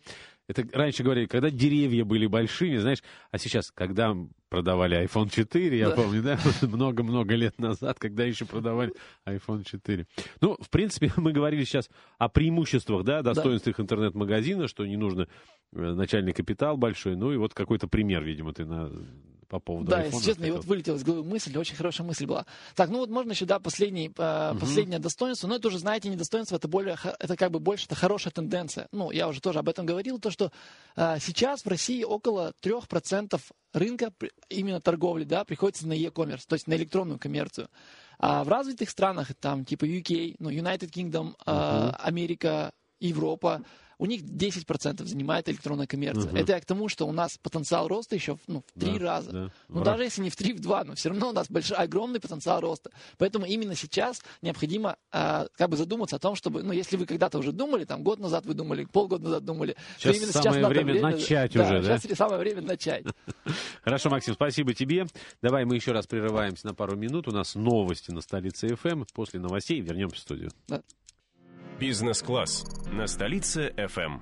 Это 0.49 0.65
раньше 0.73 1.03
говорили, 1.03 1.27
когда 1.27 1.51
деревья 1.51 2.03
были 2.03 2.25
большими, 2.25 2.77
знаешь, 2.77 3.03
а 3.29 3.37
сейчас, 3.37 3.69
когда 3.69 4.17
продавали 4.49 5.05
iPhone 5.05 5.29
4, 5.29 5.77
я 5.77 5.89
да. 5.89 5.95
помню, 5.95 6.23
да, 6.23 6.39
много-много 6.63 7.35
лет 7.35 7.59
назад, 7.59 7.99
когда 7.99 8.23
еще 8.23 8.45
продавали 8.45 8.91
iPhone 9.27 9.63
4. 9.63 10.07
Ну, 10.41 10.57
в 10.59 10.71
принципе, 10.71 11.11
мы 11.17 11.33
говорили 11.33 11.63
сейчас 11.65 11.87
о 12.17 12.29
преимуществах, 12.29 13.03
да, 13.03 13.21
достоинствах 13.21 13.77
да. 13.77 13.83
интернет-магазина, 13.83 14.67
что 14.67 14.87
не 14.87 14.97
нужно 14.97 15.27
э, 15.71 15.93
начальный 15.93 16.33
капитал 16.33 16.77
большой, 16.77 17.15
ну 17.15 17.31
и 17.31 17.37
вот 17.37 17.53
какой-то 17.53 17.87
пример, 17.87 18.23
видимо, 18.23 18.51
ты 18.51 18.65
на 18.65 18.91
по 19.49 19.59
поводу 19.59 19.89
Да, 19.89 20.03
если 20.03 20.23
честно, 20.23 20.45
и 20.45 20.51
вот 20.51 20.63
вылетела 20.65 20.95
из 20.95 21.03
головы 21.03 21.23
мысль, 21.23 21.57
очень 21.57 21.75
хорошая 21.75 22.05
мысль 22.07 22.25
была. 22.25 22.45
Так, 22.75 22.89
ну 22.89 22.99
вот 22.99 23.09
можно 23.09 23.31
еще, 23.31 23.45
да, 23.45 23.59
последний, 23.59 24.11
э, 24.15 24.51
угу. 24.51 24.59
последнее 24.59 24.99
достоинство, 24.99 25.47
но 25.47 25.55
это 25.55 25.67
уже, 25.67 25.79
знаете, 25.79 26.09
не 26.09 26.15
достоинство, 26.15 26.55
это, 26.55 26.67
более, 26.67 26.97
это 27.19 27.35
как 27.35 27.51
бы 27.51 27.59
больше, 27.59 27.85
это 27.85 27.95
хорошая 27.95 28.31
тенденция. 28.31 28.87
Ну, 28.91 29.11
я 29.11 29.27
уже 29.27 29.41
тоже 29.41 29.59
об 29.59 29.67
этом 29.67 29.85
говорил, 29.85 30.19
то, 30.19 30.29
что 30.29 30.51
э, 30.95 31.17
сейчас 31.19 31.65
в 31.65 31.67
России 31.67 32.03
около 32.03 32.53
3% 32.61 33.41
рынка 33.73 34.13
именно 34.49 34.79
торговли, 34.79 35.23
да, 35.23 35.43
приходится 35.43 35.87
на 35.87 35.93
e-commerce, 35.93 36.43
то 36.47 36.53
есть 36.53 36.67
на 36.67 36.75
электронную 36.75 37.19
коммерцию. 37.19 37.69
А 38.19 38.43
в 38.43 38.49
развитых 38.49 38.89
странах, 38.89 39.33
там, 39.39 39.65
типа 39.65 39.85
UK, 39.85 40.35
ну, 40.39 40.51
United 40.51 40.91
Kingdom, 40.91 41.35
uh-huh. 41.45 41.95
Америка, 41.99 42.73
Европа, 42.99 43.63
у 43.99 44.05
них 44.05 44.21
10% 44.21 45.05
занимает 45.05 45.49
электронная 45.49 45.85
коммерция. 45.85 46.31
Угу. 46.31 46.37
Это 46.37 46.53
я 46.53 46.61
к 46.61 46.65
тому, 46.65 46.87
что 46.87 47.05
у 47.05 47.11
нас 47.11 47.37
потенциал 47.37 47.87
роста 47.87 48.15
еще 48.15 48.37
ну, 48.47 48.63
в 48.73 48.79
три 48.79 48.97
да, 48.97 49.05
раза. 49.05 49.31
Да. 49.31 49.51
Ну, 49.67 49.83
даже 49.83 50.03
если 50.03 50.23
не 50.23 50.29
в 50.29 50.37
три, 50.37 50.53
в 50.53 50.61
два, 50.61 50.85
но 50.85 50.95
все 50.95 51.09
равно 51.09 51.29
у 51.29 51.33
нас 51.33 51.47
большой, 51.49 51.77
огромный 51.77 52.21
потенциал 52.21 52.61
роста. 52.61 52.91
Поэтому 53.17 53.45
именно 53.45 53.75
сейчас 53.75 54.21
необходимо 54.41 54.95
э, 55.11 55.47
как 55.55 55.69
бы 55.69 55.75
задуматься 55.75 56.15
о 56.15 56.19
том, 56.19 56.35
чтобы, 56.35 56.63
ну, 56.63 56.71
если 56.71 56.95
вы 56.95 57.05
когда-то 57.05 57.37
уже 57.37 57.51
думали, 57.51 57.83
там, 57.83 58.01
год 58.01 58.19
назад 58.19 58.45
вы 58.45 58.53
думали, 58.53 58.85
полгода 58.85 59.25
назад 59.25 59.43
думали, 59.43 59.75
сейчас 59.97 60.15
именно 60.15 60.31
самое 60.31 60.53
сейчас 60.53 60.69
время, 60.69 60.93
время 60.93 61.01
начать 61.01 61.53
да, 61.53 61.63
уже, 61.65 61.83
да? 61.83 61.99
Сейчас 61.99 62.17
самое 62.17 62.39
время 62.39 62.61
начать. 62.61 63.05
Хорошо, 63.83 64.09
Максим, 64.09 64.33
спасибо 64.33 64.73
тебе. 64.73 65.07
Давай 65.41 65.65
мы 65.65 65.75
еще 65.75 65.91
раз 65.91 66.07
прерываемся 66.07 66.65
на 66.67 66.73
пару 66.73 66.95
минут. 66.95 67.27
У 67.27 67.31
нас 67.31 67.53
новости 67.55 68.11
на 68.11 68.21
столице 68.21 68.73
ФМ. 68.75 69.03
После 69.13 69.41
новостей 69.41 69.81
вернемся 69.81 70.15
в 70.15 70.19
студию. 70.19 70.51
Да. 70.69 70.81
Бизнес-класс 71.79 72.65
на 72.91 73.07
столице 73.07 73.73
FM. 73.77 74.19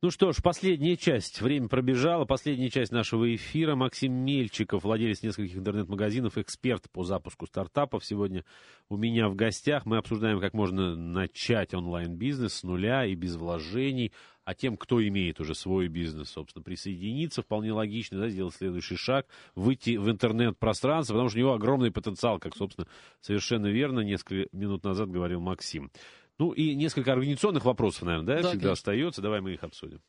Ну 0.00 0.10
что 0.10 0.32
ж, 0.32 0.36
последняя 0.42 0.96
часть. 0.96 1.42
Время 1.42 1.68
пробежало. 1.68 2.24
Последняя 2.24 2.70
часть 2.70 2.92
нашего 2.92 3.34
эфира. 3.34 3.74
Максим 3.74 4.14
Мельчиков, 4.14 4.82
владелец 4.82 5.22
нескольких 5.22 5.58
интернет-магазинов, 5.58 6.38
эксперт 6.38 6.90
по 6.90 7.04
запуску 7.04 7.46
стартапов. 7.46 8.06
Сегодня 8.06 8.46
у 8.88 8.96
меня 8.96 9.28
в 9.28 9.34
гостях. 9.34 9.84
Мы 9.84 9.98
обсуждаем, 9.98 10.40
как 10.40 10.54
можно 10.54 10.96
начать 10.96 11.74
онлайн-бизнес 11.74 12.54
с 12.54 12.62
нуля 12.62 13.04
и 13.04 13.14
без 13.14 13.36
вложений. 13.36 14.12
А 14.44 14.54
тем, 14.54 14.76
кто 14.76 15.06
имеет 15.06 15.40
уже 15.40 15.54
свой 15.54 15.86
бизнес, 15.86 16.30
собственно, 16.30 16.64
присоединиться, 16.64 17.42
вполне 17.42 17.72
логично, 17.72 18.18
да, 18.18 18.28
сделать 18.28 18.54
следующий 18.56 18.96
шаг, 18.96 19.26
выйти 19.54 19.96
в 19.96 20.10
интернет-пространство, 20.10 21.12
потому 21.12 21.28
что 21.28 21.38
у 21.38 21.42
него 21.42 21.52
огромный 21.52 21.92
потенциал, 21.92 22.40
как, 22.40 22.56
собственно, 22.56 22.88
совершенно 23.20 23.68
верно 23.68 24.00
несколько 24.00 24.48
минут 24.56 24.82
назад 24.82 25.10
говорил 25.10 25.40
Максим. 25.40 25.92
Ну 26.38 26.52
и 26.52 26.74
несколько 26.74 27.12
организационных 27.12 27.64
вопросов, 27.64 28.02
наверное, 28.02 28.26
да, 28.26 28.34
да 28.34 28.48
всегда 28.48 28.52
конечно. 28.52 28.72
остается. 28.72 29.22
Давай 29.22 29.40
мы 29.40 29.52
их 29.52 29.62
обсудим. 29.62 30.00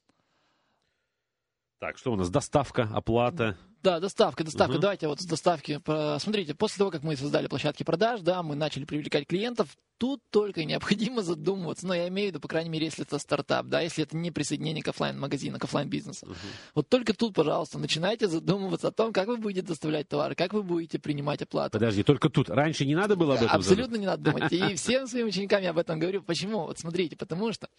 Так, 1.79 1.97
что 1.97 2.13
у 2.13 2.15
нас? 2.15 2.29
Доставка, 2.29 2.89
оплата. 2.93 3.57
Да, 3.81 3.99
доставка, 3.99 4.45
доставка. 4.45 4.75
Угу. 4.75 4.81
Давайте 4.81 5.07
вот 5.09 5.19
с 5.19 5.25
доставки. 5.25 5.81
Смотрите, 6.19 6.55
после 6.55 6.77
того, 6.77 6.91
как 6.91 7.03
мы 7.03 7.17
создали 7.17 7.47
площадки 7.47 7.83
продаж, 7.83 8.21
да, 8.21 8.41
мы 8.41 8.55
начали 8.55 8.85
привлекать 8.85 9.27
клиентов, 9.27 9.75
тут 10.03 10.21
только 10.31 10.65
необходимо 10.65 11.21
задумываться. 11.21 11.87
Но 11.87 11.93
я 11.93 12.09
имею 12.09 12.27
в 12.27 12.31
виду, 12.31 12.41
по 12.41 12.49
крайней 12.49 12.69
мере, 12.69 12.87
если 12.87 13.05
это 13.05 13.17
стартап, 13.19 13.67
да, 13.67 13.79
если 13.79 14.03
это 14.03 14.17
не 14.17 14.31
присоединение 14.31 14.83
к 14.83 14.87
офлайн 14.89 15.17
магазина 15.17 15.59
к 15.59 15.63
офлайн 15.63 15.87
бизнесу. 15.87 16.25
Угу. 16.25 16.35
Вот 16.75 16.89
только 16.89 17.13
тут, 17.13 17.33
пожалуйста, 17.33 17.79
начинайте 17.79 18.27
задумываться 18.27 18.89
о 18.89 18.91
том, 18.91 19.13
как 19.13 19.29
вы 19.29 19.37
будете 19.37 19.65
доставлять 19.65 20.09
товары, 20.09 20.35
как 20.35 20.51
вы 20.51 20.61
будете 20.61 20.99
принимать 20.99 21.41
оплату. 21.41 21.71
Подожди, 21.71 22.03
только 22.03 22.29
тут. 22.29 22.49
Раньше 22.49 22.85
не 22.85 22.95
надо 22.95 23.15
было 23.15 23.35
об 23.35 23.43
этом 23.43 23.55
Абсолютно 23.55 23.95
задумать? 23.95 24.01
не 24.01 24.05
надо 24.07 24.23
думать. 24.23 24.51
И 24.51 24.75
всем 24.75 25.07
своим 25.07 25.27
ученикам 25.27 25.63
я 25.63 25.69
об 25.69 25.77
этом 25.77 25.99
говорю. 25.99 26.21
Почему? 26.21 26.65
Вот 26.65 26.79
смотрите, 26.79 27.15
потому 27.15 27.53
что 27.53 27.69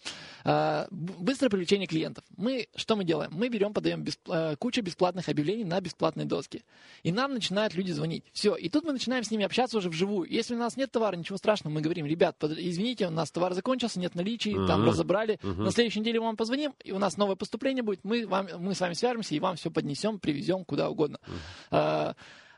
э, 0.45 0.87
быстрое 0.89 1.51
привлечение 1.51 1.85
клиентов. 1.85 2.23
Мы 2.37 2.69
что 2.75 2.95
мы 2.95 3.03
делаем? 3.03 3.29
Мы 3.35 3.49
берем, 3.49 3.71
подаем 3.71 4.01
бесп, 4.01 4.27
э, 4.31 4.55
кучу 4.57 4.81
бесплатных 4.81 5.29
объявлений 5.29 5.63
на 5.63 5.79
бесплатные 5.79 6.25
доски. 6.25 6.63
И 7.03 7.11
нам 7.11 7.35
начинают 7.35 7.75
люди 7.75 7.91
звонить. 7.91 8.23
Все. 8.33 8.55
И 8.55 8.67
тут 8.67 8.83
мы 8.83 8.93
начинаем 8.93 9.23
с 9.23 9.29
ними 9.29 9.45
общаться 9.45 9.77
уже 9.77 9.91
вживую. 9.91 10.27
Если 10.27 10.55
у 10.55 10.57
нас 10.57 10.75
нет 10.75 10.91
товара, 10.91 11.15
ничего 11.15 11.37
страшного, 11.37 11.71
мы 11.71 11.81
говорим, 11.81 12.14
ребят, 12.15 12.37
под, 12.39 12.51
извините, 12.57 13.07
у 13.07 13.11
нас 13.11 13.31
товар 13.31 13.53
закончился, 13.53 13.99
нет 13.99 14.15
наличий, 14.15 14.53
uh-huh. 14.53 14.67
там 14.67 14.85
разобрали. 14.85 15.35
Uh-huh. 15.43 15.63
На 15.63 15.71
следующей 15.71 15.99
неделе 15.99 16.19
мы 16.19 16.27
вам 16.27 16.37
позвоним, 16.37 16.73
и 16.83 16.91
у 16.91 16.99
нас 16.99 17.17
новое 17.17 17.35
поступление 17.35 17.83
будет. 17.83 18.03
Мы, 18.03 18.25
вам, 18.25 18.47
мы 18.59 18.73
с 18.73 18.79
вами 18.79 18.93
свяжемся 18.93 19.35
и 19.35 19.39
вам 19.39 19.55
все 19.55 19.69
поднесем, 19.69 20.19
привезем 20.19 20.65
куда 20.65 20.89
угодно. 20.89 21.19
Uh-huh. 21.71 22.15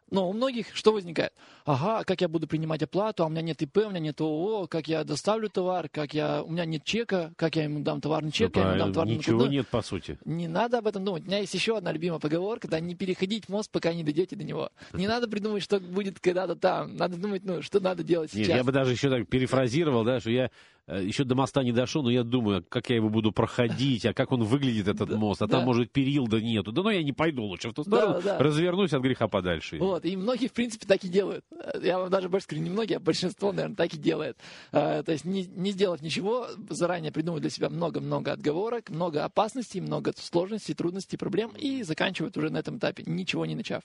Но 0.10 0.30
у 0.30 0.34
многих 0.34 0.74
что 0.74 0.94
возникает? 0.94 1.34
Ага, 1.66 2.04
как 2.06 2.22
я 2.22 2.28
буду 2.28 2.48
принимать 2.48 2.82
оплату, 2.82 3.24
а 3.24 3.26
у 3.26 3.30
меня 3.30 3.42
нет 3.42 3.62
ИП, 3.62 3.78
у 3.78 3.90
меня 3.90 4.00
нет 4.00 4.22
ООО, 4.22 4.68
как 4.68 4.88
я 4.88 5.04
доставлю 5.04 5.50
товар, 5.50 5.90
как 5.90 6.14
я, 6.14 6.44
у 6.44 6.50
меня 6.50 6.66
нет 6.66 6.84
чека, 6.86 7.34
как 7.36 7.56
я 7.58 7.64
ему 7.64 7.82
дам 7.82 8.00
товарный 8.00 8.32
чек, 8.32 8.54
да, 8.54 8.62
я 8.62 8.68
ему 8.70 8.80
дам 8.80 8.94
товарный 8.94 9.16
Ничего 9.16 9.40
куда. 9.40 9.52
нет, 9.52 9.68
по 9.68 9.82
сути. 9.82 10.18
Не 10.24 10.48
надо 10.48 10.78
об 10.78 10.88
этом 10.88 11.04
думать. 11.04 11.24
У 11.24 11.28
меня 11.28 11.40
есть 11.40 11.54
еще 11.54 11.78
одна 11.78 11.92
любимая 11.92 12.20
поговорка, 12.20 12.68
да, 12.68 12.80
не 12.80 12.96
переходить 12.96 13.50
мост, 13.50 13.70
пока 13.70 13.94
не 13.94 14.04
дойдете 14.04 14.36
до 14.36 14.44
него. 14.44 14.72
Не 14.94 15.08
надо 15.08 15.28
придумать, 15.28 15.62
что 15.64 15.80
будет 15.80 16.20
когда-то 16.20 16.56
там. 16.56 16.96
Надо 16.96 17.18
думать, 17.18 17.44
ну, 17.44 17.62
что 17.62 17.80
надо 17.82 18.04
делать 18.04 18.32
сейчас. 18.32 18.48
Нет, 18.48 18.58
я 18.58 18.64
бы 18.64 18.72
даже 18.72 18.92
еще 18.94 19.10
так 19.10 19.28
перефразировал, 19.28 20.06
да, 20.06 20.22
что 20.22 20.32
я 20.32 20.52
еще 20.88 21.24
до 21.24 21.36
моста 21.36 21.64
не 21.64 21.72
дошел, 21.72 22.04
но 22.04 22.10
я 22.10 22.24
думаю, 22.24 22.66
как 22.68 22.90
я 22.90 22.96
его 22.96 23.10
буду 23.10 23.32
проходить, 23.32 24.06
а 24.06 24.14
как 24.14 24.32
он 24.32 24.44
выглядит, 24.44 24.88
этот 24.88 25.10
мост, 25.16 25.42
а 25.42 25.48
там, 25.48 25.64
может, 25.64 25.92
перил 25.92 26.28
да 26.28 26.40
нету. 26.40 26.72
Да 26.72 26.82
ну 26.84 26.90
я 26.90 27.04
не 27.04 27.14
пойду 27.14 27.44
лучше 27.44 27.70
в 27.70 27.74
ту 27.74 27.84
сторону, 27.84 28.22
развернусь 28.40 28.94
от 28.94 29.02
греха 29.02 29.28
подальше. 29.28 29.78
Вот, 29.78 30.06
и 30.06 30.16
многие, 30.16 30.48
в 30.48 30.54
принципе, 30.54 30.86
так 30.88 31.04
и 31.04 31.10
делают. 31.10 31.44
Я 31.82 32.00
вам 32.00 32.10
даже 32.10 32.30
больше 32.30 32.46
скажу, 32.46 32.62
не 32.62 32.70
многие, 32.70 32.96
а 32.96 33.00
большинство, 33.00 33.52
наверное, 33.52 33.76
так 33.76 33.94
и 33.94 33.98
делает. 33.98 34.38
Э, 34.72 35.04
то 35.04 35.12
есть 35.12 35.26
не, 35.26 35.46
не 35.46 35.72
сделав 35.72 36.02
ничего, 36.02 36.48
заранее 36.70 37.12
придумывают 37.12 37.42
для 37.42 37.50
себя 37.50 37.70
много-много 37.70 38.32
отговорок, 38.32 38.90
много 38.90 39.24
опасностей, 39.24 39.82
много 39.82 40.14
сложностей, 40.18 40.74
трудностей, 40.74 41.18
проблем, 41.18 41.52
и 41.58 41.84
заканчивают 41.84 42.38
уже 42.38 42.50
на 42.50 42.60
этом 42.60 42.78
этапе, 42.78 43.04
ничего 43.06 43.46
не 43.46 43.56
начав. 43.56 43.84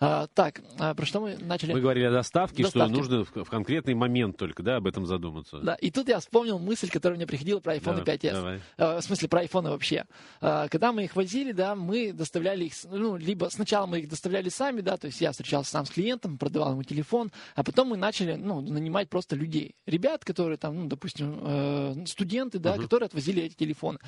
А, 0.00 0.26
так, 0.34 0.62
а 0.78 0.94
про 0.94 1.06
что 1.06 1.20
мы 1.20 1.36
начали? 1.36 1.72
Мы 1.72 1.80
говорили 1.80 2.06
о 2.06 2.10
доставке, 2.10 2.64
доставке. 2.64 2.92
что 2.92 2.98
нужно 2.98 3.24
в, 3.24 3.44
в 3.44 3.50
конкретный 3.50 3.94
момент 3.94 4.36
только, 4.36 4.62
да, 4.62 4.76
об 4.76 4.86
этом 4.86 5.06
задуматься. 5.06 5.58
Да, 5.58 5.74
и 5.74 5.90
тут 5.90 6.08
я 6.08 6.20
вспомнил 6.32 6.58
мысль, 6.58 6.88
которая 6.88 7.18
мне 7.18 7.26
приходила 7.26 7.60
про 7.60 7.76
iPhone 7.76 8.02
да, 8.02 8.14
5s. 8.14 8.32
Давай. 8.32 8.60
Э, 8.78 8.96
в 9.00 9.02
смысле, 9.02 9.28
про 9.28 9.44
iPhone 9.44 9.68
вообще. 9.68 10.06
Э, 10.40 10.66
когда 10.70 10.90
мы 10.90 11.04
их 11.04 11.14
возили, 11.14 11.52
да, 11.52 11.74
мы 11.74 12.14
доставляли 12.14 12.64
их, 12.64 12.72
ну, 12.90 13.18
либо 13.18 13.50
сначала 13.50 13.84
мы 13.84 13.98
их 13.98 14.08
доставляли 14.08 14.48
сами, 14.48 14.80
да, 14.80 14.96
то 14.96 15.08
есть 15.08 15.20
я 15.20 15.32
встречался 15.32 15.70
сам 15.70 15.84
с 15.84 15.90
клиентом, 15.90 16.38
продавал 16.38 16.72
ему 16.72 16.84
телефон, 16.84 17.30
а 17.54 17.62
потом 17.62 17.88
мы 17.88 17.98
начали, 17.98 18.36
ну, 18.36 18.62
нанимать 18.62 19.10
просто 19.10 19.36
людей. 19.36 19.74
Ребят, 19.84 20.24
которые 20.24 20.56
там, 20.56 20.74
ну, 20.74 20.86
допустим, 20.86 21.38
э, 21.42 22.04
студенты, 22.06 22.58
да, 22.58 22.76
uh-huh. 22.76 22.82
которые 22.82 23.08
отвозили 23.08 23.42
эти 23.42 23.54
телефоны. 23.54 23.98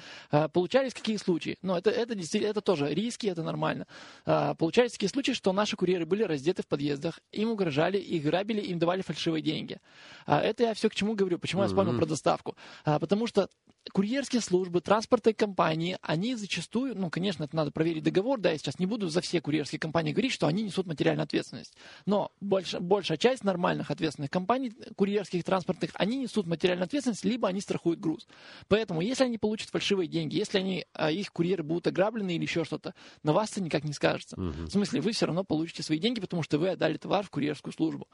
Получались 0.55 0.95
какие 0.95 1.19
случаи? 1.19 1.59
Ну, 1.61 1.77
это, 1.77 1.91
это 1.91 2.15
действительно, 2.15 2.53
это 2.53 2.63
тоже 2.63 2.89
риски, 2.95 3.27
это 3.27 3.43
нормально. 3.43 3.87
Получались 4.25 4.93
такие 4.93 5.11
случаи, 5.11 5.33
что 5.33 5.53
наши 5.53 5.77
курьеры 5.77 6.07
были 6.07 6.23
раздеты 6.23 6.63
в 6.63 6.67
подъездах, 6.67 7.21
им 7.33 7.51
угрожали, 7.51 7.99
их 7.99 8.23
грабили, 8.23 8.63
им 8.63 8.79
давали 8.79 9.03
фальшивые 9.03 9.43
деньги. 9.43 9.79
Это 10.27 10.63
я 10.63 10.75
все 10.75 10.89
к 10.89 10.95
чему 10.95 11.15
говорю, 11.15 11.39
почему 11.39 11.61
uh-huh. 11.61 11.65
я 11.65 11.69
вспомнил 11.69 11.99
про 11.99 12.07
доставку. 12.15 12.57
А, 12.85 12.99
потому 12.99 13.27
что 13.27 13.49
курьерские 13.93 14.41
службы, 14.41 14.81
транспортные 14.81 15.35
компании, 15.35 15.99
они 16.03 16.35
зачастую, 16.35 16.97
ну, 16.97 17.11
конечно, 17.11 17.45
это 17.45 17.55
надо 17.55 17.71
проверить 17.71 18.03
договор, 18.03 18.41
да, 18.41 18.51
я 18.51 18.59
сейчас 18.59 18.79
не 18.79 18.87
буду 18.87 19.09
за 19.09 19.21
все 19.21 19.41
курьерские 19.41 19.79
компании 19.79 20.13
говорить, 20.13 20.33
что 20.33 20.47
они 20.47 20.63
несут 20.63 20.87
материальную 20.87 21.25
ответственность. 21.25 21.75
Но 22.07 22.33
больш, 22.41 22.75
большая 22.75 23.19
часть 23.19 23.45
нормальных 23.45 23.91
ответственных 23.91 24.31
компаний, 24.31 24.73
курьерских, 24.97 25.45
транспортных, 25.45 25.91
они 25.95 26.19
несут 26.19 26.47
материальную 26.47 26.87
ответственность, 26.87 27.25
либо 27.25 27.49
они 27.49 27.61
страхуют 27.61 28.01
груз. 28.01 28.27
Поэтому, 28.69 29.01
если 29.01 29.25
они 29.25 29.39
получат 29.39 29.71
фальшивые 29.71 30.09
деньги, 30.09 30.37
если 30.37 30.59
они, 30.59 30.87
а, 30.93 31.11
их 31.11 31.33
курьеры 31.33 31.63
будут 31.63 31.87
ограблены 31.87 32.37
или 32.37 32.43
еще 32.43 32.65
что-то, 32.65 32.95
на 33.23 33.33
вас 33.33 33.53
это 33.53 33.63
никак 33.63 33.85
не 33.85 33.93
скажется. 33.93 34.41
Угу. 34.41 34.65
В 34.67 34.71
смысле, 34.71 35.01
вы 35.01 35.13
все 35.13 35.27
равно 35.27 35.45
получите 35.45 35.83
свои 35.83 35.99
деньги, 35.99 36.21
потому 36.21 36.43
что 36.43 36.59
вы 36.59 36.71
отдали 36.71 36.97
товар 36.97 37.25
в 37.25 37.31
курьерскую 37.31 37.73
службу. 37.73 38.09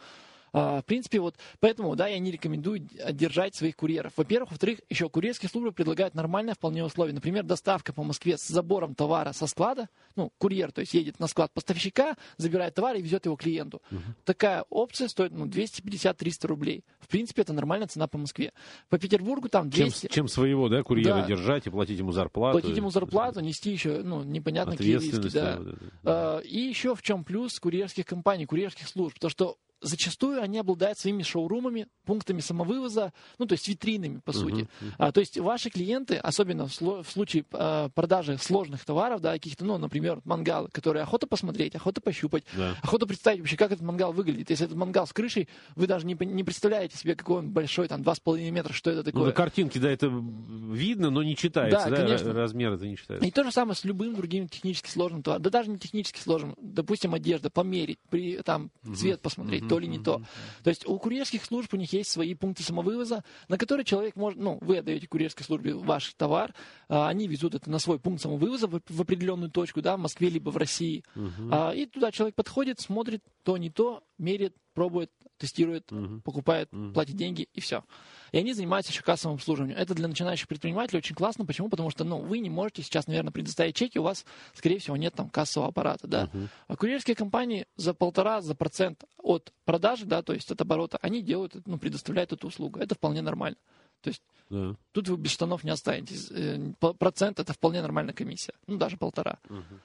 А, 0.52 0.80
в 0.80 0.84
принципе, 0.84 1.20
вот 1.20 1.36
поэтому, 1.60 1.94
да, 1.96 2.06
я 2.06 2.18
не 2.18 2.30
рекомендую 2.30 2.80
держать 3.12 3.54
своих 3.54 3.76
курьеров. 3.76 4.12
Во-первых, 4.16 4.50
во-вторых, 4.50 4.80
еще 4.88 5.08
курьерские 5.08 5.48
службы 5.48 5.72
предлагают 5.72 6.14
нормальные 6.14 6.54
вполне 6.54 6.84
условия. 6.84 7.12
Например, 7.12 7.42
доставка 7.42 7.92
по 7.92 8.02
Москве 8.02 8.36
с 8.36 8.46
забором 8.46 8.94
товара 8.94 9.32
со 9.32 9.46
склада, 9.46 9.88
ну, 10.16 10.32
курьер, 10.38 10.72
то 10.72 10.80
есть 10.80 10.94
едет 10.94 11.20
на 11.20 11.26
склад 11.26 11.52
поставщика, 11.52 12.16
забирает 12.36 12.74
товар 12.74 12.96
и 12.96 13.02
везет 13.02 13.26
его 13.26 13.36
клиенту. 13.36 13.82
Угу. 13.90 14.00
Такая 14.24 14.64
опция 14.70 15.08
стоит, 15.08 15.32
ну, 15.32 15.46
250-300 15.46 16.46
рублей. 16.46 16.84
В 17.00 17.08
принципе, 17.08 17.42
это 17.42 17.52
нормальная 17.52 17.86
цена 17.88 18.08
по 18.08 18.18
Москве. 18.18 18.52
По 18.88 18.98
Петербургу 18.98 19.48
там 19.48 19.70
200... 19.70 20.06
Чем, 20.06 20.10
чем 20.10 20.28
своего, 20.28 20.68
да, 20.68 20.82
курьера 20.82 21.22
да. 21.22 21.26
держать 21.26 21.66
и 21.66 21.70
платить 21.70 21.98
ему 21.98 22.12
зарплату. 22.12 22.58
Платить 22.58 22.76
ему 22.76 22.90
зарплату, 22.90 23.40
нести 23.40 23.70
еще, 23.70 24.02
ну, 24.02 24.22
непонятно 24.22 24.76
какие 24.76 24.98
риски, 24.98 25.28
да. 25.32 25.54
Это, 25.54 25.78
да. 26.02 26.40
И 26.44 26.58
еще 26.58 26.94
в 26.94 27.02
чем 27.02 27.24
плюс 27.24 27.58
курьерских 27.60 28.06
компаний, 28.06 28.46
курьерских 28.46 28.88
служб, 28.88 29.18
то 29.18 29.28
что 29.28 29.56
зачастую 29.80 30.42
они 30.42 30.58
обладают 30.58 30.98
своими 30.98 31.22
шоурумами, 31.22 31.86
пунктами 32.04 32.40
самовывоза, 32.40 33.12
ну, 33.38 33.46
то 33.46 33.52
есть 33.52 33.68
витринами, 33.68 34.20
по 34.24 34.30
uh-huh, 34.30 34.34
сути. 34.34 34.68
Uh-huh. 34.80 34.92
А, 34.98 35.12
то 35.12 35.20
есть 35.20 35.38
ваши 35.38 35.70
клиенты, 35.70 36.16
особенно 36.16 36.66
в, 36.66 36.74
сло, 36.74 37.02
в 37.02 37.10
случае 37.10 37.44
а, 37.52 37.88
продажи 37.90 38.38
сложных 38.38 38.84
товаров, 38.84 39.20
да, 39.20 39.32
каких-то, 39.32 39.64
ну, 39.64 39.78
например, 39.78 40.20
мангалы, 40.24 40.68
которые 40.70 41.02
охота 41.02 41.26
посмотреть, 41.26 41.74
охота 41.74 42.00
пощупать, 42.00 42.44
да. 42.56 42.76
охота 42.82 43.06
представить 43.06 43.40
вообще, 43.40 43.56
как 43.56 43.72
этот 43.72 43.84
мангал 43.84 44.12
выглядит. 44.12 44.50
Если 44.50 44.66
этот 44.66 44.76
мангал 44.76 45.06
с 45.06 45.12
крышей, 45.12 45.48
вы 45.76 45.86
даже 45.86 46.06
не, 46.06 46.16
не 46.20 46.44
представляете 46.44 46.96
себе, 46.96 47.14
какой 47.14 47.38
он 47.38 47.50
большой, 47.50 47.88
там, 47.88 48.02
2,5 48.02 48.50
метра, 48.50 48.72
что 48.72 48.90
это 48.90 49.02
такое. 49.02 49.22
Ну, 49.22 49.26
на 49.26 49.32
картинке, 49.32 49.78
да, 49.80 49.90
это 49.90 50.06
видно, 50.06 51.10
но 51.10 51.22
не 51.22 51.36
читается, 51.36 51.88
да, 51.88 51.96
да 51.96 51.96
конечно. 52.04 52.32
размер 52.32 52.72
это 52.72 52.86
не 52.86 52.96
читается. 52.96 53.26
И 53.26 53.30
то 53.30 53.44
же 53.44 53.52
самое 53.52 53.76
с 53.76 53.84
любым 53.84 54.14
другим 54.14 54.48
технически 54.48 54.90
сложным 54.90 55.22
товаром. 55.22 55.42
Да 55.42 55.50
даже 55.50 55.70
не 55.70 55.78
технически 55.78 56.20
сложным, 56.20 56.54
допустим, 56.60 57.14
одежда, 57.14 57.50
померить, 57.50 57.98
при, 58.10 58.38
там, 58.38 58.70
цвет 58.94 59.18
uh-huh, 59.18 59.22
посмотреть, 59.22 59.62
uh-huh 59.62 59.69
то 59.70 59.78
ли 59.78 59.86
не 59.86 59.98
то. 59.98 60.20
То 60.64 60.70
есть 60.70 60.86
у 60.86 60.98
курьерских 60.98 61.44
служб 61.44 61.72
у 61.74 61.76
них 61.76 61.92
есть 61.92 62.10
свои 62.10 62.34
пункты 62.34 62.62
самовывоза, 62.62 63.24
на 63.48 63.56
которые 63.56 63.84
человек 63.84 64.16
может, 64.16 64.38
ну, 64.38 64.58
вы 64.60 64.78
отдаете 64.78 65.06
курьерской 65.06 65.44
службе 65.44 65.74
ваш 65.74 66.12
товар, 66.14 66.54
а, 66.88 67.08
они 67.08 67.28
везут 67.28 67.54
это 67.54 67.70
на 67.70 67.78
свой 67.78 67.98
пункт 67.98 68.22
самовывоза 68.22 68.66
в, 68.66 69.00
определенную 69.00 69.50
точку, 69.50 69.80
да, 69.80 69.96
в 69.96 70.00
Москве 70.00 70.28
либо 70.28 70.50
в 70.50 70.56
России. 70.56 71.04
А, 71.50 71.70
и 71.70 71.86
туда 71.86 72.10
человек 72.10 72.34
подходит, 72.34 72.80
смотрит 72.80 73.22
то, 73.44 73.56
не 73.56 73.70
то, 73.70 74.02
мерит, 74.18 74.56
пробует, 74.74 75.10
тестирует, 75.40 75.90
угу. 75.90 76.20
покупает, 76.20 76.68
угу. 76.72 76.92
платит 76.92 77.16
деньги 77.16 77.48
и 77.54 77.60
все. 77.60 77.82
И 78.30 78.38
они 78.38 78.52
занимаются 78.52 78.92
еще 78.92 79.02
кассовым 79.02 79.36
обслуживанием. 79.36 79.76
Это 79.76 79.94
для 79.94 80.06
начинающих 80.06 80.46
предпринимателей 80.46 80.98
очень 80.98 81.16
классно. 81.16 81.44
Почему? 81.46 81.68
Потому 81.68 81.90
что, 81.90 82.04
ну, 82.04 82.18
вы 82.18 82.38
не 82.38 82.50
можете 82.50 82.82
сейчас, 82.82 83.06
наверное, 83.06 83.32
предоставить 83.32 83.74
чеки, 83.74 83.98
у 83.98 84.02
вас, 84.02 84.24
скорее 84.54 84.78
всего, 84.78 84.96
нет 84.96 85.14
там 85.14 85.28
кассового 85.30 85.70
аппарата, 85.70 86.06
да. 86.06 86.30
Uh-huh. 86.32 86.48
А 86.68 86.76
курьерские 86.76 87.16
компании 87.16 87.66
за 87.76 87.94
полтора, 87.94 88.42
за 88.42 88.54
процент 88.54 89.04
от 89.18 89.52
продажи, 89.64 90.04
да, 90.04 90.22
то 90.22 90.32
есть 90.32 90.50
от 90.50 90.60
оборота, 90.60 90.98
они 91.02 91.22
делают, 91.22 91.54
ну, 91.66 91.78
предоставляют 91.78 92.32
эту 92.32 92.46
услугу. 92.46 92.78
Это 92.78 92.94
вполне 92.94 93.22
нормально. 93.22 93.56
То 94.02 94.10
есть 94.10 94.22
да. 94.50 94.76
тут 94.92 95.08
вы 95.08 95.16
без 95.16 95.30
штанов 95.32 95.64
не 95.64 95.70
останетесь. 95.70 96.30
Э, 96.30 96.72
процент 96.98 97.40
это 97.40 97.52
вполне 97.52 97.82
нормальная 97.82 98.14
комиссия. 98.14 98.52
Ну, 98.66 98.76
даже 98.76 98.96
полтора. 98.96 99.38
Uh-huh. 99.48 99.80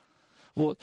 Вот. 0.56 0.80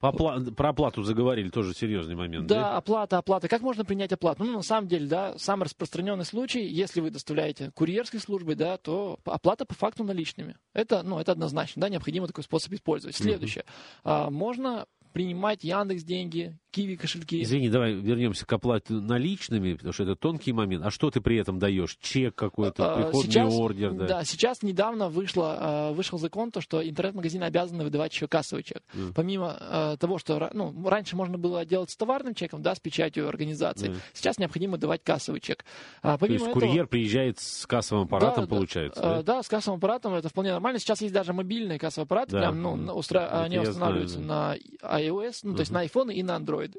Опла... 0.00 0.40
Про 0.56 0.70
оплату 0.70 1.02
заговорили, 1.02 1.50
тоже 1.50 1.74
серьезный 1.74 2.14
момент. 2.14 2.46
Да, 2.46 2.54
да, 2.54 2.76
оплата, 2.78 3.18
оплата. 3.18 3.48
Как 3.48 3.60
можно 3.60 3.84
принять 3.84 4.12
оплату? 4.12 4.44
Ну, 4.44 4.52
на 4.52 4.62
самом 4.62 4.88
деле, 4.88 5.06
да, 5.06 5.36
самый 5.36 5.64
распространенный 5.64 6.24
случай, 6.24 6.66
если 6.66 7.00
вы 7.00 7.10
доставляете 7.10 7.70
курьерской 7.74 8.18
службой, 8.18 8.54
да, 8.54 8.78
то 8.78 9.18
оплата 9.24 9.66
по 9.66 9.74
факту 9.74 10.02
наличными. 10.02 10.56
Это, 10.72 11.02
ну, 11.02 11.18
это 11.18 11.32
однозначно, 11.32 11.82
да, 11.82 11.88
необходимо 11.90 12.26
такой 12.26 12.44
способ 12.44 12.72
использовать. 12.72 13.14
Следующее. 13.14 13.64
Uh-huh. 13.64 14.00
А, 14.04 14.30
можно 14.30 14.86
принимать 15.12 15.64
Яндекс 15.64 16.04
деньги, 16.04 16.56
Киви 16.70 16.94
кошельки. 16.94 17.42
Извини, 17.42 17.68
давай 17.68 17.94
вернемся 17.94 18.46
к 18.46 18.52
оплате 18.52 18.92
наличными, 18.92 19.74
потому 19.74 19.92
что 19.92 20.04
это 20.04 20.14
тонкий 20.14 20.52
момент. 20.52 20.84
А 20.86 20.90
что 20.90 21.10
ты 21.10 21.20
при 21.20 21.36
этом 21.36 21.58
даешь? 21.58 21.96
Чек 22.00 22.36
какой-то, 22.36 22.92
а, 22.92 22.96
приходный 22.96 23.32
сейчас, 23.32 23.54
ордер? 23.54 23.92
Да? 23.92 24.06
да, 24.06 24.24
сейчас 24.24 24.62
недавно 24.62 25.08
вышло, 25.08 25.56
а, 25.58 25.92
вышел 25.92 26.18
закон, 26.18 26.52
то, 26.52 26.60
что 26.60 26.86
интернет-магазины 26.86 27.42
обязаны 27.42 27.82
выдавать 27.82 28.12
еще 28.12 28.28
кассовый 28.28 28.62
чек. 28.62 28.82
Mm. 28.94 29.12
Помимо 29.16 29.56
а, 29.58 29.96
того, 29.96 30.18
что 30.18 30.50
ну, 30.52 30.72
раньше 30.88 31.16
можно 31.16 31.38
было 31.38 31.64
делать 31.64 31.90
с 31.90 31.96
товарным 31.96 32.34
чеком, 32.34 32.62
да, 32.62 32.74
с 32.74 32.80
печатью 32.80 33.28
организации, 33.28 33.90
mm. 33.90 33.96
сейчас 34.12 34.38
необходимо 34.38 34.78
давать 34.78 35.02
кассовый 35.02 35.40
чек. 35.40 35.64
А, 36.02 36.18
помимо 36.18 36.38
То 36.38 36.44
есть 36.44 36.56
этого, 36.56 36.68
курьер 36.68 36.86
приезжает 36.86 37.40
с 37.40 37.66
кассовым 37.66 38.04
аппаратом, 38.04 38.44
да, 38.44 38.48
получается? 38.48 39.00
Да, 39.02 39.16
да? 39.16 39.22
да, 39.22 39.42
с 39.42 39.48
кассовым 39.48 39.78
аппаратом, 39.78 40.14
это 40.14 40.28
вполне 40.28 40.52
нормально. 40.52 40.78
Сейчас 40.78 41.00
есть 41.00 41.12
даже 41.12 41.32
мобильные 41.32 41.80
кассовые 41.80 42.04
аппараты, 42.04 42.32
да. 42.32 42.38
прям, 42.38 42.62
ну, 42.62 42.94
устра... 42.94 43.42
они 43.42 43.58
устанавливаются 43.58 44.20
знаю, 44.20 44.60
да. 44.80 44.88
на 44.88 44.99
iOS, 45.06 45.40
ну, 45.42 45.52
uh-huh. 45.52 45.56
то 45.56 45.60
есть 45.60 45.72
на 45.72 45.84
iPhone 45.84 46.12
и 46.12 46.22
на 46.22 46.36
Android. 46.36 46.76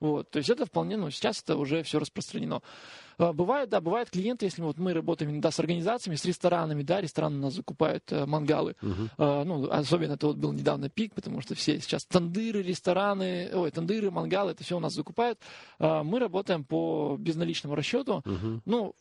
Вот, 0.00 0.30
то 0.30 0.38
есть 0.38 0.50
это 0.50 0.66
вполне, 0.66 0.96
ну, 0.96 1.10
сейчас 1.10 1.40
это 1.40 1.56
уже 1.56 1.82
все 1.82 1.98
распространено. 1.98 2.60
А, 3.16 3.32
бывает, 3.32 3.68
да, 3.68 3.80
бывают 3.80 4.10
клиенты, 4.10 4.46
если 4.46 4.62
вот 4.62 4.78
мы 4.78 4.92
работаем 4.92 5.30
иногда 5.30 5.50
с 5.50 5.58
организациями, 5.58 6.16
с 6.16 6.24
ресторанами, 6.24 6.82
да, 6.82 7.00
рестораны 7.00 7.38
у 7.38 7.42
нас 7.42 7.54
закупают 7.54 8.10
э, 8.12 8.26
мангалы. 8.26 8.76
Uh-huh. 8.82 9.08
А, 9.18 9.44
ну, 9.44 9.70
особенно 9.70 10.14
это 10.14 10.26
вот 10.26 10.36
был 10.36 10.52
недавно 10.52 10.88
пик, 10.88 11.14
потому 11.14 11.40
что 11.40 11.54
все 11.54 11.80
сейчас 11.80 12.04
тандыры, 12.04 12.62
рестораны, 12.62 13.50
ой, 13.54 13.70
тандыры, 13.70 14.10
мангалы, 14.10 14.52
это 14.52 14.64
все 14.64 14.76
у 14.76 14.80
нас 14.80 14.94
закупают. 14.94 15.38
А, 15.78 16.02
мы 16.02 16.18
работаем 16.18 16.64
по 16.64 17.16
безналичному 17.18 17.74
расчету. 17.74 18.22
Uh-huh. 18.24 18.60
Ну, 18.64 18.94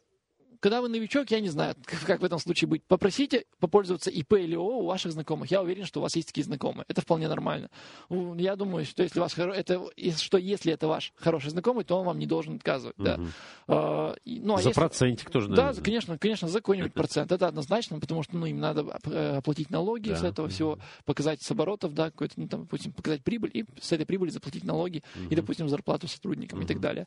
когда 0.63 0.81
вы 0.81 0.87
новичок, 0.87 1.29
я 1.29 1.41
не 1.41 1.49
знаю, 1.49 1.75
как 2.07 2.21
в 2.21 2.23
этом 2.23 2.39
случае 2.39 2.69
быть. 2.69 2.83
Попросите 2.85 3.45
попользоваться 3.59 4.09
ИП 4.09 4.35
или 4.35 4.55
ООО 4.55 4.77
у 4.77 4.85
ваших 4.85 5.11
знакомых. 5.11 5.51
Я 5.51 5.61
уверен, 5.61 5.85
что 5.85 5.99
у 5.99 6.03
вас 6.03 6.15
есть 6.15 6.29
такие 6.29 6.45
знакомые. 6.45 6.85
Это 6.87 7.01
вполне 7.01 7.27
нормально. 7.27 7.69
Я 8.09 8.55
думаю, 8.55 8.85
что 8.85 9.03
если, 9.03 9.19
вас, 9.19 9.37
это, 9.37 9.81
что 10.15 10.37
если 10.37 10.71
это 10.71 10.87
ваш 10.87 11.11
хороший 11.17 11.49
знакомый, 11.49 11.83
то 11.83 11.99
он 11.99 12.05
вам 12.05 12.17
не 12.17 12.27
должен 12.27 12.55
отказывать. 12.55 12.97
Угу. 12.97 13.05
Да. 13.05 13.19
А, 13.67 14.15
ну, 14.23 14.53
а 14.53 14.61
за 14.61 14.69
если... 14.69 14.79
процентик 14.79 15.29
тоже, 15.29 15.49
наверное. 15.49 15.73
Да, 15.73 15.81
конечно, 15.81 16.17
конечно, 16.17 16.47
за 16.47 16.59
какой-нибудь 16.59 16.93
процент. 16.93 17.33
Это 17.33 17.47
однозначно, 17.47 17.99
потому 17.99 18.23
что 18.23 18.37
ну, 18.37 18.45
им 18.45 18.61
надо 18.61 18.85
э, 19.03 19.37
оплатить 19.39 19.69
налоги 19.69 20.09
да. 20.11 20.15
с 20.15 20.23
этого 20.23 20.47
всего, 20.47 20.79
показать 21.03 21.41
с 21.41 21.51
оборотов, 21.51 21.93
да, 21.93 22.09
какой-то, 22.09 22.35
ну, 22.37 22.47
там, 22.47 22.61
допустим, 22.61 22.93
показать 22.93 23.21
прибыль, 23.21 23.51
и 23.53 23.65
с 23.81 23.91
этой 23.91 24.05
прибыли 24.05 24.29
заплатить 24.29 24.63
налоги, 24.63 25.03
угу. 25.13 25.27
и, 25.29 25.35
допустим, 25.35 25.67
зарплату 25.67 26.07
сотрудникам 26.07 26.59
угу. 26.59 26.65
и 26.65 26.67
так 26.69 26.79
далее. 26.79 27.05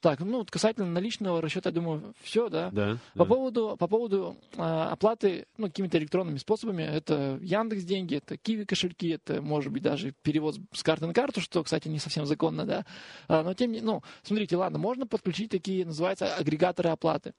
Так, 0.00 0.20
ну, 0.20 0.46
касательно 0.48 0.86
наличного 0.86 1.42
расчета, 1.42 1.68
я 1.68 1.74
думаю, 1.74 2.14
все, 2.22 2.48
да. 2.48 2.70
Да. 2.70 2.98
По 3.12 3.24
да. 3.24 3.24
поводу, 3.26 3.76
по 3.78 3.86
поводу 3.86 4.36
а, 4.56 4.92
оплаты, 4.92 5.46
ну, 5.58 5.66
какими-то 5.66 5.98
электронными 5.98 6.38
способами, 6.38 6.82
это 6.82 7.38
Яндекс 7.42 7.84
деньги, 7.84 8.16
это 8.16 8.38
Киви 8.38 8.64
кошельки, 8.64 9.10
это, 9.10 9.42
может 9.42 9.70
быть, 9.70 9.82
даже 9.82 10.14
перевод 10.22 10.56
с 10.72 10.82
карты 10.82 11.06
на 11.06 11.12
карту, 11.12 11.42
что, 11.42 11.62
кстати, 11.62 11.88
не 11.88 11.98
совсем 11.98 12.24
законно, 12.24 12.64
да. 12.64 12.86
А, 13.28 13.42
но 13.42 13.52
тем 13.52 13.72
не 13.72 13.82
ну, 13.82 14.02
смотрите, 14.22 14.56
ладно, 14.56 14.78
можно 14.78 15.06
подключить 15.06 15.50
такие, 15.50 15.84
называются, 15.84 16.34
агрегаторы 16.34 16.88
оплаты. 16.88 17.34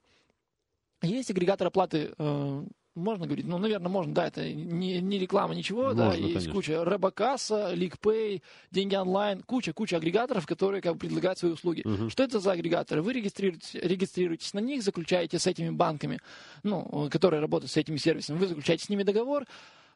Есть 1.01 1.31
агрегатор 1.31 1.67
оплаты 1.67 2.13
э, 2.15 2.63
можно 2.95 3.25
говорить? 3.25 3.45
Ну, 3.45 3.57
наверное, 3.57 3.89
можно, 3.89 4.13
да, 4.13 4.27
это 4.27 4.51
не, 4.51 4.99
не 4.99 5.19
реклама, 5.19 5.55
ничего, 5.55 5.83
можно, 5.83 6.09
да, 6.09 6.13
есть 6.13 6.33
конечно. 6.33 6.53
куча 6.53 6.83
Робокасса, 6.83 7.73
Ликпэй, 7.73 8.43
деньги 8.71 8.95
онлайн, 8.95 9.41
куча, 9.43 9.73
куча 9.73 9.97
агрегаторов, 9.97 10.45
которые 10.45 10.81
как 10.81 10.93
бы 10.93 10.99
предлагают 10.99 11.39
свои 11.39 11.51
услуги. 11.51 11.81
Угу. 11.85 12.09
Что 12.09 12.23
это 12.23 12.39
за 12.39 12.51
агрегаторы? 12.51 13.01
Вы 13.01 13.13
регистрируетесь, 13.13 13.75
регистрируетесь 13.75 14.53
на 14.53 14.59
них, 14.59 14.83
заключаете 14.83 15.39
с 15.39 15.47
этими 15.47 15.69
банками, 15.69 16.19
ну, 16.63 17.09
которые 17.09 17.39
работают 17.39 17.71
с 17.71 17.77
этими 17.77 17.97
сервисами, 17.97 18.37
вы 18.37 18.47
заключаете 18.47 18.85
с 18.85 18.89
ними 18.89 19.03
договор, 19.03 19.45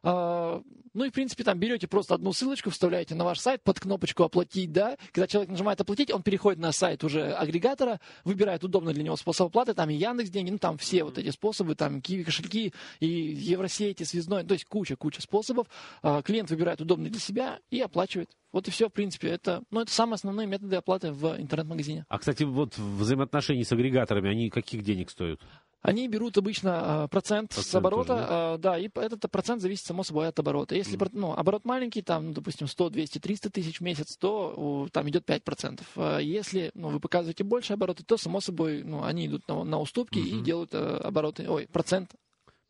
ну 0.02 1.04
и, 1.04 1.10
в 1.10 1.12
принципе, 1.12 1.44
там 1.44 1.58
берете 1.58 1.86
просто 1.86 2.14
одну 2.14 2.32
ссылочку, 2.32 2.70
вставляете 2.70 3.14
на 3.14 3.24
ваш 3.24 3.38
сайт 3.38 3.62
под 3.62 3.78
кнопочку 3.78 4.22
«Оплатить», 4.22 4.72
да. 4.72 4.96
Когда 5.12 5.26
человек 5.26 5.50
нажимает 5.50 5.80
«Оплатить», 5.80 6.10
он 6.10 6.22
переходит 6.22 6.58
на 6.58 6.72
сайт 6.72 7.04
уже 7.04 7.32
агрегатора, 7.32 8.00
выбирает 8.24 8.64
удобный 8.64 8.94
для 8.94 9.02
него 9.02 9.16
способ 9.16 9.48
оплаты, 9.48 9.74
там 9.74 9.90
и 9.90 9.94
Яндекс 9.94 10.30
деньги, 10.30 10.50
ну 10.50 10.58
там 10.58 10.78
все 10.78 11.04
вот 11.04 11.18
эти 11.18 11.30
способы, 11.30 11.74
там 11.74 12.00
Киви 12.00 12.24
кошельки 12.24 12.72
и 13.00 13.06
Евросети, 13.06 14.04
Связной, 14.04 14.44
то 14.44 14.54
есть 14.54 14.64
куча-куча 14.64 15.20
способов. 15.20 15.66
А, 16.02 16.22
клиент 16.22 16.50
выбирает 16.50 16.80
удобный 16.80 17.10
для 17.10 17.20
себя 17.20 17.58
и 17.70 17.80
оплачивает. 17.80 18.30
Вот 18.52 18.68
и 18.68 18.70
все, 18.70 18.88
в 18.88 18.92
принципе. 18.92 19.28
Это, 19.28 19.62
ну, 19.70 19.80
это 19.80 19.92
самые 19.92 20.14
основные 20.14 20.46
методы 20.46 20.76
оплаты 20.76 21.12
в 21.12 21.38
интернет-магазине. 21.38 22.06
А, 22.08 22.18
кстати, 22.18 22.44
вот 22.44 22.78
взаимоотношения 22.78 23.64
с 23.64 23.72
агрегаторами, 23.72 24.30
они 24.30 24.48
каких 24.48 24.82
денег 24.82 25.10
стоят? 25.10 25.40
Они 25.86 26.08
берут 26.08 26.36
обычно 26.36 27.04
а, 27.04 27.08
процент, 27.08 27.50
процент 27.50 27.66
с 27.66 27.74
оборота, 27.76 28.08
тоже, 28.08 28.22
да? 28.22 28.28
А, 28.30 28.58
да, 28.58 28.78
и 28.78 28.90
этот 28.92 29.30
процент 29.30 29.62
зависит, 29.62 29.86
само 29.86 30.02
собой, 30.02 30.26
от 30.26 30.36
оборота. 30.36 30.74
Если 30.74 30.98
mm. 30.98 31.10
ну, 31.12 31.32
оборот 31.32 31.64
маленький, 31.64 32.02
там, 32.02 32.26
ну, 32.26 32.32
допустим, 32.32 32.66
100, 32.66 32.90
200, 32.90 33.18
300 33.20 33.50
тысяч 33.50 33.78
в 33.78 33.82
месяц, 33.82 34.16
то 34.16 34.88
там 34.90 35.08
идет 35.08 35.24
5%. 35.28 35.82
А 35.94 36.18
если 36.18 36.72
ну, 36.74 36.88
вы 36.88 36.98
показываете 36.98 37.44
больше 37.44 37.72
обороты, 37.72 38.02
то, 38.02 38.16
само 38.16 38.40
собой, 38.40 38.82
ну, 38.82 39.04
они 39.04 39.28
идут 39.28 39.46
на, 39.46 39.62
на 39.62 39.78
уступки 39.78 40.18
mm-hmm. 40.18 40.40
и 40.40 40.42
делают 40.42 40.74
обороты, 40.74 41.48
ой, 41.48 41.68
процент 41.68 42.10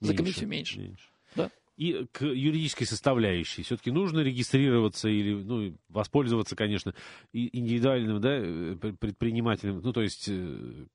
меньше, 0.00 0.12
за 0.12 0.16
комиссию 0.16 0.48
меньше. 0.48 0.78
меньше. 0.78 1.08
Да. 1.36 1.50
И 1.76 2.06
к 2.12 2.24
юридической 2.24 2.84
составляющей 2.84 3.62
все-таки 3.62 3.90
нужно 3.90 4.20
регистрироваться 4.20 5.08
или 5.08 5.34
ну, 5.34 5.76
воспользоваться, 5.88 6.56
конечно, 6.56 6.94
индивидуальным 7.32 8.20
да, 8.20 8.38
э, 8.38 8.76
предпринимателем, 8.98 9.80
ну, 9.82 9.92
то 9.92 10.00
есть 10.00 10.26
э, 10.28 10.86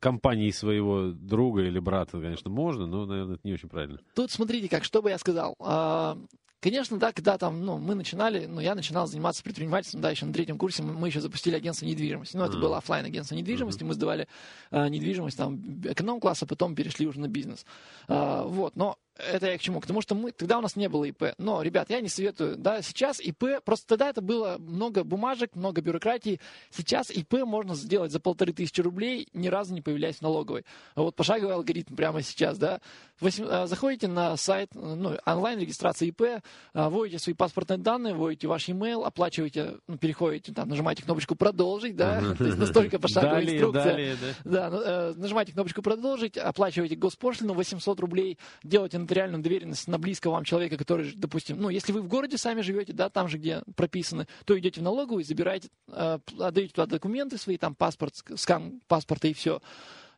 компанией 0.00 0.52
своего 0.52 1.10
друга 1.10 1.62
или 1.62 1.78
брата, 1.78 2.20
конечно, 2.20 2.50
можно, 2.50 2.86
но, 2.86 3.06
наверное, 3.06 3.34
это 3.34 3.46
не 3.46 3.52
очень 3.52 3.68
правильно. 3.68 3.98
Тут 4.14 4.30
смотрите 4.30 4.68
как, 4.68 4.84
что 4.84 5.02
бы 5.02 5.10
я 5.10 5.18
сказал. 5.18 5.56
А, 5.58 6.16
Конечно, 6.60 6.98
да, 6.98 7.12
когда 7.12 7.38
там, 7.38 7.64
ну, 7.64 7.78
мы 7.78 7.94
начинали, 7.94 8.46
ну, 8.46 8.60
я 8.60 8.74
начинал 8.74 9.06
заниматься 9.06 9.44
предпринимательством, 9.44 10.00
да, 10.00 10.10
еще 10.10 10.26
на 10.26 10.32
третьем 10.32 10.58
курсе 10.58 10.82
мы, 10.82 10.92
мы 10.92 11.06
еще 11.06 11.20
запустили 11.20 11.54
агентство 11.54 11.86
недвижимости. 11.86 12.36
Ну, 12.36 12.44
это 12.44 12.56
mm-hmm. 12.56 12.60
было 12.60 12.78
офлайн 12.78 13.06
агентство 13.06 13.36
недвижимости, 13.36 13.82
mm-hmm. 13.82 13.86
мы 13.86 13.94
сдавали 13.94 14.28
а, 14.72 14.88
недвижимость 14.88 15.36
там 15.36 15.62
эконом-класса, 15.84 16.46
потом 16.46 16.74
перешли 16.74 17.06
уже 17.06 17.20
на 17.20 17.28
бизнес. 17.28 17.64
А, 18.08 18.42
вот, 18.42 18.74
но 18.74 18.98
это 19.18 19.46
я 19.46 19.58
к 19.58 19.60
чему? 19.60 19.80
К 19.80 19.86
тому, 19.86 20.00
что 20.00 20.14
мы, 20.14 20.32
тогда 20.32 20.58
у 20.58 20.60
нас 20.60 20.76
не 20.76 20.88
было 20.88 21.04
ИП. 21.04 21.34
Но, 21.38 21.62
ребят, 21.62 21.90
я 21.90 22.00
не 22.00 22.08
советую. 22.08 22.56
Да, 22.56 22.82
сейчас 22.82 23.20
ИП, 23.20 23.62
просто 23.64 23.86
тогда 23.86 24.10
это 24.10 24.20
было 24.20 24.56
много 24.58 25.04
бумажек, 25.04 25.54
много 25.54 25.80
бюрократии. 25.80 26.40
Сейчас 26.70 27.10
ИП 27.10 27.44
можно 27.44 27.74
сделать 27.74 28.12
за 28.12 28.20
полторы 28.20 28.52
тысячи 28.52 28.80
рублей, 28.80 29.28
ни 29.32 29.48
разу 29.48 29.74
не 29.74 29.80
появляясь 29.80 30.16
в 30.16 30.22
налоговой. 30.22 30.64
Вот 30.94 31.16
пошаговый 31.16 31.54
алгоритм 31.54 31.94
прямо 31.94 32.22
сейчас, 32.22 32.58
да. 32.58 32.80
А, 33.20 33.66
заходите 33.66 34.08
на 34.08 34.36
сайт, 34.36 34.70
ну, 34.74 35.16
онлайн-регистрация 35.26 36.08
ИП, 36.08 36.42
а, 36.72 36.88
вводите 36.88 37.18
свои 37.18 37.34
паспортные 37.34 37.78
данные, 37.78 38.14
вводите 38.14 38.46
ваш 38.46 38.68
email, 38.68 39.04
оплачиваете, 39.04 39.76
ну, 39.86 39.98
переходите, 39.98 40.52
там, 40.52 40.68
нажимаете 40.68 41.02
кнопочку 41.02 41.34
«Продолжить», 41.34 41.96
да, 41.96 42.20
то 42.36 42.44
есть 42.44 42.58
настолько 42.58 42.98
пошаговая 42.98 43.44
инструкция. 43.44 44.16
Да, 44.44 44.70
ну, 44.70 44.80
э, 44.80 45.14
нажимаете 45.16 45.52
кнопочку 45.52 45.82
«Продолжить», 45.82 46.38
оплачиваете 46.38 46.94
госпошлину 46.94 47.54
800 47.54 47.98
рублей, 48.00 48.38
делаете 48.62 48.98
нотариальную 48.98 49.42
доверенность 49.42 49.88
на 49.88 49.98
близкого 49.98 50.32
вам 50.32 50.44
человека, 50.44 50.76
который, 50.76 51.12
допустим, 51.14 51.60
ну, 51.60 51.70
если 51.70 51.92
вы 51.92 52.02
в 52.02 52.08
городе 52.08 52.38
сами 52.38 52.60
живете, 52.60 52.92
да, 52.92 53.08
там 53.08 53.28
же, 53.28 53.38
где 53.38 53.62
прописаны, 53.74 54.28
то 54.44 54.58
идете 54.58 54.80
в 54.80 54.84
налоговую, 54.84 55.24
забираете, 55.24 55.68
э, 55.88 56.18
отдаете 56.38 56.72
туда 56.72 56.86
документы 56.86 57.36
свои, 57.36 57.56
там 57.56 57.74
паспорт, 57.74 58.14
скан 58.36 58.80
паспорта 58.86 59.28
и 59.28 59.32
все. 59.32 59.60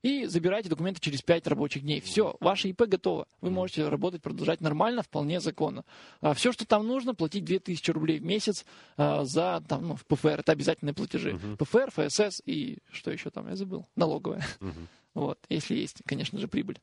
И 0.03 0.25
забираете 0.27 0.69
документы 0.69 1.01
через 1.01 1.21
5 1.23 1.47
рабочих 1.47 1.83
дней. 1.83 2.01
Все, 2.01 2.37
ваше 2.41 2.69
ИП 2.69 2.83
готово. 2.83 3.27
Вы 3.41 3.51
можете 3.51 3.87
работать, 3.89 4.23
продолжать 4.23 4.61
нормально, 4.61 5.03
вполне 5.03 5.41
законно. 5.41 5.85
А 6.21 6.33
все, 6.33 6.53
что 6.53 6.67
там 6.67 6.87
нужно, 6.87 7.15
платить 7.15 7.45
2000 7.45 7.91
рублей 7.91 8.19
в 8.19 8.25
месяц 8.25 8.65
а, 8.97 9.25
за 9.25 9.63
там, 9.69 9.89
ну, 9.89 9.99
ПФР. 10.09 10.41
Это 10.41 10.53
обязательные 10.53 10.95
платежи. 10.95 11.33
Uh-huh. 11.33 11.57
ПФР, 11.57 11.91
ФСС 11.91 12.43
и 12.47 12.79
что 12.91 13.11
еще 13.11 13.31
там, 13.31 13.49
я 13.49 13.57
забыл, 13.57 13.87
налоговая. 13.95 14.47
Uh-huh. 14.61 14.87
Вот, 15.15 15.39
если 15.49 15.75
есть, 15.75 16.03
конечно 16.07 16.39
же, 16.39 16.49
прибыль. 16.49 16.79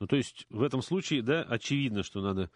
Ну, 0.00 0.06
то 0.06 0.16
есть 0.16 0.46
в 0.50 0.62
этом 0.62 0.82
случае, 0.82 1.22
да, 1.22 1.42
очевидно, 1.42 2.02
что 2.02 2.20
надо 2.20 2.50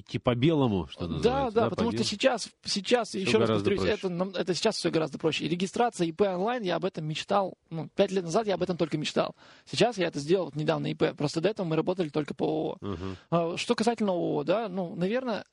идти 0.00 0.18
по 0.18 0.34
белому, 0.34 0.86
что 0.88 1.06
называется. 1.06 1.54
Да, 1.54 1.62
да, 1.62 1.70
потому 1.70 1.92
что 1.92 2.04
сейчас, 2.04 2.48
сейчас 2.64 3.08
все 3.08 3.20
еще 3.20 3.38
раз 3.38 3.48
повторюсь, 3.48 3.82
это, 3.82 4.08
это 4.34 4.54
сейчас 4.54 4.76
все 4.76 4.90
гораздо 4.90 5.18
проще. 5.18 5.44
И 5.44 5.48
регистрация 5.48 6.06
ИП 6.06 6.22
онлайн, 6.22 6.62
я 6.62 6.76
об 6.76 6.84
этом 6.84 7.06
мечтал, 7.06 7.54
ну, 7.70 7.88
пять 7.94 8.12
лет 8.12 8.24
назад 8.24 8.46
я 8.46 8.54
об 8.54 8.62
этом 8.62 8.76
только 8.76 8.98
мечтал. 8.98 9.34
Сейчас 9.64 9.98
я 9.98 10.06
это 10.06 10.18
сделал 10.18 10.46
вот 10.46 10.56
недавно 10.56 10.90
ИП, 10.92 11.16
просто 11.16 11.40
до 11.40 11.48
этого 11.48 11.66
мы 11.66 11.76
работали 11.76 12.08
только 12.08 12.34
по 12.34 12.44
ООО. 12.44 12.78
Uh-huh. 12.80 13.56
Что 13.56 13.74
касательно 13.74 14.12
ООО, 14.12 14.44
да, 14.44 14.68
ну, 14.68 14.94
наверное, 14.94 15.44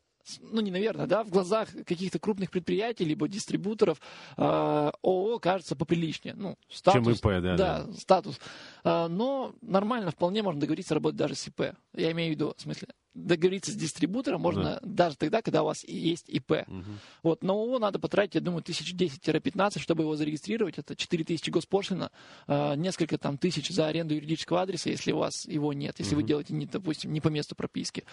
ну 0.41 0.61
не 0.61 0.71
наверное, 0.71 1.07
да, 1.07 1.23
в 1.23 1.29
глазах 1.29 1.69
каких-то 1.85 2.19
крупных 2.19 2.51
предприятий 2.51 3.05
либо 3.05 3.27
дистрибуторов 3.27 3.99
э, 4.37 4.41
ООО 4.41 5.39
кажется 5.39 5.75
поприличнее. 5.75 6.35
Ну, 6.35 6.57
статус, 6.69 7.03
Чем 7.03 7.13
ИП, 7.13 7.41
да, 7.41 7.55
да. 7.55 7.83
да. 7.83 7.93
статус. 7.93 8.39
Э, 8.83 9.07
но 9.07 9.53
нормально, 9.61 10.11
вполне 10.11 10.41
можно 10.43 10.61
договориться 10.61 10.93
работать 10.93 11.17
даже 11.17 11.35
с 11.35 11.47
ИП. 11.47 11.75
Я 11.93 12.11
имею 12.11 12.31
в 12.31 12.35
виду, 12.35 12.53
в 12.57 12.61
смысле, 12.61 12.89
договориться 13.13 13.71
с 13.71 13.75
дистрибутором 13.75 14.41
можно 14.41 14.63
да. 14.63 14.79
даже 14.83 15.17
тогда, 15.17 15.41
когда 15.41 15.63
у 15.63 15.65
вас 15.65 15.83
есть 15.83 16.29
ИП. 16.29 16.51
Угу. 16.67 16.83
Вот, 17.23 17.43
на 17.43 17.53
ООО 17.53 17.79
надо 17.79 17.99
потратить, 17.99 18.35
я 18.35 18.41
думаю, 18.41 18.63
тысяч 18.63 18.93
10-15, 18.93 19.79
чтобы 19.79 20.03
его 20.03 20.15
зарегистрировать. 20.15 20.77
Это 20.77 20.95
4 20.95 21.23
тысячи 21.23 21.49
госпошлина, 21.49 22.11
э, 22.47 22.75
несколько 22.75 23.17
там 23.17 23.37
тысяч 23.37 23.69
за 23.69 23.87
аренду 23.87 24.15
юридического 24.15 24.61
адреса, 24.61 24.89
если 24.89 25.11
у 25.11 25.17
вас 25.17 25.45
его 25.45 25.73
нет, 25.73 25.95
если 25.99 26.15
угу. 26.15 26.21
вы 26.21 26.27
делаете, 26.27 26.53
не, 26.53 26.65
допустим, 26.65 27.13
не 27.13 27.21
по 27.21 27.27
месту 27.29 27.55
прописки. 27.55 28.03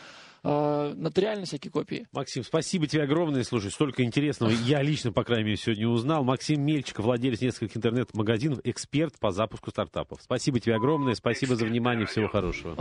Э, 0.43 0.93
нотариально 0.95 1.47
всякие 1.47 1.71
копии. 1.71 2.07
Максим, 2.13 2.45
спасибо 2.45 2.87
тебе 2.87 3.03
огромное. 3.03 3.45
Слушай, 3.45 3.71
столько 3.71 4.03
интересного 4.03 4.51
я 4.51 4.83
лично, 4.83 5.13
по 5.13 5.25
крайней 5.25 5.45
мере, 5.45 5.57
сегодня 5.57 5.89
узнал. 5.89 6.25
Максим 6.25 6.63
Мельчиков, 6.63 7.05
владелец 7.05 7.41
нескольких 7.41 7.77
интернет-магазинов, 7.77 8.61
эксперт 8.65 9.19
по 9.19 9.31
запуску 9.31 9.71
стартапов. 9.71 10.21
Спасибо 10.23 10.61
тебе 10.61 10.75
огромное, 10.75 11.15
спасибо 11.15 11.57
за 11.57 11.65
внимание, 11.65 12.07
всего 12.07 12.29
хорошего. 12.29 12.75